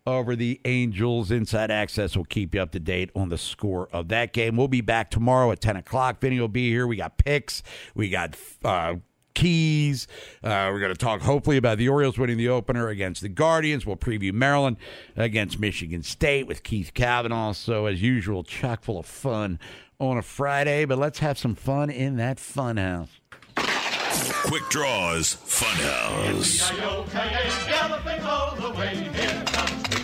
over 0.04 0.34
the 0.34 0.60
Angels. 0.64 1.30
Inside 1.30 1.70
Access 1.70 2.16
will 2.16 2.24
keep 2.24 2.56
you 2.56 2.60
up 2.60 2.72
to 2.72 2.80
date 2.80 3.10
on 3.14 3.28
the 3.28 3.38
score 3.38 3.88
of 3.92 4.08
that 4.08 4.32
game. 4.32 4.56
We'll 4.56 4.66
be 4.66 4.80
back 4.80 5.12
tomorrow 5.12 5.52
at 5.52 5.60
10 5.60 5.76
o'clock. 5.76 6.20
Vinny 6.20 6.40
will 6.40 6.48
be 6.48 6.68
here. 6.68 6.88
We 6.88 6.96
got 6.96 7.18
picks. 7.18 7.62
We 7.94 8.10
got 8.10 8.36
uh, 8.64 8.96
keys. 9.34 10.08
Uh, 10.42 10.70
we're 10.72 10.80
going 10.80 10.92
to 10.92 10.98
talk 10.98 11.20
hopefully 11.20 11.56
about 11.56 11.78
the 11.78 11.88
Orioles 11.88 12.18
winning 12.18 12.36
the 12.36 12.48
opener 12.48 12.88
against 12.88 13.22
the 13.22 13.28
Guardians. 13.28 13.86
We'll 13.86 13.94
preview 13.94 14.32
Maryland 14.32 14.76
against 15.16 15.60
Michigan 15.60 16.02
State 16.02 16.48
with 16.48 16.64
Keith 16.64 16.94
Kavanaugh. 16.94 17.52
So, 17.52 17.86
as 17.86 18.02
usual, 18.02 18.42
chock 18.42 18.82
full 18.82 18.98
of 18.98 19.06
fun 19.06 19.60
on 20.00 20.18
a 20.18 20.22
Friday. 20.22 20.84
But 20.84 20.98
let's 20.98 21.20
have 21.20 21.38
some 21.38 21.54
fun 21.54 21.90
in 21.90 22.16
that 22.16 22.40
fun 22.40 22.76
house. 22.76 23.10
Quick 24.44 24.62
Draws 24.70 25.36
Funhouse. 25.36 26.70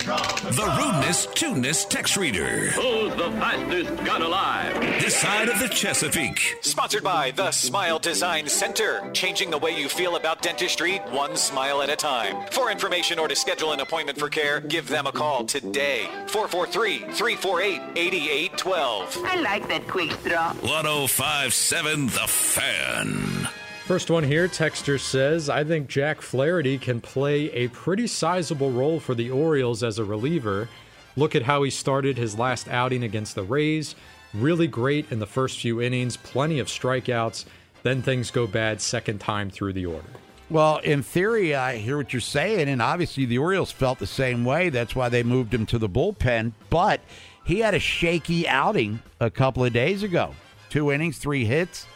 The 0.07 0.73
rudeness, 0.79 1.27
tuneness 1.35 1.85
text 1.85 2.17
reader. 2.17 2.71
Who's 2.71 3.13
the 3.17 3.29
fastest 3.41 4.05
gun 4.05 4.23
alive? 4.23 4.81
This 5.01 5.17
side 5.17 5.49
of 5.49 5.59
the 5.59 5.69
Chesapeake. 5.69 6.59
Sponsored 6.61 7.03
by 7.03 7.33
the 7.33 7.51
Smile 7.51 7.99
Design 7.99 8.47
Center, 8.47 9.11
changing 9.13 9.51
the 9.51 9.59
way 9.59 9.77
you 9.77 9.89
feel 9.89 10.15
about 10.15 10.43
dentistry 10.43 10.99
one 11.11 11.35
smile 11.35 11.83
at 11.83 11.91
a 11.91 11.97
time. 11.97 12.47
For 12.53 12.71
information 12.71 13.19
or 13.19 13.27
to 13.27 13.35
schedule 13.35 13.73
an 13.73 13.81
appointment 13.81 14.17
for 14.17 14.29
care, 14.29 14.61
give 14.61 14.87
them 14.87 15.09
a 15.09 15.13
call 15.13 15.45
today. 15.45 16.05
443 16.29 16.99
348 16.99 17.81
8812. 17.97 19.25
I 19.25 19.41
like 19.41 19.67
that 19.67 19.89
quick 19.89 20.13
straw. 20.13 20.53
1057 20.61 22.07
The 22.07 22.29
Fan. 22.29 23.66
First 23.87 24.11
one 24.11 24.25
here, 24.25 24.49
Texter 24.49 24.99
says, 24.99 25.49
I 25.49 25.63
think 25.63 25.87
Jack 25.87 26.21
Flaherty 26.21 26.77
can 26.77 27.01
play 27.01 27.53
a 27.53 27.69
pretty 27.69 28.09
sizable 28.09 28.73
role 28.73 28.99
for 28.99 29.15
the 29.15 29.31
Orioles 29.31 29.85
as 29.85 30.01
a 30.01 30.05
reliever. 30.05 30.69
Look 31.15 31.37
at 31.37 31.45
how 31.45 31.63
he 31.63 31.71
started 31.71 32.19
his 32.19 32.37
last 32.37 32.67
outing 32.67 33.05
against 33.05 33.37
the 33.37 33.45
Rays. 33.45 33.95
Really 34.35 34.67
great 34.67 35.13
in 35.13 35.21
the 35.21 35.27
first 35.27 35.61
few 35.61 35.81
innings, 35.81 36.17
plenty 36.17 36.59
of 36.59 36.67
strikeouts. 36.67 37.45
Then 37.85 38.03
things 38.03 38.33
go 38.33 38.49
bad 38.49 38.81
second 38.81 39.21
time 39.21 39.51
through 39.51 39.75
the 39.75 39.87
order. 39.87 40.09
Well, 40.51 40.79
in 40.79 41.05
theory, 41.05 41.55
I 41.55 41.77
hear 41.77 41.97
what 41.97 42.13
you're 42.13 42.21
saying, 42.21 42.69
and 42.69 42.83
obviously 42.83 43.25
the 43.25 43.39
Orioles 43.39 43.71
felt 43.71 44.01
the 44.01 44.07
same 44.09 44.45
way. 44.45 44.69
That's 44.69 44.97
why 44.97 45.11
they 45.11 45.23
moved 45.23 45.55
him 45.55 45.65
to 45.67 45.79
the 45.79 45.89
bullpen. 45.89 46.55
But 46.71 47.03
he 47.45 47.61
had 47.61 47.75
a 47.75 47.79
shaky 47.79 48.49
outing 48.49 48.99
a 49.21 49.31
couple 49.31 49.65
of 49.65 49.73
days 49.73 50.03
ago. 50.03 50.35
Two 50.71 50.91
innings, 50.91 51.19
three 51.19 51.45
hits, 51.45 51.87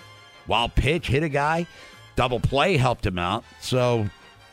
wild 0.47 0.75
pitch, 0.75 1.09
hit 1.09 1.23
a 1.23 1.29
guy, 1.29 1.67
double 2.17 2.41
play 2.41 2.77
helped 2.77 3.07
him 3.07 3.19
out. 3.19 3.45
So 3.61 4.09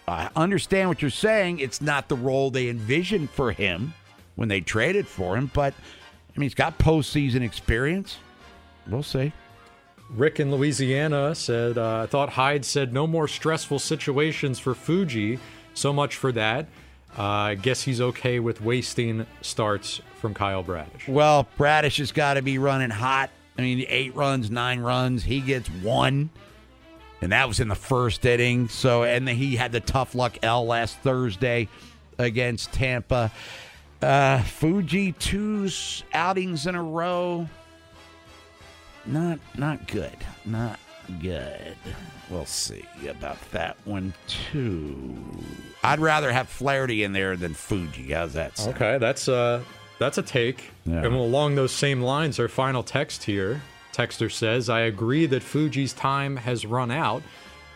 I 0.08 0.30
understand 0.36 0.90
what 0.90 1.02
you're 1.02 1.12
saying. 1.12 1.60
It's 1.60 1.82
not 1.82 2.08
the 2.08 2.16
role 2.16 2.52
they 2.52 2.70
envisioned 2.70 3.30
for 3.30 3.52
him 3.52 3.94
when 4.36 4.48
they 4.48 4.62
traded 4.62 5.08
for 5.08 5.36
him, 5.36 5.52
but 5.54 5.74
I 5.74 6.40
mean, 6.40 6.44
he's 6.44 6.54
got 6.54 6.78
postseason 6.78 7.42
experience. 7.42 8.18
We'll 8.88 9.04
see. 9.04 9.34
Rick 10.10 10.40
in 10.40 10.52
Louisiana 10.52 11.36
said, 11.36 11.78
uh, 11.78 12.04
I 12.04 12.06
thought 12.06 12.30
Hyde 12.30 12.64
said 12.64 12.94
no 12.94 13.08
more 13.08 13.28
stressful 13.28 13.80
situations 13.80 14.60
for 14.60 14.74
Fuji. 14.74 15.40
So 15.74 15.92
much 15.92 16.16
for 16.16 16.32
that. 16.32 16.68
Uh, 17.18 17.24
I 17.24 17.56
guess 17.56 17.82
he's 17.82 18.00
okay 18.00 18.40
with 18.40 18.62
wasting 18.62 19.26
starts 19.42 20.02
from 20.22 20.34
Kyle 20.34 20.64
Bradish. 20.64 21.08
Well, 21.08 21.48
Bradish 21.58 21.98
has 21.98 22.12
got 22.12 22.36
to 22.36 22.42
be 22.42 22.58
running 22.58 22.90
hot. 22.90 23.32
I 23.58 23.62
mean, 23.62 23.86
eight 23.88 24.16
runs, 24.16 24.52
nine 24.52 24.80
runs. 24.80 25.24
He 25.24 25.40
gets 25.40 25.68
one. 25.70 26.30
And 27.22 27.32
that 27.32 27.48
was 27.48 27.60
in 27.60 27.68
the 27.68 27.76
first 27.76 28.24
inning. 28.26 28.68
So, 28.68 29.04
and 29.04 29.28
then 29.28 29.36
he 29.36 29.56
had 29.56 29.72
the 29.72 29.80
tough 29.80 30.14
luck 30.14 30.38
L 30.44 30.66
last 30.66 31.00
Thursday 31.00 31.68
against 32.20 32.72
Tampa. 32.74 33.32
Uh, 34.02 34.44
Fuji, 34.44 35.14
two 35.14 35.70
outings 36.14 36.68
in 36.68 36.76
a 36.76 36.84
row. 36.84 37.50
Not, 39.06 39.40
not 39.58 39.88
good. 39.88 40.18
Not 40.46 40.80
good. 41.22 41.76
We'll 42.30 42.46
see 42.46 42.86
about 43.08 43.40
that 43.52 43.78
one 43.86 44.14
too. 44.28 45.18
I'd 45.84 46.00
rather 46.00 46.32
have 46.32 46.50
Flaherty 46.50 47.04
in 47.04 47.14
there 47.14 47.38
than 47.38 47.54
Fuji. 47.54 48.12
How's 48.12 48.34
that? 48.34 48.58
Sound? 48.58 48.76
Okay, 48.76 48.98
that's 48.98 49.30
uh 49.30 49.64
that's 50.00 50.18
a 50.18 50.24
take. 50.24 50.72
Yeah. 50.86 51.04
And 51.06 51.14
along 51.14 51.56
those 51.56 51.72
same 51.72 52.02
lines, 52.02 52.40
our 52.40 52.48
final 52.48 52.84
text 52.84 53.24
here. 53.24 53.62
Texter 53.94 54.32
says, 54.32 54.70
I 54.70 54.82
agree 54.82 55.26
that 55.26 55.42
Fuji's 55.42 55.92
time 55.94 56.36
has 56.38 56.66
run 56.68 56.92
out, 56.92 57.24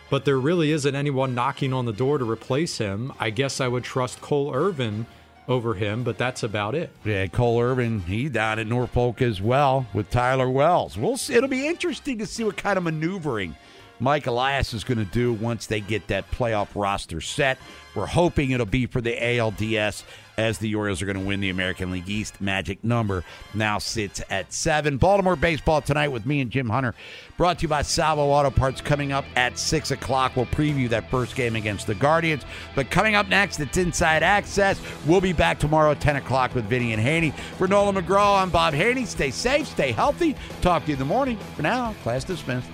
but 0.08 0.24
there 0.24 0.38
really 0.38 0.70
isn't 0.70 0.94
anyone 0.94 1.34
knocking 1.34 1.72
on 1.72 1.84
the 1.84 1.92
door 1.92 2.18
to 2.18 2.30
replace 2.30 2.78
him. 2.78 3.12
I 3.18 3.30
guess 3.30 3.60
I 3.60 3.66
would 3.66 3.82
trust 3.82 4.20
Cole 4.20 4.54
Irvin 4.54 5.06
over 5.48 5.74
him, 5.74 6.04
but 6.04 6.18
that's 6.18 6.44
about 6.44 6.76
it. 6.76 6.90
Yeah, 7.04 7.26
Cole 7.26 7.60
Irvin, 7.60 8.00
he 8.02 8.28
down 8.28 8.60
at 8.60 8.68
Norfolk 8.68 9.20
as 9.20 9.42
well 9.42 9.86
with 9.92 10.10
Tyler 10.10 10.48
Wells. 10.48 10.96
We'll 10.96 11.16
see. 11.16 11.34
It'll 11.34 11.48
be 11.48 11.66
interesting 11.66 12.18
to 12.18 12.26
see 12.26 12.44
what 12.44 12.56
kind 12.56 12.78
of 12.78 12.84
maneuvering 12.84 13.56
Mike 14.00 14.26
Elias 14.26 14.74
is 14.74 14.84
going 14.84 14.98
to 14.98 15.04
do 15.04 15.32
once 15.32 15.66
they 15.66 15.80
get 15.80 16.08
that 16.08 16.30
playoff 16.30 16.68
roster 16.74 17.20
set. 17.20 17.58
We're 17.94 18.06
hoping 18.06 18.50
it'll 18.50 18.66
be 18.66 18.86
for 18.86 19.00
the 19.00 19.14
ALDS 19.14 20.04
as 20.38 20.58
the 20.58 20.74
Orioles 20.74 21.02
are 21.02 21.06
going 21.06 21.18
to 21.18 21.24
win 21.24 21.40
the 21.40 21.50
American 21.50 21.90
League 21.90 22.08
East. 22.08 22.40
Magic 22.40 22.82
number 22.82 23.22
now 23.54 23.78
sits 23.78 24.22
at 24.30 24.52
seven. 24.52 24.96
Baltimore 24.96 25.36
baseball 25.36 25.82
tonight 25.82 26.08
with 26.08 26.24
me 26.24 26.40
and 26.40 26.50
Jim 26.50 26.68
Hunter. 26.68 26.94
Brought 27.36 27.58
to 27.58 27.62
you 27.62 27.68
by 27.68 27.82
Salvo 27.82 28.28
Auto 28.28 28.50
Parts. 28.50 28.80
Coming 28.80 29.12
up 29.12 29.24
at 29.36 29.58
six 29.58 29.90
o'clock, 29.90 30.36
we'll 30.36 30.46
preview 30.46 30.88
that 30.88 31.10
first 31.10 31.36
game 31.36 31.56
against 31.56 31.86
the 31.86 31.94
Guardians. 31.94 32.44
But 32.74 32.90
coming 32.90 33.14
up 33.14 33.28
next, 33.28 33.60
it's 33.60 33.76
Inside 33.76 34.22
Access. 34.22 34.80
We'll 35.06 35.20
be 35.20 35.32
back 35.32 35.58
tomorrow 35.58 35.92
at 35.92 36.00
10 36.00 36.16
o'clock 36.16 36.54
with 36.54 36.64
Vinny 36.64 36.92
and 36.92 37.02
Haynie. 37.02 37.32
For 37.58 37.68
Nolan 37.68 37.94
McGraw, 37.94 38.42
I'm 38.42 38.50
Bob 38.50 38.74
Haynie. 38.74 39.04
Stay 39.04 39.30
safe, 39.30 39.66
stay 39.68 39.92
healthy. 39.92 40.34
Talk 40.62 40.84
to 40.84 40.88
you 40.88 40.94
in 40.94 40.98
the 40.98 41.04
morning. 41.04 41.36
For 41.56 41.62
now, 41.62 41.92
class 42.02 42.24
dismissed. 42.24 42.68